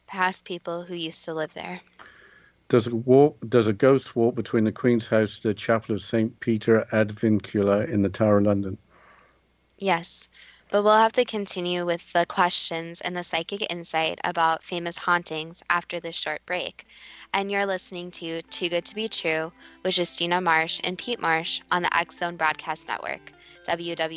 Past 0.06 0.44
people 0.44 0.82
who 0.82 0.94
used 0.94 1.24
to 1.24 1.34
live 1.34 1.54
there. 1.54 1.80
Does 2.68 2.88
a, 2.88 2.94
walk, 2.94 3.38
does 3.48 3.68
a 3.68 3.72
ghost 3.72 4.16
walk 4.16 4.34
between 4.34 4.64
the 4.64 4.72
Queen's 4.72 5.06
house 5.06 5.38
to 5.38 5.48
the 5.48 5.54
chapel 5.54 5.94
of 5.94 6.02
St. 6.02 6.38
Peter 6.40 6.86
ad 6.92 7.10
Vincula 7.10 7.88
in 7.88 8.02
the 8.02 8.08
Tower 8.08 8.38
of 8.38 8.44
London? 8.44 8.76
Yes. 9.78 10.28
But 10.70 10.82
we'll 10.82 10.94
have 10.94 11.12
to 11.12 11.24
continue 11.24 11.86
with 11.86 12.12
the 12.12 12.26
questions 12.26 13.00
and 13.00 13.16
the 13.16 13.22
psychic 13.22 13.70
insight 13.70 14.18
about 14.24 14.64
famous 14.64 14.98
hauntings 14.98 15.62
after 15.70 16.00
this 16.00 16.16
short 16.16 16.44
break. 16.44 16.88
And 17.32 17.52
you're 17.52 17.66
listening 17.66 18.10
to 18.12 18.42
Too 18.42 18.68
Good 18.68 18.84
to 18.86 18.96
Be 18.96 19.08
True 19.08 19.52
with 19.84 19.96
Justina 19.96 20.40
Marsh 20.40 20.80
and 20.82 20.98
Pete 20.98 21.20
Marsh 21.20 21.60
on 21.70 21.82
the 21.82 21.96
X 21.96 22.18
Zone 22.18 22.36
Broadcast 22.36 22.88
Network, 22.88 23.32
www.xzbn.net. 23.68 24.16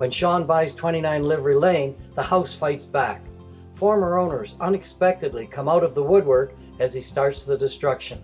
When 0.00 0.10
Sean 0.10 0.46
buys 0.46 0.74
29 0.74 1.24
Livery 1.24 1.56
Lane, 1.56 1.94
the 2.14 2.22
house 2.22 2.54
fights 2.54 2.86
back 2.86 3.20
former 3.74 4.18
owners 4.18 4.56
unexpectedly 4.58 5.46
come 5.46 5.68
out 5.68 5.84
of 5.84 5.94
the 5.94 6.02
woodwork 6.02 6.54
as 6.78 6.94
he 6.94 7.02
starts 7.02 7.44
the 7.44 7.58
destruction. 7.58 8.18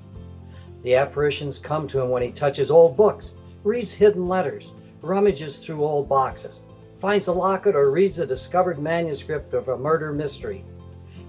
The 0.84 0.94
apparitions 0.94 1.58
come 1.58 1.86
to 1.88 2.00
him 2.00 2.08
when 2.08 2.22
he 2.22 2.32
touches 2.32 2.70
old 2.70 2.96
books, 2.96 3.34
reads 3.62 3.92
hidden 3.92 4.26
letters, 4.26 4.72
rummages 5.02 5.58
through 5.58 5.84
old 5.84 6.08
boxes, 6.08 6.62
finds 6.98 7.26
a 7.26 7.32
locket, 7.32 7.76
or 7.76 7.90
reads 7.90 8.20
a 8.20 8.26
discovered 8.26 8.78
manuscript 8.78 9.52
of 9.52 9.68
a 9.68 9.76
murder 9.76 10.14
mystery. 10.14 10.64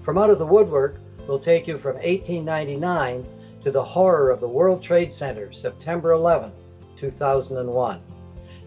From 0.00 0.16
Out 0.16 0.30
of 0.30 0.38
the 0.38 0.46
Woodwork 0.46 0.98
will 1.26 1.38
take 1.38 1.68
you 1.68 1.76
from 1.76 1.96
1899 1.96 3.26
to 3.60 3.70
the 3.70 3.84
horror 3.84 4.30
of 4.30 4.40
the 4.40 4.48
World 4.48 4.82
Trade 4.82 5.12
Center, 5.12 5.52
September 5.52 6.12
11, 6.12 6.50
2001. 6.96 8.00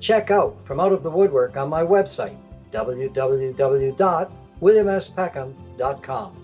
Check 0.01 0.31
out 0.31 0.57
From 0.65 0.81
Out 0.81 0.91
of 0.91 1.03
the 1.03 1.11
Woodwork 1.11 1.55
on 1.55 1.69
my 1.69 1.83
website, 1.83 2.35
www 2.71 4.31
williamspeckham.com. 4.61 6.37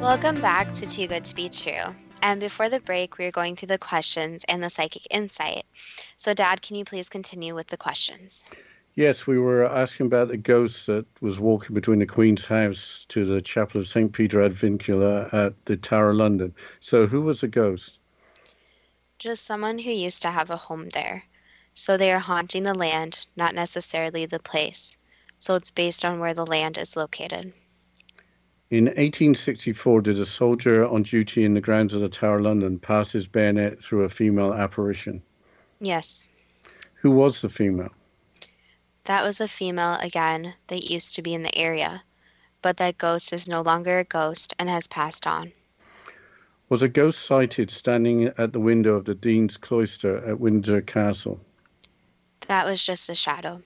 Welcome 0.00 0.40
back 0.40 0.72
to 0.72 0.86
Too 0.86 1.06
Good 1.06 1.24
to 1.26 1.34
Be 1.34 1.48
True. 1.48 1.94
And 2.22 2.40
before 2.40 2.68
the 2.68 2.80
break, 2.80 3.18
we 3.18 3.26
are 3.26 3.30
going 3.30 3.54
through 3.54 3.68
the 3.68 3.78
questions 3.78 4.44
and 4.48 4.62
the 4.62 4.70
psychic 4.70 5.06
insight. 5.10 5.64
So, 6.16 6.34
Dad, 6.34 6.62
can 6.62 6.76
you 6.76 6.84
please 6.84 7.08
continue 7.08 7.54
with 7.54 7.68
the 7.68 7.76
questions? 7.76 8.44
Yes, 8.94 9.26
we 9.26 9.38
were 9.38 9.64
asking 9.64 10.06
about 10.06 10.28
the 10.28 10.36
ghost 10.36 10.86
that 10.86 11.06
was 11.20 11.38
walking 11.38 11.74
between 11.74 12.00
the 12.00 12.06
Queen's 12.06 12.44
house 12.44 13.06
to 13.10 13.24
the 13.24 13.40
chapel 13.40 13.80
of 13.80 13.86
St. 13.86 14.12
Peter 14.12 14.42
ad 14.42 14.54
Vincula 14.54 15.32
at 15.32 15.54
the 15.66 15.76
Tower 15.76 16.10
of 16.10 16.16
London. 16.16 16.54
So, 16.80 17.06
who 17.06 17.22
was 17.22 17.40
the 17.40 17.48
ghost? 17.48 17.98
Just 19.18 19.44
someone 19.44 19.78
who 19.78 19.90
used 19.90 20.22
to 20.22 20.30
have 20.30 20.50
a 20.50 20.56
home 20.56 20.88
there. 20.88 21.22
So, 21.74 21.96
they 21.96 22.12
are 22.12 22.18
haunting 22.18 22.64
the 22.64 22.74
land, 22.74 23.26
not 23.36 23.54
necessarily 23.54 24.26
the 24.26 24.40
place. 24.40 24.96
So, 25.38 25.54
it's 25.54 25.70
based 25.70 26.04
on 26.04 26.18
where 26.18 26.34
the 26.34 26.46
land 26.46 26.76
is 26.76 26.96
located. 26.96 27.52
In 28.70 28.84
1864, 28.84 30.02
did 30.02 30.18
a 30.18 30.26
soldier 30.26 30.86
on 30.86 31.04
duty 31.04 31.44
in 31.44 31.54
the 31.54 31.60
grounds 31.60 31.94
of 31.94 32.00
the 32.00 32.08
Tower 32.08 32.36
of 32.36 32.44
London 32.44 32.78
pass 32.78 33.12
his 33.12 33.26
bayonet 33.26 33.80
through 33.80 34.04
a 34.04 34.10
female 34.10 34.52
apparition? 34.52 35.22
Yes. 35.80 36.26
Who 36.96 37.12
was 37.12 37.40
the 37.40 37.48
female? 37.48 37.92
That 39.08 39.24
was 39.24 39.40
a 39.40 39.48
female 39.48 39.96
again 40.02 40.52
that 40.66 40.90
used 40.90 41.16
to 41.16 41.22
be 41.22 41.32
in 41.32 41.40
the 41.40 41.56
area, 41.56 42.02
but 42.60 42.76
that 42.76 42.98
ghost 42.98 43.32
is 43.32 43.48
no 43.48 43.62
longer 43.62 44.00
a 44.00 44.04
ghost 44.04 44.52
and 44.58 44.68
has 44.68 44.86
passed 44.86 45.26
on. 45.26 45.50
Was 46.68 46.82
a 46.82 46.90
ghost 46.90 47.24
sighted 47.24 47.70
standing 47.70 48.24
at 48.36 48.52
the 48.52 48.60
window 48.60 48.96
of 48.96 49.06
the 49.06 49.14
Dean's 49.14 49.56
Cloister 49.56 50.18
at 50.28 50.38
Windsor 50.38 50.82
Castle? 50.82 51.40
That 52.48 52.66
was 52.66 52.84
just 52.84 53.08
a 53.08 53.14
shadow. 53.14 53.62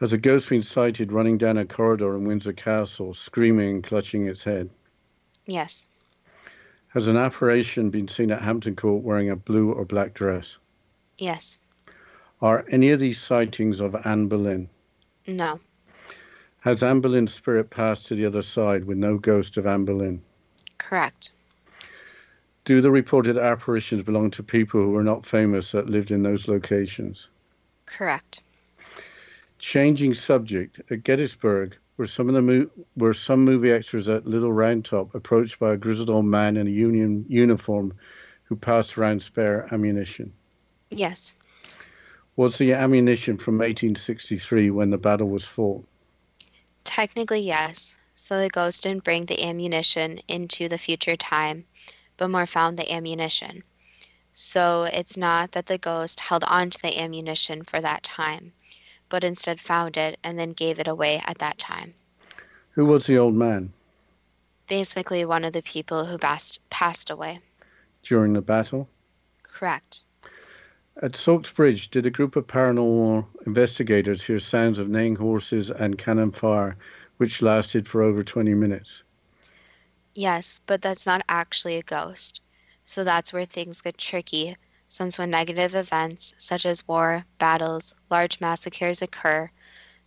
Has 0.00 0.12
a 0.12 0.18
ghost 0.18 0.48
been 0.48 0.64
sighted 0.64 1.12
running 1.12 1.38
down 1.38 1.56
a 1.56 1.64
corridor 1.64 2.16
in 2.16 2.24
Windsor 2.24 2.52
Castle, 2.52 3.14
screaming 3.14 3.76
and 3.76 3.84
clutching 3.84 4.26
its 4.26 4.42
head? 4.42 4.70
Yes. 5.46 5.86
Has 6.88 7.06
an 7.06 7.16
apparition 7.16 7.90
been 7.90 8.08
seen 8.08 8.32
at 8.32 8.42
Hampton 8.42 8.74
Court 8.74 9.04
wearing 9.04 9.30
a 9.30 9.36
blue 9.36 9.70
or 9.70 9.84
black 9.84 10.14
dress? 10.14 10.58
Yes. 11.16 11.58
Are 12.42 12.66
any 12.70 12.90
of 12.90 13.00
these 13.00 13.20
sightings 13.20 13.80
of 13.80 13.96
Anne 14.04 14.28
Boleyn? 14.28 14.68
No. 15.26 15.58
Has 16.60 16.82
Anne 16.82 17.00
Boleyn's 17.00 17.32
spirit 17.32 17.70
passed 17.70 18.06
to 18.08 18.14
the 18.14 18.26
other 18.26 18.42
side 18.42 18.84
with 18.84 18.98
no 18.98 19.16
ghost 19.16 19.56
of 19.56 19.66
Anne 19.66 19.86
Boleyn? 19.86 20.20
Correct. 20.76 21.32
Do 22.66 22.80
the 22.82 22.90
reported 22.90 23.38
apparitions 23.38 24.02
belong 24.02 24.30
to 24.32 24.42
people 24.42 24.82
who 24.82 24.90
were 24.90 25.04
not 25.04 25.24
famous 25.24 25.72
that 25.72 25.88
lived 25.88 26.10
in 26.10 26.22
those 26.22 26.46
locations? 26.46 27.28
Correct. 27.86 28.42
Changing 29.58 30.12
subject, 30.12 30.82
at 30.90 31.04
Gettysburg, 31.04 31.76
were 31.96 32.06
some 32.06 32.28
of 32.28 32.34
the 32.34 32.42
mo- 32.42 32.70
were 32.96 33.14
some 33.14 33.44
movie 33.44 33.70
extras 33.70 34.10
at 34.10 34.26
Little 34.26 34.52
Round 34.52 34.84
Top 34.84 35.14
approached 35.14 35.58
by 35.58 35.72
a 35.72 35.76
grizzled 35.78 36.10
old 36.10 36.26
man 36.26 36.58
in 36.58 36.66
a 36.66 36.70
Union 36.70 37.24
uniform 37.28 37.94
who 38.44 38.56
passed 38.56 38.98
around 38.98 39.22
spare 39.22 39.72
ammunition? 39.72 40.32
Yes. 40.90 41.32
Was 42.36 42.58
the 42.58 42.74
ammunition 42.74 43.38
from 43.38 43.54
1863 43.54 44.70
when 44.70 44.90
the 44.90 44.98
battle 44.98 45.28
was 45.28 45.44
fought? 45.44 45.86
Technically, 46.84 47.40
yes. 47.40 47.96
So 48.14 48.38
the 48.38 48.50
ghost 48.50 48.82
didn't 48.82 49.04
bring 49.04 49.24
the 49.24 49.42
ammunition 49.42 50.20
into 50.28 50.68
the 50.68 50.78
future 50.78 51.16
time, 51.16 51.64
but 52.16 52.28
more 52.28 52.46
found 52.46 52.78
the 52.78 52.90
ammunition. 52.92 53.62
So 54.32 54.84
it's 54.84 55.16
not 55.16 55.52
that 55.52 55.66
the 55.66 55.78
ghost 55.78 56.20
held 56.20 56.44
on 56.44 56.70
to 56.70 56.82
the 56.82 57.00
ammunition 57.00 57.62
for 57.62 57.80
that 57.80 58.02
time, 58.02 58.52
but 59.08 59.24
instead 59.24 59.58
found 59.60 59.96
it 59.96 60.18
and 60.22 60.38
then 60.38 60.52
gave 60.52 60.78
it 60.78 60.88
away 60.88 61.22
at 61.26 61.38
that 61.38 61.58
time. 61.58 61.94
Who 62.72 62.84
was 62.84 63.06
the 63.06 63.16
old 63.16 63.34
man? 63.34 63.72
Basically, 64.68 65.24
one 65.24 65.44
of 65.44 65.54
the 65.54 65.62
people 65.62 66.04
who 66.04 66.18
bast- 66.18 66.60
passed 66.68 67.08
away. 67.08 67.40
During 68.02 68.34
the 68.34 68.42
battle? 68.42 68.88
Correct. 69.42 70.02
At 71.02 71.14
Sachs 71.14 71.52
Bridge, 71.52 71.90
did 71.90 72.06
a 72.06 72.10
group 72.10 72.36
of 72.36 72.46
paranormal 72.46 73.26
investigators 73.44 74.22
hear 74.22 74.40
sounds 74.40 74.78
of 74.78 74.88
neighing 74.88 75.16
horses 75.16 75.70
and 75.70 75.98
cannon 75.98 76.32
fire, 76.32 76.78
which 77.18 77.42
lasted 77.42 77.86
for 77.86 78.02
over 78.02 78.24
20 78.24 78.54
minutes? 78.54 79.02
Yes, 80.14 80.62
but 80.64 80.80
that's 80.80 81.04
not 81.04 81.20
actually 81.28 81.76
a 81.76 81.82
ghost. 81.82 82.40
So 82.84 83.04
that's 83.04 83.30
where 83.30 83.44
things 83.44 83.82
get 83.82 83.98
tricky, 83.98 84.56
since 84.88 85.18
when 85.18 85.28
negative 85.28 85.74
events 85.74 86.32
such 86.38 86.64
as 86.64 86.88
war, 86.88 87.26
battles, 87.38 87.94
large 88.10 88.40
massacres 88.40 89.02
occur, 89.02 89.50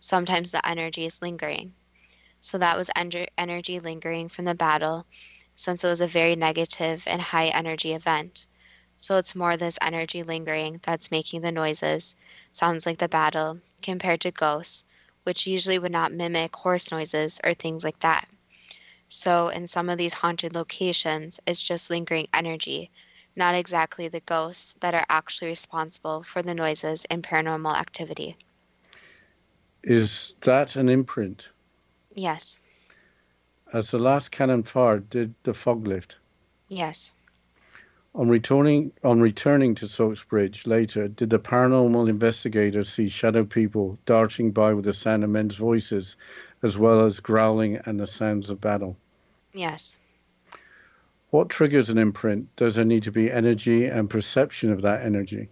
sometimes 0.00 0.50
the 0.50 0.68
energy 0.68 1.06
is 1.06 1.22
lingering. 1.22 1.72
So 2.40 2.58
that 2.58 2.76
was 2.76 2.90
ener- 2.96 3.28
energy 3.38 3.78
lingering 3.78 4.28
from 4.28 4.44
the 4.44 4.56
battle, 4.56 5.06
since 5.54 5.84
it 5.84 5.88
was 5.88 6.00
a 6.00 6.08
very 6.08 6.34
negative 6.34 7.04
and 7.06 7.22
high 7.22 7.46
energy 7.46 7.92
event. 7.92 8.48
So 9.02 9.16
it's 9.16 9.34
more 9.34 9.56
this 9.56 9.78
energy 9.80 10.22
lingering 10.22 10.78
that's 10.82 11.10
making 11.10 11.40
the 11.40 11.50
noises, 11.50 12.14
sounds 12.52 12.84
like 12.84 12.98
the 12.98 13.08
battle, 13.08 13.58
compared 13.80 14.20
to 14.20 14.30
ghosts, 14.30 14.84
which 15.22 15.46
usually 15.46 15.78
would 15.78 15.90
not 15.90 16.12
mimic 16.12 16.54
horse 16.54 16.92
noises 16.92 17.40
or 17.42 17.54
things 17.54 17.82
like 17.82 17.98
that. 18.00 18.28
So, 19.08 19.48
in 19.48 19.66
some 19.66 19.88
of 19.88 19.96
these 19.96 20.12
haunted 20.12 20.54
locations, 20.54 21.40
it's 21.46 21.62
just 21.62 21.88
lingering 21.88 22.28
energy, 22.34 22.90
not 23.34 23.54
exactly 23.54 24.06
the 24.08 24.20
ghosts 24.20 24.74
that 24.80 24.94
are 24.94 25.06
actually 25.08 25.48
responsible 25.48 26.22
for 26.22 26.42
the 26.42 26.54
noises 26.54 27.06
and 27.06 27.24
paranormal 27.24 27.74
activity. 27.74 28.36
Is 29.82 30.34
that 30.42 30.76
an 30.76 30.90
imprint? 30.90 31.48
Yes. 32.14 32.58
As 33.72 33.90
the 33.90 33.98
last 33.98 34.30
cannon 34.30 34.62
fired, 34.62 35.08
did 35.08 35.34
the 35.44 35.54
fog 35.54 35.86
lift? 35.86 36.16
Yes. 36.68 37.12
On 38.12 38.28
returning 38.28 38.92
on 39.04 39.20
returning 39.20 39.76
to 39.76 39.86
Sachs 39.86 40.24
Bridge 40.24 40.66
later, 40.66 41.06
did 41.06 41.30
the 41.30 41.38
paranormal 41.38 42.08
investigators 42.08 42.88
see 42.88 43.08
shadow 43.08 43.44
people 43.44 44.00
darting 44.04 44.50
by 44.50 44.74
with 44.74 44.84
the 44.84 44.92
sound 44.92 45.22
of 45.22 45.30
men's 45.30 45.54
voices, 45.54 46.16
as 46.60 46.76
well 46.76 47.06
as 47.06 47.20
growling 47.20 47.76
and 47.76 48.00
the 48.00 48.08
sounds 48.08 48.50
of 48.50 48.60
battle? 48.60 48.96
Yes. 49.52 49.96
What 51.30 51.50
triggers 51.50 51.88
an 51.88 51.98
imprint? 51.98 52.56
Does 52.56 52.74
there 52.74 52.84
need 52.84 53.04
to 53.04 53.12
be 53.12 53.30
energy 53.30 53.86
and 53.86 54.10
perception 54.10 54.72
of 54.72 54.82
that 54.82 55.02
energy? 55.02 55.48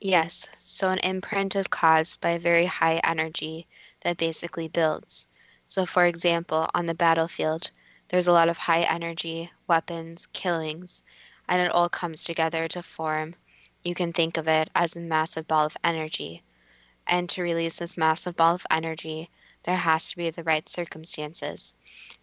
Yes. 0.00 0.46
So 0.58 0.90
an 0.90 0.98
imprint 0.98 1.56
is 1.56 1.66
caused 1.66 2.20
by 2.20 2.32
a 2.32 2.38
very 2.38 2.66
high 2.66 3.00
energy 3.02 3.66
that 4.02 4.18
basically 4.18 4.68
builds. 4.68 5.24
So, 5.64 5.86
for 5.86 6.04
example, 6.04 6.68
on 6.74 6.84
the 6.84 6.94
battlefield, 6.94 7.70
there's 8.08 8.26
a 8.26 8.32
lot 8.32 8.50
of 8.50 8.58
high 8.58 8.82
energy, 8.82 9.50
weapons, 9.66 10.26
killings, 10.34 11.00
and 11.50 11.60
it 11.60 11.72
all 11.72 11.88
comes 11.88 12.22
together 12.22 12.68
to 12.68 12.80
form. 12.80 13.34
You 13.82 13.96
can 13.96 14.12
think 14.12 14.36
of 14.36 14.46
it 14.46 14.70
as 14.72 14.94
a 14.94 15.00
massive 15.00 15.48
ball 15.48 15.66
of 15.66 15.76
energy. 15.82 16.44
And 17.08 17.28
to 17.30 17.42
release 17.42 17.78
this 17.78 17.96
massive 17.96 18.36
ball 18.36 18.54
of 18.54 18.66
energy, 18.70 19.28
there 19.64 19.76
has 19.76 20.10
to 20.10 20.16
be 20.16 20.30
the 20.30 20.44
right 20.44 20.68
circumstances. 20.68 21.74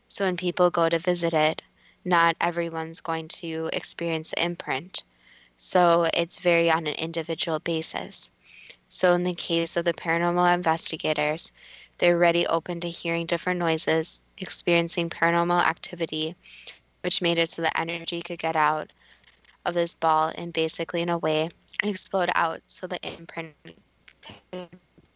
So 0.07 0.23
when 0.23 0.37
people 0.37 0.69
go 0.69 0.87
to 0.87 0.97
visit 0.97 1.33
it, 1.33 1.61
not 2.05 2.37
everyone's 2.39 3.01
going 3.01 3.27
to 3.27 3.69
experience 3.73 4.29
the 4.29 4.41
imprint. 4.41 5.03
So 5.57 6.07
it's 6.13 6.39
very 6.39 6.71
on 6.71 6.87
an 6.87 6.95
individual 6.95 7.59
basis. 7.59 8.29
So 8.87 9.11
in 9.11 9.25
the 9.25 9.33
case 9.33 9.75
of 9.75 9.83
the 9.83 9.93
paranormal 9.93 10.53
investigators, 10.53 11.51
they're 11.97 12.17
ready 12.17 12.47
open 12.47 12.79
to 12.79 12.89
hearing 12.89 13.25
different 13.25 13.59
noises, 13.59 14.21
experiencing 14.37 15.09
paranormal 15.09 15.65
activity, 15.65 16.37
which 17.01 17.21
made 17.21 17.37
it 17.37 17.49
so 17.49 17.61
the 17.61 17.77
energy 17.77 18.21
could 18.21 18.39
get 18.39 18.55
out 18.55 18.93
of 19.67 19.75
this 19.75 19.93
ball 19.93 20.31
and 20.35 20.51
basically, 20.51 21.01
in 21.01 21.09
a 21.09 21.17
way, 21.17 21.49
explode 21.83 22.31
out 22.33 22.61
so 22.65 22.87
the 22.87 22.99
imprint 23.03 23.53
could 24.51 24.69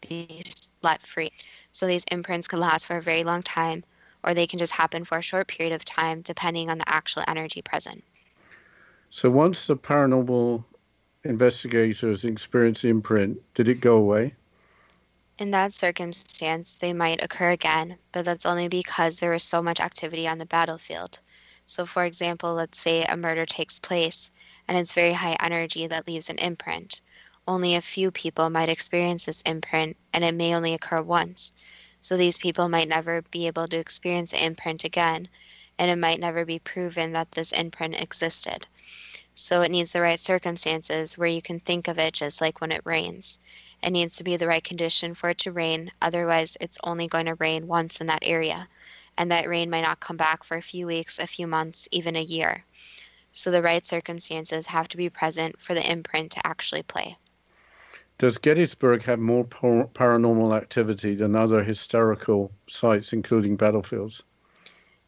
be 0.08 0.44
let 0.84 1.02
free. 1.02 1.32
So 1.72 1.88
these 1.88 2.06
imprints 2.12 2.48
can 2.48 2.60
last 2.60 2.86
for 2.86 2.98
a 2.98 3.02
very 3.02 3.24
long 3.24 3.42
time, 3.42 3.84
or 4.24 4.34
they 4.34 4.46
can 4.46 4.60
just 4.60 4.74
happen 4.74 5.04
for 5.04 5.18
a 5.18 5.24
short 5.24 5.48
period 5.48 5.74
of 5.74 5.86
time, 5.86 6.22
depending 6.22 6.70
on 6.70 6.78
the 6.78 6.90
actual 6.90 7.24
energy 7.28 7.62
present. 7.62 8.04
So 9.10 9.30
once 9.30 9.68
the 9.68 9.76
paranormal 9.76 10.64
investigators 11.24 12.26
experienced 12.26 12.84
the 12.84 12.90
imprint, 12.90 13.40
did 13.54 13.70
it 13.70 13.82
go 13.82 13.96
away? 13.96 14.36
In 15.38 15.52
that 15.52 15.74
circumstance, 15.74 16.74
they 16.74 16.94
might 16.94 17.24
occur 17.24 17.52
again, 17.52 17.98
but 18.12 18.26
that's 18.26 18.46
only 18.46 18.68
because 18.68 19.20
there 19.20 19.34
is 19.34 19.44
so 19.44 19.62
much 19.62 19.80
activity 19.80 20.28
on 20.28 20.38
the 20.38 20.46
battlefield. 20.46 21.20
So, 21.66 21.86
for 21.86 22.06
example, 22.06 22.54
let's 22.54 22.80
say 22.80 23.04
a 23.04 23.18
murder 23.18 23.46
takes 23.46 23.80
place 23.80 24.30
and 24.68 24.78
it's 24.78 24.94
very 24.94 25.14
high 25.14 25.36
energy 25.40 25.88
that 25.88 26.08
leaves 26.08 26.30
an 26.30 26.38
imprint. 26.38 27.02
Only 27.48 27.76
a 27.76 27.82
few 27.82 28.12
people 28.12 28.50
might 28.50 28.70
experience 28.70 29.26
this 29.26 29.42
imprint, 29.42 29.98
and 30.14 30.24
it 30.24 30.36
may 30.36 30.56
only 30.56 30.74
occur 30.74 31.02
once. 31.02 31.52
So 32.00 32.16
these 32.16 32.38
people 32.38 32.70
might 32.70 32.88
never 32.88 33.22
be 33.24 33.48
able 33.48 33.68
to 33.68 33.78
experience 33.78 34.32
the 34.32 34.46
imprint 34.46 34.84
again, 34.84 35.28
and 35.78 35.90
it 35.90 35.98
might 35.98 36.20
never 36.20 36.46
be 36.46 36.60
proven 36.60 37.14
that 37.14 37.32
this 37.32 37.52
imprint 37.52 38.00
existed. 38.00 38.68
So 39.36 39.62
it 39.64 39.72
needs 39.72 39.92
the 39.92 40.02
right 40.02 40.20
circumstances 40.20 41.18
where 41.18 41.28
you 41.28 41.42
can 41.42 41.60
think 41.60 41.88
of 41.88 41.98
it 41.98 42.14
just 42.14 42.42
like 42.42 42.62
when 42.62 42.72
it 42.72 42.86
rains. 42.86 43.40
It 43.82 43.92
needs 43.92 44.16
to 44.18 44.24
be 44.24 44.38
the 44.38 44.48
right 44.48 44.64
condition 44.64 45.16
for 45.16 45.32
it 45.32 45.40
to 45.40 45.52
rain, 45.52 45.92
otherwise, 46.02 46.58
it's 46.62 46.78
only 46.84 47.08
going 47.08 47.26
to 47.26 47.36
rain 47.36 47.68
once 47.68 48.02
in 48.02 48.08
that 48.08 48.24
area. 48.24 48.68
And 49.18 49.32
that 49.32 49.50
rain 49.50 49.70
might 49.70 49.82
not 49.82 50.00
come 50.00 50.18
back 50.18 50.44
for 50.44 50.58
a 50.58 50.62
few 50.62 50.86
weeks, 50.88 51.18
a 51.20 51.28
few 51.28 51.48
months, 51.48 51.88
even 51.92 52.16
a 52.16 52.22
year 52.22 52.64
so 53.32 53.52
the 53.52 53.62
right 53.62 53.86
circumstances 53.86 54.68
have 54.68 54.88
to 54.90 54.98
be 54.98 55.10
present 55.10 55.60
for 55.60 55.74
the 55.74 55.92
imprint 55.92 56.32
to 56.32 56.46
actually 56.46 56.84
play. 56.84 57.18
Does 58.18 58.38
Gettysburg 58.38 59.04
have 59.04 59.20
more 59.20 59.44
par- 59.46 59.90
paranormal 59.94 60.56
activity 60.56 61.16
than 61.16 61.36
other 61.36 61.64
historical 61.64 62.52
sites, 62.68 63.14
including 63.14 63.56
battlefields? 63.56 64.22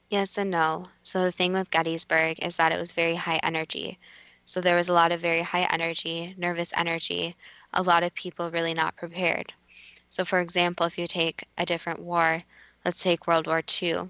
Yes 0.09 0.37
and 0.37 0.49
no. 0.49 0.89
So 1.03 1.23
the 1.23 1.31
thing 1.31 1.53
with 1.53 1.69
Gettysburg 1.69 2.39
is 2.39 2.55
that 2.57 2.71
it 2.71 2.79
was 2.79 2.93
very 2.93 3.15
high 3.15 3.39
energy. 3.43 3.99
So 4.45 4.61
there 4.61 4.75
was 4.75 4.89
a 4.89 4.93
lot 4.93 5.11
of 5.11 5.19
very 5.19 5.41
high 5.41 5.67
energy, 5.69 6.33
nervous 6.37 6.73
energy, 6.75 7.35
a 7.73 7.83
lot 7.83 8.03
of 8.03 8.13
people 8.13 8.49
really 8.51 8.73
not 8.73 8.95
prepared. 8.95 9.53
So, 10.09 10.23
for 10.23 10.39
example, 10.39 10.85
if 10.85 10.97
you 10.97 11.07
take 11.07 11.47
a 11.57 11.65
different 11.65 11.99
war, 11.99 12.41
let's 12.85 13.03
take 13.03 13.27
World 13.27 13.47
War 13.47 13.61
II, 13.61 14.09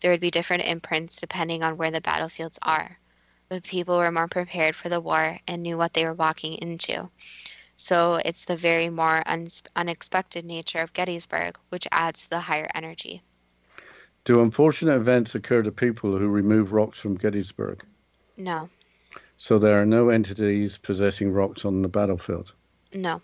there 0.00 0.10
would 0.10 0.20
be 0.20 0.30
different 0.30 0.64
imprints 0.64 1.20
depending 1.20 1.62
on 1.62 1.76
where 1.76 1.90
the 1.90 2.00
battlefields 2.00 2.58
are 2.62 2.98
but 3.48 3.62
people 3.62 3.98
were 3.98 4.10
more 4.10 4.28
prepared 4.28 4.74
for 4.74 4.88
the 4.88 5.00
war 5.00 5.38
and 5.46 5.62
knew 5.62 5.76
what 5.76 5.94
they 5.94 6.04
were 6.04 6.14
walking 6.14 6.54
into. 6.54 7.08
So 7.76 8.14
it's 8.24 8.44
the 8.44 8.56
very 8.56 8.88
more 8.88 9.22
un- 9.26 9.48
unexpected 9.74 10.44
nature 10.44 10.78
of 10.78 10.92
Gettysburg, 10.92 11.58
which 11.68 11.86
adds 11.92 12.24
to 12.24 12.30
the 12.30 12.40
higher 12.40 12.68
energy. 12.74 13.22
Do 14.24 14.42
unfortunate 14.42 14.96
events 14.96 15.34
occur 15.34 15.62
to 15.62 15.70
people 15.70 16.16
who 16.16 16.26
remove 16.26 16.72
rocks 16.72 16.98
from 16.98 17.16
Gettysburg? 17.16 17.84
No. 18.36 18.68
So 19.36 19.58
there 19.58 19.80
are 19.80 19.86
no 19.86 20.08
entities 20.08 20.78
possessing 20.78 21.30
rocks 21.30 21.64
on 21.64 21.82
the 21.82 21.88
battlefield? 21.88 22.52
No. 22.94 23.20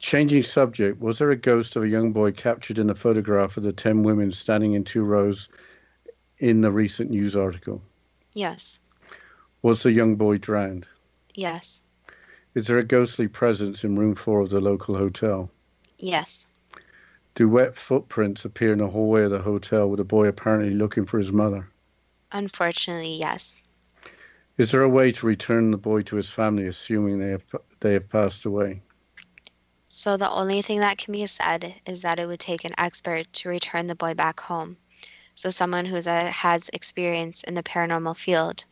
Changing 0.00 0.42
subject, 0.42 1.00
was 1.00 1.18
there 1.18 1.30
a 1.30 1.36
ghost 1.36 1.76
of 1.76 1.84
a 1.84 1.88
young 1.88 2.12
boy 2.12 2.32
captured 2.32 2.78
in 2.78 2.90
a 2.90 2.94
photograph 2.94 3.56
of 3.56 3.62
the 3.62 3.72
10 3.72 4.02
women 4.02 4.32
standing 4.32 4.74
in 4.74 4.84
two 4.84 5.04
rows 5.04 5.48
in 6.38 6.60
the 6.60 6.70
recent 6.70 7.10
news 7.10 7.36
article? 7.36 7.80
Yes. 8.34 8.80
Was 9.64 9.82
the 9.82 9.92
young 9.92 10.16
boy 10.16 10.36
drowned? 10.36 10.86
Yes. 11.34 11.80
Is 12.54 12.66
there 12.66 12.76
a 12.76 12.84
ghostly 12.84 13.28
presence 13.28 13.82
in 13.82 13.98
room 13.98 14.14
four 14.14 14.42
of 14.42 14.50
the 14.50 14.60
local 14.60 14.94
hotel? 14.94 15.50
Yes. 15.98 16.46
Do 17.34 17.48
wet 17.48 17.74
footprints 17.74 18.44
appear 18.44 18.74
in 18.74 18.80
the 18.80 18.90
hallway 18.90 19.22
of 19.22 19.30
the 19.30 19.38
hotel 19.38 19.88
with 19.88 20.00
a 20.00 20.04
boy 20.04 20.28
apparently 20.28 20.74
looking 20.74 21.06
for 21.06 21.16
his 21.16 21.32
mother? 21.32 21.66
Unfortunately, 22.30 23.16
yes. 23.16 23.58
Is 24.58 24.70
there 24.70 24.82
a 24.82 24.88
way 24.88 25.12
to 25.12 25.26
return 25.26 25.70
the 25.70 25.78
boy 25.78 26.02
to 26.02 26.16
his 26.16 26.28
family, 26.28 26.66
assuming 26.66 27.18
they 27.18 27.30
have 27.30 27.44
they 27.80 27.94
have 27.94 28.10
passed 28.10 28.44
away? 28.44 28.82
So 29.88 30.18
the 30.18 30.30
only 30.30 30.60
thing 30.60 30.80
that 30.80 30.98
can 30.98 31.12
be 31.12 31.26
said 31.26 31.72
is 31.86 32.02
that 32.02 32.18
it 32.18 32.26
would 32.26 32.38
take 32.38 32.66
an 32.66 32.74
expert 32.76 33.32
to 33.32 33.48
return 33.48 33.86
the 33.86 33.94
boy 33.94 34.12
back 34.12 34.40
home. 34.40 34.76
So 35.36 35.48
someone 35.48 35.86
who 35.86 35.96
uh, 35.96 36.26
has 36.26 36.68
experience 36.74 37.44
in 37.44 37.54
the 37.54 37.62
paranormal 37.62 38.18
field 38.18 38.64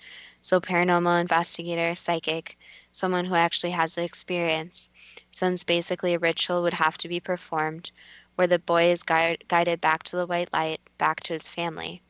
so, 0.43 0.61
paranormal 0.61 1.21
investigator, 1.21 1.95
psychic, 1.95 2.59
someone 2.91 3.25
who 3.25 3.35
actually 3.35 3.71
has 3.71 3.95
the 3.95 4.05
experience, 4.05 4.89
since 5.31 5.65
basically 5.65 6.15
a 6.15 6.19
ritual 6.19 6.63
would 6.63 6.75
have 6.75 6.99
to 6.99 7.09
be 7.09 7.21
performed 7.21 7.91
where 8.35 8.47
the 8.47 8.59
boy 8.59 8.91
is 8.91 9.03
gui- 9.03 9.39
guided 9.49 9.81
back 9.81 10.03
to 10.03 10.17
the 10.17 10.27
white 10.27 10.53
light, 10.53 10.81
back 10.99 11.21
to 11.21 11.33
his 11.33 11.49
family. 11.49 12.03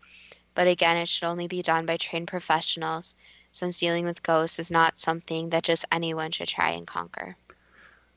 But 0.55 0.67
again, 0.67 0.97
it 0.97 1.09
should 1.09 1.27
only 1.27 1.47
be 1.47 1.63
done 1.63 1.87
by 1.87 1.97
trained 1.97 2.29
professionals, 2.29 3.15
since 3.51 3.79
dealing 3.79 4.05
with 4.05 4.23
ghosts 4.23 4.59
is 4.59 4.71
not 4.71 4.99
something 4.99 5.51
that 5.51 5.65
just 5.65 5.85
anyone 5.93 6.31
should 6.31 6.49
try 6.49 6.71
and 6.71 6.87
conquer. 6.87 7.37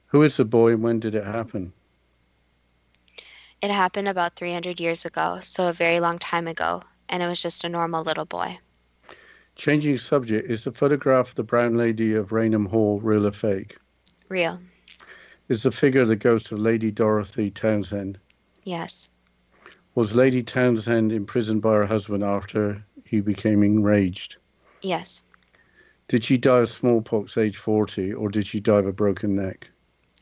Who 0.07 0.21
is 0.23 0.37
the 0.37 0.45
boy 0.45 0.73
and 0.73 0.83
when 0.83 0.99
did 0.99 1.15
it 1.15 1.25
happen? 1.25 1.73
It 3.61 3.71
happened 3.71 4.07
about 4.07 4.35
300 4.35 4.79
years 4.79 5.05
ago, 5.05 5.39
so 5.41 5.67
a 5.67 5.73
very 5.73 5.99
long 5.99 6.19
time 6.19 6.47
ago, 6.47 6.83
and 7.09 7.23
it 7.23 7.27
was 7.27 7.41
just 7.41 7.63
a 7.63 7.69
normal 7.69 8.03
little 8.03 8.25
boy. 8.25 8.59
Changing 9.55 9.97
subject, 9.97 10.49
is 10.51 10.65
the 10.65 10.71
photograph 10.71 11.29
of 11.29 11.35
the 11.35 11.43
Brown 11.43 11.77
Lady 11.77 12.13
of 12.13 12.33
Raynham 12.33 12.65
Hall 12.65 12.99
real 12.99 13.25
or 13.25 13.31
fake? 13.31 13.77
Real. 14.27 14.59
Is 15.47 15.63
the 15.63 15.71
figure 15.71 16.03
the 16.03 16.15
ghost 16.15 16.51
of 16.51 16.59
Lady 16.59 16.91
Dorothy 16.91 17.49
Townshend? 17.51 18.19
Yes. 18.63 19.09
Was 19.95 20.13
Lady 20.13 20.43
Townshend 20.43 21.13
imprisoned 21.13 21.61
by 21.61 21.73
her 21.73 21.85
husband 21.85 22.23
after 22.23 22.83
he 23.05 23.21
became 23.21 23.63
enraged? 23.63 24.35
Yes. 24.81 25.23
Did 26.09 26.23
she 26.25 26.37
die 26.37 26.59
of 26.59 26.69
smallpox 26.69 27.37
age 27.37 27.57
40 27.57 28.13
or 28.13 28.29
did 28.29 28.45
she 28.45 28.59
die 28.59 28.79
of 28.79 28.87
a 28.87 28.91
broken 28.91 29.35
neck? 29.35 29.67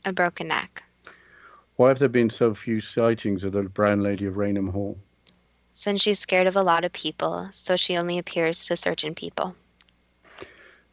A 0.04 0.12
broken 0.12 0.48
neck. 0.48 0.84
Why 1.76 1.88
have 1.88 1.98
there 1.98 2.08
been 2.08 2.30
so 2.30 2.54
few 2.54 2.80
sightings 2.80 3.42
of 3.42 3.52
the 3.52 3.64
Brown 3.64 4.00
Lady 4.00 4.26
of 4.26 4.36
Raynham 4.36 4.68
Hall? 4.68 4.96
Since 5.76 6.02
she's 6.02 6.20
scared 6.20 6.46
of 6.46 6.54
a 6.54 6.62
lot 6.62 6.84
of 6.84 6.92
people, 6.92 7.48
so 7.52 7.74
she 7.74 7.96
only 7.96 8.16
appears 8.16 8.64
to 8.66 8.76
certain 8.76 9.14
people. 9.14 9.56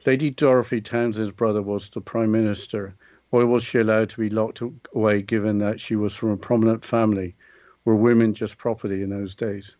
Lady 0.07 0.32
Dorothy 0.32 0.82
Townshend's 0.82 1.32
brother 1.32 1.61
was 1.61 1.89
the 1.89 2.01
Prime 2.01 2.32
Minister. 2.32 2.95
Why 3.29 3.43
was 3.43 3.63
she 3.63 3.77
allowed 3.77 4.09
to 4.09 4.19
be 4.19 4.29
locked 4.29 4.61
away 4.95 5.21
given 5.21 5.59
that 5.59 5.79
she 5.79 5.95
was 5.95 6.15
from 6.15 6.32
a 6.32 6.38
prominent 6.38 6.84
family? 6.84 7.36
Were 7.86 7.95
women 7.95 8.34
just 8.34 8.57
property 8.57 9.03
in 9.03 9.11
those 9.11 9.36
days? 9.36 9.75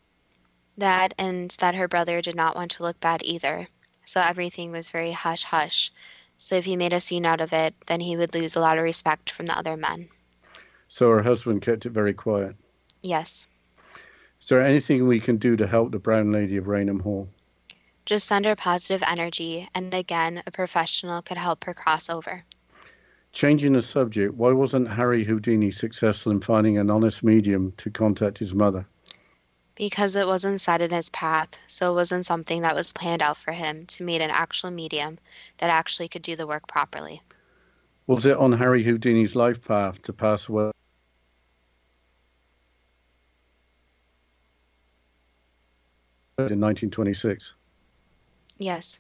That 0.78 1.16
and 1.18 1.50
that 1.60 1.76
her 1.76 1.88
brother 1.88 2.22
did 2.22 2.36
not 2.36 2.56
want 2.56 2.72
to 2.72 2.84
look 2.84 3.00
bad 3.00 3.24
either. 3.24 3.68
So 4.06 4.22
everything 4.22 4.72
was 4.72 4.92
very 4.92 5.12
hush 5.12 5.44
hush. 5.44 5.92
So 6.38 6.56
if 6.56 6.66
he 6.66 6.78
made 6.78 6.94
a 6.94 7.02
scene 7.02 7.26
out 7.26 7.42
of 7.42 7.54
it, 7.54 7.74
then 7.88 8.02
he 8.02 8.16
would 8.16 8.36
lose 8.36 8.56
a 8.56 8.60
lot 8.60 8.78
of 8.78 8.84
respect 8.84 9.32
from 9.32 9.48
the 9.48 9.58
other 9.58 9.76
men. 9.76 10.10
So 10.88 11.10
her 11.10 11.24
husband 11.24 11.64
kept 11.64 11.88
it 11.88 11.92
very 11.92 12.14
quiet? 12.14 12.56
Yes. 13.02 13.48
Is 14.42 14.50
there 14.50 14.66
anything 14.66 15.08
we 15.08 15.20
can 15.20 15.38
do 15.38 15.56
to 15.56 15.68
help 15.68 15.92
the 15.92 16.00
Brown 16.00 16.32
Lady 16.32 16.58
of 16.58 16.68
Raynham 16.68 17.02
Hall? 17.02 17.30
Just 18.06 18.26
send 18.26 18.46
her 18.46 18.56
positive 18.56 19.04
energy, 19.08 19.70
and 19.76 19.94
again, 19.94 20.42
a 20.48 20.52
professional 20.52 21.22
could 21.22 21.38
help 21.38 21.64
her 21.66 21.76
cross 21.76 22.10
over. 22.10 22.44
Changing 23.34 23.74
the 23.74 23.84
subject, 23.84 24.34
why 24.34 24.52
wasn't 24.52 24.90
Harry 24.90 25.24
Houdini 25.24 25.70
successful 25.70 26.32
in 26.32 26.42
finding 26.42 26.80
an 26.80 26.90
honest 26.90 27.24
medium 27.24 27.72
to 27.78 27.92
contact 27.92 28.40
his 28.40 28.54
mother? 28.54 28.88
Because 29.76 30.16
it 30.16 30.26
wasn't 30.26 30.60
set 30.60 30.82
in 30.82 30.90
his 30.90 31.12
path, 31.12 31.58
so 31.68 31.92
it 31.92 31.96
wasn't 31.96 32.26
something 32.26 32.64
that 32.64 32.76
was 32.76 32.92
planned 32.94 33.22
out 33.22 33.38
for 33.38 33.52
him 33.52 33.86
to 33.86 34.04
meet 34.04 34.22
an 34.22 34.32
actual 34.32 34.72
medium 34.72 35.20
that 35.60 35.70
actually 35.70 36.08
could 36.08 36.24
do 36.24 36.36
the 36.36 36.48
work 36.48 36.68
properly. 36.68 37.22
Was 38.08 38.26
it 38.26 38.38
on 38.38 38.54
Harry 38.54 38.84
Houdini's 38.84 39.36
life 39.36 39.64
path 39.64 40.02
to 40.02 40.14
pass 40.14 40.50
away? 40.50 40.72
In 46.50 46.60
1926. 46.60 47.54
Yes. 48.58 49.00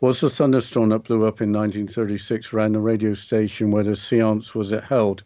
Was 0.00 0.20
the 0.20 0.30
thunderstorm 0.30 0.88
that 0.90 1.04
blew 1.04 1.26
up 1.26 1.42
in 1.42 1.52
1936 1.52 2.52
around 2.54 2.72
the 2.72 2.80
radio 2.80 3.12
station 3.12 3.70
where 3.70 3.84
the 3.84 3.96
seance 3.96 4.54
was 4.54 4.70
held 4.70 5.24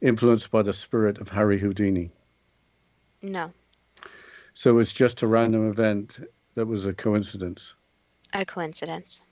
influenced 0.00 0.50
by 0.50 0.62
the 0.62 0.72
spirit 0.72 1.18
of 1.18 1.28
Harry 1.28 1.58
Houdini? 1.58 2.10
No. 3.20 3.52
So 4.54 4.78
it's 4.78 4.92
just 4.92 5.22
a 5.22 5.26
random 5.26 5.68
event 5.68 6.20
that 6.54 6.66
was 6.66 6.86
a 6.86 6.92
coincidence? 6.92 7.74
A 8.34 8.44
coincidence. 8.44 9.22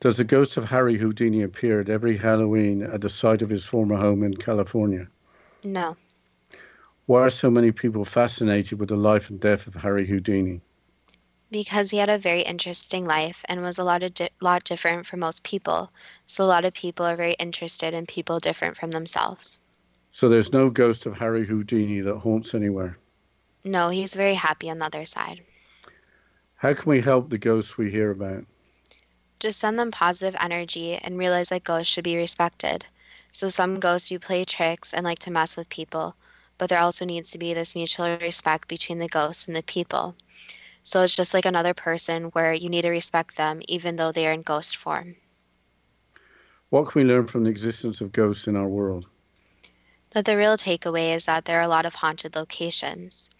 Does 0.00 0.16
the 0.16 0.24
ghost 0.24 0.56
of 0.56 0.64
Harry 0.64 0.96
Houdini 0.96 1.42
appear 1.42 1.80
at 1.80 1.88
every 1.88 2.16
Halloween 2.16 2.82
at 2.82 3.00
the 3.00 3.08
site 3.08 3.42
of 3.42 3.50
his 3.50 3.64
former 3.64 3.96
home 3.96 4.22
in 4.22 4.34
California? 4.34 5.08
No. 5.64 5.96
Why 7.08 7.22
are 7.22 7.30
so 7.30 7.50
many 7.50 7.72
people 7.72 8.04
fascinated 8.04 8.78
with 8.78 8.90
the 8.90 8.96
life 8.96 9.30
and 9.30 9.40
death 9.40 9.66
of 9.66 9.74
Harry 9.76 10.06
Houdini? 10.06 10.60
Because 11.50 11.90
he 11.90 11.96
had 11.96 12.10
a 12.10 12.18
very 12.18 12.42
interesting 12.42 13.06
life 13.06 13.46
and 13.48 13.62
was 13.62 13.78
a 13.78 13.82
lot 13.82 14.02
of 14.02 14.12
di- 14.12 14.28
lot 14.42 14.64
different 14.64 15.06
from 15.06 15.20
most 15.20 15.42
people. 15.42 15.90
So 16.26 16.44
a 16.44 16.52
lot 16.52 16.66
of 16.66 16.74
people 16.74 17.06
are 17.06 17.16
very 17.16 17.32
interested 17.32 17.94
in 17.94 18.04
people 18.04 18.40
different 18.40 18.76
from 18.76 18.90
themselves. 18.90 19.56
So 20.12 20.28
there's 20.28 20.52
no 20.52 20.68
ghost 20.68 21.06
of 21.06 21.16
Harry 21.16 21.46
Houdini 21.46 22.02
that 22.02 22.18
haunts 22.18 22.52
anywhere. 22.54 22.98
No, 23.64 23.88
he's 23.88 24.12
very 24.12 24.34
happy 24.34 24.68
on 24.68 24.76
the 24.76 24.84
other 24.84 25.06
side. 25.06 25.40
How 26.56 26.74
can 26.74 26.90
we 26.90 27.00
help 27.00 27.30
the 27.30 27.38
ghosts 27.38 27.78
we 27.78 27.90
hear 27.90 28.10
about? 28.10 28.44
Just 29.40 29.60
send 29.60 29.78
them 29.78 29.92
positive 29.92 30.36
energy 30.38 30.96
and 30.96 31.16
realize 31.16 31.48
that 31.48 31.64
ghosts 31.64 31.90
should 31.90 32.04
be 32.04 32.18
respected. 32.18 32.84
So 33.32 33.48
some 33.48 33.80
ghosts 33.80 34.10
do 34.10 34.18
play 34.18 34.44
tricks 34.44 34.92
and 34.92 35.06
like 35.06 35.20
to 35.20 35.30
mess 35.30 35.56
with 35.56 35.70
people, 35.70 36.14
but 36.58 36.68
there 36.68 36.80
also 36.80 37.04
needs 37.04 37.30
to 37.30 37.38
be 37.38 37.54
this 37.54 37.74
mutual 37.74 38.18
respect 38.18 38.68
between 38.68 38.98
the 38.98 39.08
ghosts 39.08 39.46
and 39.46 39.56
the 39.56 39.62
people. 39.62 40.14
So 40.82 41.02
it's 41.02 41.14
just 41.14 41.34
like 41.34 41.46
another 41.46 41.74
person 41.74 42.24
where 42.26 42.52
you 42.52 42.68
need 42.68 42.82
to 42.82 42.90
respect 42.90 43.36
them 43.36 43.60
even 43.68 43.96
though 43.96 44.12
they 44.12 44.26
are 44.26 44.32
in 44.32 44.42
ghost 44.42 44.76
form. 44.76 45.16
What 46.70 46.88
can 46.88 47.02
we 47.02 47.08
learn 47.08 47.26
from 47.26 47.44
the 47.44 47.50
existence 47.50 48.00
of 48.00 48.12
ghosts 48.12 48.46
in 48.46 48.56
our 48.56 48.68
world? 48.68 49.06
That 50.10 50.24
the 50.24 50.36
real 50.36 50.56
takeaway 50.56 51.14
is 51.14 51.26
that 51.26 51.44
there 51.44 51.58
are 51.58 51.62
a 51.62 51.68
lot 51.68 51.86
of 51.86 51.94
haunted 51.94 52.36
locations. 52.36 53.30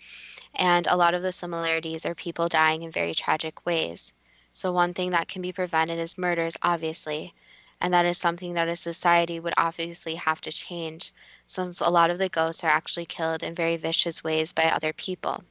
And 0.54 0.86
a 0.86 0.96
lot 0.96 1.14
of 1.14 1.22
the 1.22 1.32
similarities 1.32 2.06
are 2.06 2.14
people 2.14 2.48
dying 2.48 2.82
in 2.82 2.90
very 2.90 3.14
tragic 3.14 3.64
ways. 3.66 4.12
So, 4.52 4.72
one 4.72 4.94
thing 4.94 5.10
that 5.10 5.28
can 5.28 5.42
be 5.42 5.52
prevented 5.52 5.98
is 5.98 6.18
murders, 6.18 6.56
obviously. 6.62 7.34
And 7.80 7.94
that 7.94 8.06
is 8.06 8.18
something 8.18 8.54
that 8.54 8.68
a 8.68 8.76
society 8.76 9.38
would 9.40 9.54
obviously 9.56 10.16
have 10.16 10.40
to 10.42 10.52
change, 10.52 11.12
since 11.48 11.80
a 11.80 11.88
lot 11.88 12.10
of 12.10 12.18
the 12.18 12.28
ghosts 12.28 12.62
are 12.62 12.70
actually 12.70 13.06
killed 13.06 13.42
in 13.42 13.54
very 13.54 13.76
vicious 13.76 14.22
ways 14.22 14.52
by 14.52 14.64
other 14.64 14.92
people. 14.92 15.42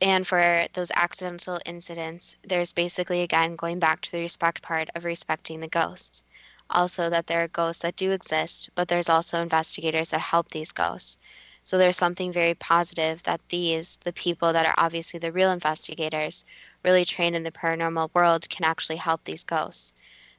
And 0.00 0.26
for 0.26 0.66
those 0.72 0.90
accidental 0.96 1.60
incidents, 1.66 2.34
there's 2.42 2.72
basically, 2.72 3.20
again, 3.20 3.54
going 3.54 3.78
back 3.78 4.00
to 4.00 4.12
the 4.12 4.22
respect 4.22 4.62
part 4.62 4.88
of 4.94 5.04
respecting 5.04 5.60
the 5.60 5.68
ghosts. 5.68 6.22
Also, 6.70 7.10
that 7.10 7.26
there 7.26 7.44
are 7.44 7.48
ghosts 7.48 7.82
that 7.82 7.96
do 7.96 8.12
exist, 8.12 8.70
but 8.74 8.88
there's 8.88 9.10
also 9.10 9.42
investigators 9.42 10.10
that 10.10 10.20
help 10.20 10.48
these 10.48 10.72
ghosts. 10.72 11.18
So 11.64 11.76
there's 11.76 11.98
something 11.98 12.32
very 12.32 12.54
positive 12.54 13.22
that 13.24 13.42
these, 13.50 13.98
the 14.04 14.12
people 14.14 14.54
that 14.54 14.64
are 14.64 14.74
obviously 14.78 15.20
the 15.20 15.32
real 15.32 15.52
investigators, 15.52 16.46
really 16.82 17.04
trained 17.04 17.36
in 17.36 17.42
the 17.42 17.52
paranormal 17.52 18.08
world, 18.14 18.48
can 18.48 18.64
actually 18.64 18.96
help 18.96 19.22
these 19.24 19.44
ghosts. 19.44 19.92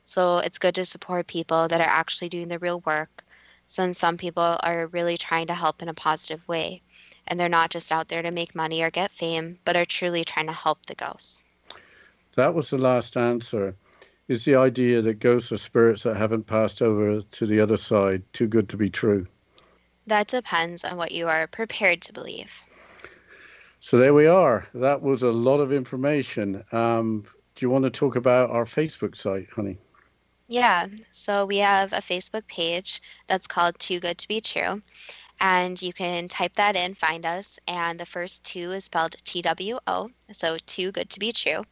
So 0.05 0.39
it's 0.39 0.57
good 0.57 0.73
to 0.75 0.85
support 0.85 1.27
people 1.27 1.67
that 1.67 1.81
are 1.81 1.83
actually 1.83 2.29
doing 2.29 2.47
the 2.47 2.57
real 2.57 2.79
work, 2.79 3.23
since 3.71 3.97
some 3.97 4.17
people 4.17 4.57
are 4.61 4.87
really 4.87 5.17
trying 5.17 5.47
to 5.47 5.53
help 5.53 5.81
in 5.81 5.87
a 5.87 5.93
positive 5.93 6.45
way. 6.45 6.81
And 7.25 7.39
they're 7.39 7.47
not 7.47 7.69
just 7.69 7.89
out 7.89 8.09
there 8.09 8.21
to 8.21 8.29
make 8.29 8.53
money 8.53 8.83
or 8.83 8.89
get 8.89 9.11
fame, 9.11 9.59
but 9.63 9.77
are 9.77 9.85
truly 9.85 10.25
trying 10.25 10.47
to 10.47 10.51
help 10.51 10.85
the 10.85 10.95
ghosts. 10.95 11.41
That 12.35 12.53
was 12.53 12.69
the 12.69 12.77
last 12.77 13.15
answer. 13.15 13.73
Is 14.27 14.43
the 14.43 14.55
idea 14.55 15.01
that 15.01 15.21
ghosts 15.21 15.53
are 15.53 15.57
spirits 15.57 16.03
that 16.03 16.17
haven't 16.17 16.47
passed 16.47 16.81
over 16.81 17.21
to 17.21 17.45
the 17.45 17.61
other 17.61 17.77
side 17.77 18.23
too 18.33 18.47
good 18.47 18.67
to 18.69 18.77
be 18.77 18.89
true? 18.89 19.25
That 20.05 20.27
depends 20.27 20.83
on 20.83 20.97
what 20.97 21.13
you 21.13 21.29
are 21.29 21.47
prepared 21.47 22.01
to 22.01 22.13
believe. 22.13 22.61
So 23.79 23.97
there 23.97 24.13
we 24.13 24.27
are. 24.27 24.67
That 24.73 25.01
was 25.01 25.23
a 25.23 25.31
lot 25.31 25.61
of 25.61 25.71
information. 25.71 26.65
Um, 26.73 27.23
do 27.55 27.65
you 27.65 27.69
want 27.69 27.85
to 27.85 27.89
talk 27.89 28.17
about 28.17 28.49
our 28.49 28.65
Facebook 28.65 29.15
site, 29.15 29.47
honey? 29.49 29.77
Yeah, 30.51 30.87
so 31.11 31.45
we 31.45 31.59
have 31.59 31.93
a 31.93 32.01
Facebook 32.01 32.45
page 32.45 32.99
that's 33.27 33.47
called 33.47 33.79
Too 33.79 34.01
Good 34.01 34.17
to 34.17 34.27
Be 34.27 34.41
True. 34.41 34.81
And 35.39 35.81
you 35.81 35.93
can 35.93 36.27
type 36.27 36.55
that 36.55 36.75
in, 36.75 36.93
find 36.93 37.25
us, 37.25 37.57
and 37.69 37.97
the 37.97 38.05
first 38.05 38.43
two 38.43 38.73
is 38.73 38.83
spelled 38.83 39.15
T 39.23 39.41
W 39.41 39.79
O, 39.87 40.09
so 40.29 40.57
Too 40.65 40.91
Good 40.91 41.09
to 41.11 41.19
Be 41.21 41.31
True. 41.31 41.63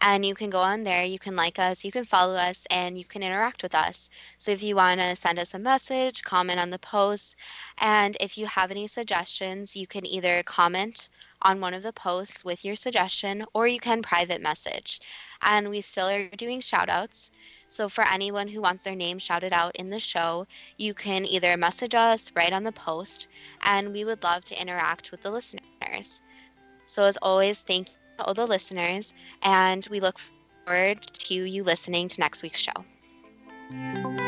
And 0.00 0.26
you 0.26 0.34
can 0.34 0.50
go 0.50 0.58
on 0.58 0.82
there, 0.82 1.04
you 1.04 1.20
can 1.20 1.36
like 1.36 1.60
us, 1.60 1.84
you 1.84 1.92
can 1.92 2.04
follow 2.04 2.34
us, 2.34 2.66
and 2.72 2.98
you 2.98 3.04
can 3.04 3.22
interact 3.22 3.62
with 3.62 3.76
us. 3.76 4.10
So 4.38 4.50
if 4.50 4.64
you 4.64 4.74
want 4.74 4.98
to 5.00 5.14
send 5.14 5.38
us 5.38 5.54
a 5.54 5.60
message, 5.60 6.24
comment 6.24 6.58
on 6.58 6.70
the 6.70 6.80
post, 6.80 7.36
and 7.78 8.16
if 8.18 8.36
you 8.36 8.46
have 8.46 8.72
any 8.72 8.88
suggestions, 8.88 9.76
you 9.76 9.86
can 9.86 10.04
either 10.04 10.42
comment 10.42 11.08
on 11.42 11.60
one 11.60 11.72
of 11.72 11.84
the 11.84 11.92
posts 11.92 12.44
with 12.44 12.64
your 12.64 12.74
suggestion 12.74 13.44
or 13.54 13.68
you 13.68 13.78
can 13.78 14.02
private 14.02 14.42
message. 14.42 15.00
And 15.40 15.70
we 15.70 15.82
still 15.82 16.08
are 16.08 16.28
doing 16.30 16.60
shout 16.60 16.88
outs. 16.88 17.30
So 17.68 17.88
for 17.88 18.06
anyone 18.06 18.48
who 18.48 18.62
wants 18.62 18.84
their 18.84 18.96
name 18.96 19.18
shouted 19.18 19.52
out 19.52 19.76
in 19.76 19.90
the 19.90 20.00
show, 20.00 20.46
you 20.76 20.94
can 20.94 21.24
either 21.26 21.56
message 21.56 21.94
us 21.94 22.32
right 22.34 22.52
on 22.52 22.64
the 22.64 22.72
post, 22.72 23.28
and 23.62 23.92
we 23.92 24.04
would 24.04 24.22
love 24.22 24.44
to 24.44 24.60
interact 24.60 25.10
with 25.10 25.22
the 25.22 25.30
listeners. 25.30 26.22
So 26.86 27.04
as 27.04 27.18
always, 27.18 27.62
thank 27.62 27.88
you 27.88 27.94
to 28.18 28.24
all 28.24 28.34
the 28.34 28.46
listeners, 28.46 29.12
and 29.42 29.86
we 29.90 30.00
look 30.00 30.18
forward 30.64 31.02
to 31.02 31.34
you 31.34 31.62
listening 31.62 32.08
to 32.08 32.20
next 32.20 32.42
week's 32.42 32.60
show. 32.60 34.27